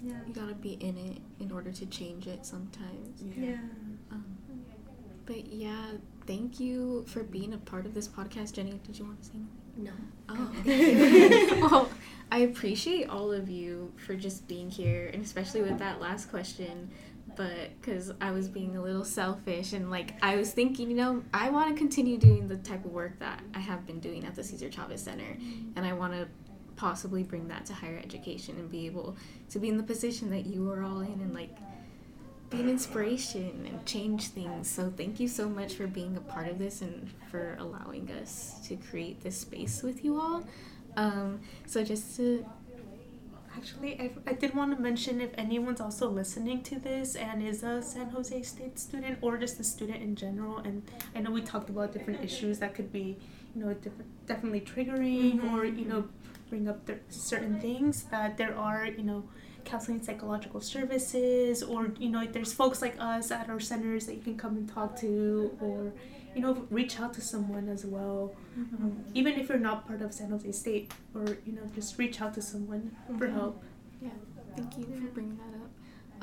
[0.02, 0.20] Yeah.
[0.28, 3.24] You gotta be in it in order to change it sometimes.
[3.24, 3.58] Yeah.
[4.12, 4.26] Um,
[5.26, 5.94] but yeah,
[6.28, 8.54] thank you for being a part of this podcast.
[8.54, 9.62] Jenny, did you want to say anything?
[9.78, 9.92] No.
[10.30, 10.52] Oh.
[11.70, 11.90] well,
[12.32, 16.90] I appreciate all of you for just being here, and especially with that last question.
[17.36, 21.24] But because I was being a little selfish, and like I was thinking, you know,
[21.34, 24.36] I want to continue doing the type of work that I have been doing at
[24.36, 25.72] the Cesar Chavez Center, mm-hmm.
[25.76, 26.28] and I want to
[26.76, 29.16] possibly bring that to higher education and be able
[29.50, 31.56] to be in the position that you are all in, and like
[32.56, 34.70] be an inspiration and change things.
[34.70, 38.60] So thank you so much for being a part of this and for allowing us
[38.68, 40.44] to create this space with you all.
[40.96, 42.46] Um, so just to
[43.58, 47.64] Actually, I, I did want to mention if anyone's also listening to this and is
[47.64, 50.84] a San Jose State student or just a student in general, and
[51.16, 53.16] I know we talked about different issues that could be,
[53.56, 56.04] you know, different, definitely triggering or, you know,
[56.50, 59.24] bring up th- certain things, that there are, you know,
[59.66, 64.22] counseling psychological services or, you know, there's folks like us at our centers that you
[64.22, 65.92] can come and talk to or,
[66.36, 68.34] you know, reach out to someone as well.
[68.58, 72.22] Um, even if you're not part of San Jose State, or you know, just reach
[72.22, 73.34] out to someone for Mhm.
[73.34, 73.64] help.
[74.02, 74.10] Yeah
[74.56, 75.70] thank you for bringing that up.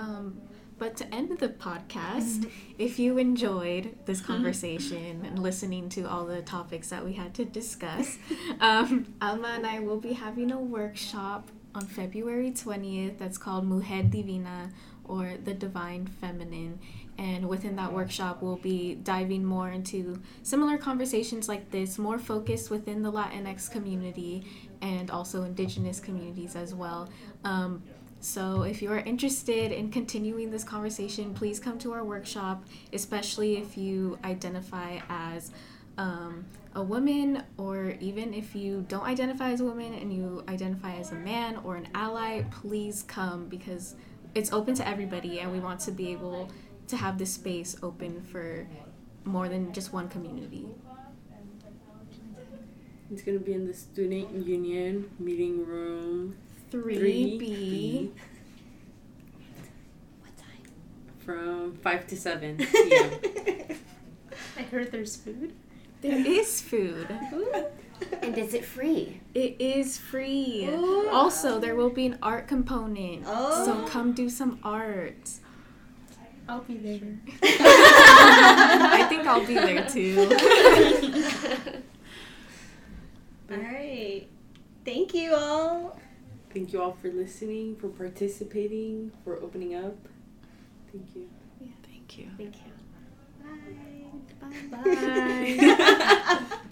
[0.09, 0.41] Um,
[0.79, 6.41] but to end the podcast, if you enjoyed this conversation and listening to all the
[6.43, 8.19] topics that we had to discuss,
[8.61, 14.03] um, Alma and I will be having a workshop on February 20th that's called Mujer
[14.03, 14.71] Divina
[15.05, 16.79] or the Divine Feminine.
[17.19, 22.71] And within that workshop, we'll be diving more into similar conversations like this, more focused
[22.71, 24.45] within the Latinx community
[24.81, 27.09] and also indigenous communities as well.
[27.45, 27.83] Um,
[28.21, 33.57] so, if you are interested in continuing this conversation, please come to our workshop, especially
[33.57, 35.51] if you identify as
[35.99, 36.45] um,
[36.75, 41.13] a woman, or even if you don't identify as a woman and you identify as
[41.13, 43.95] a man or an ally, please come because
[44.35, 46.51] it's open to everybody, and we want to be able
[46.89, 48.67] to have this space open for
[49.25, 50.67] more than just one community.
[53.11, 56.37] It's gonna be in the student union meeting room
[56.71, 58.11] 3B.
[60.21, 60.73] What time?
[61.19, 63.11] from five to seven p.m.
[64.59, 65.53] I heard there's food.
[66.03, 67.09] There is food.
[68.21, 69.21] And is it free?
[69.35, 70.69] It is free.
[70.69, 71.09] Ooh.
[71.11, 73.23] Also, there will be an art component.
[73.27, 73.65] Oh.
[73.65, 75.31] So come do some art.
[76.49, 77.19] I'll be there.
[77.45, 80.29] I think I'll be there too.
[83.51, 84.27] All right.
[84.85, 86.01] Thank you all.
[86.53, 89.97] Thank you all for listening, for participating, for opening up.
[90.91, 91.29] Thank you.
[91.59, 92.29] Thank you.
[92.37, 92.72] Thank you.
[94.71, 96.49] Bye.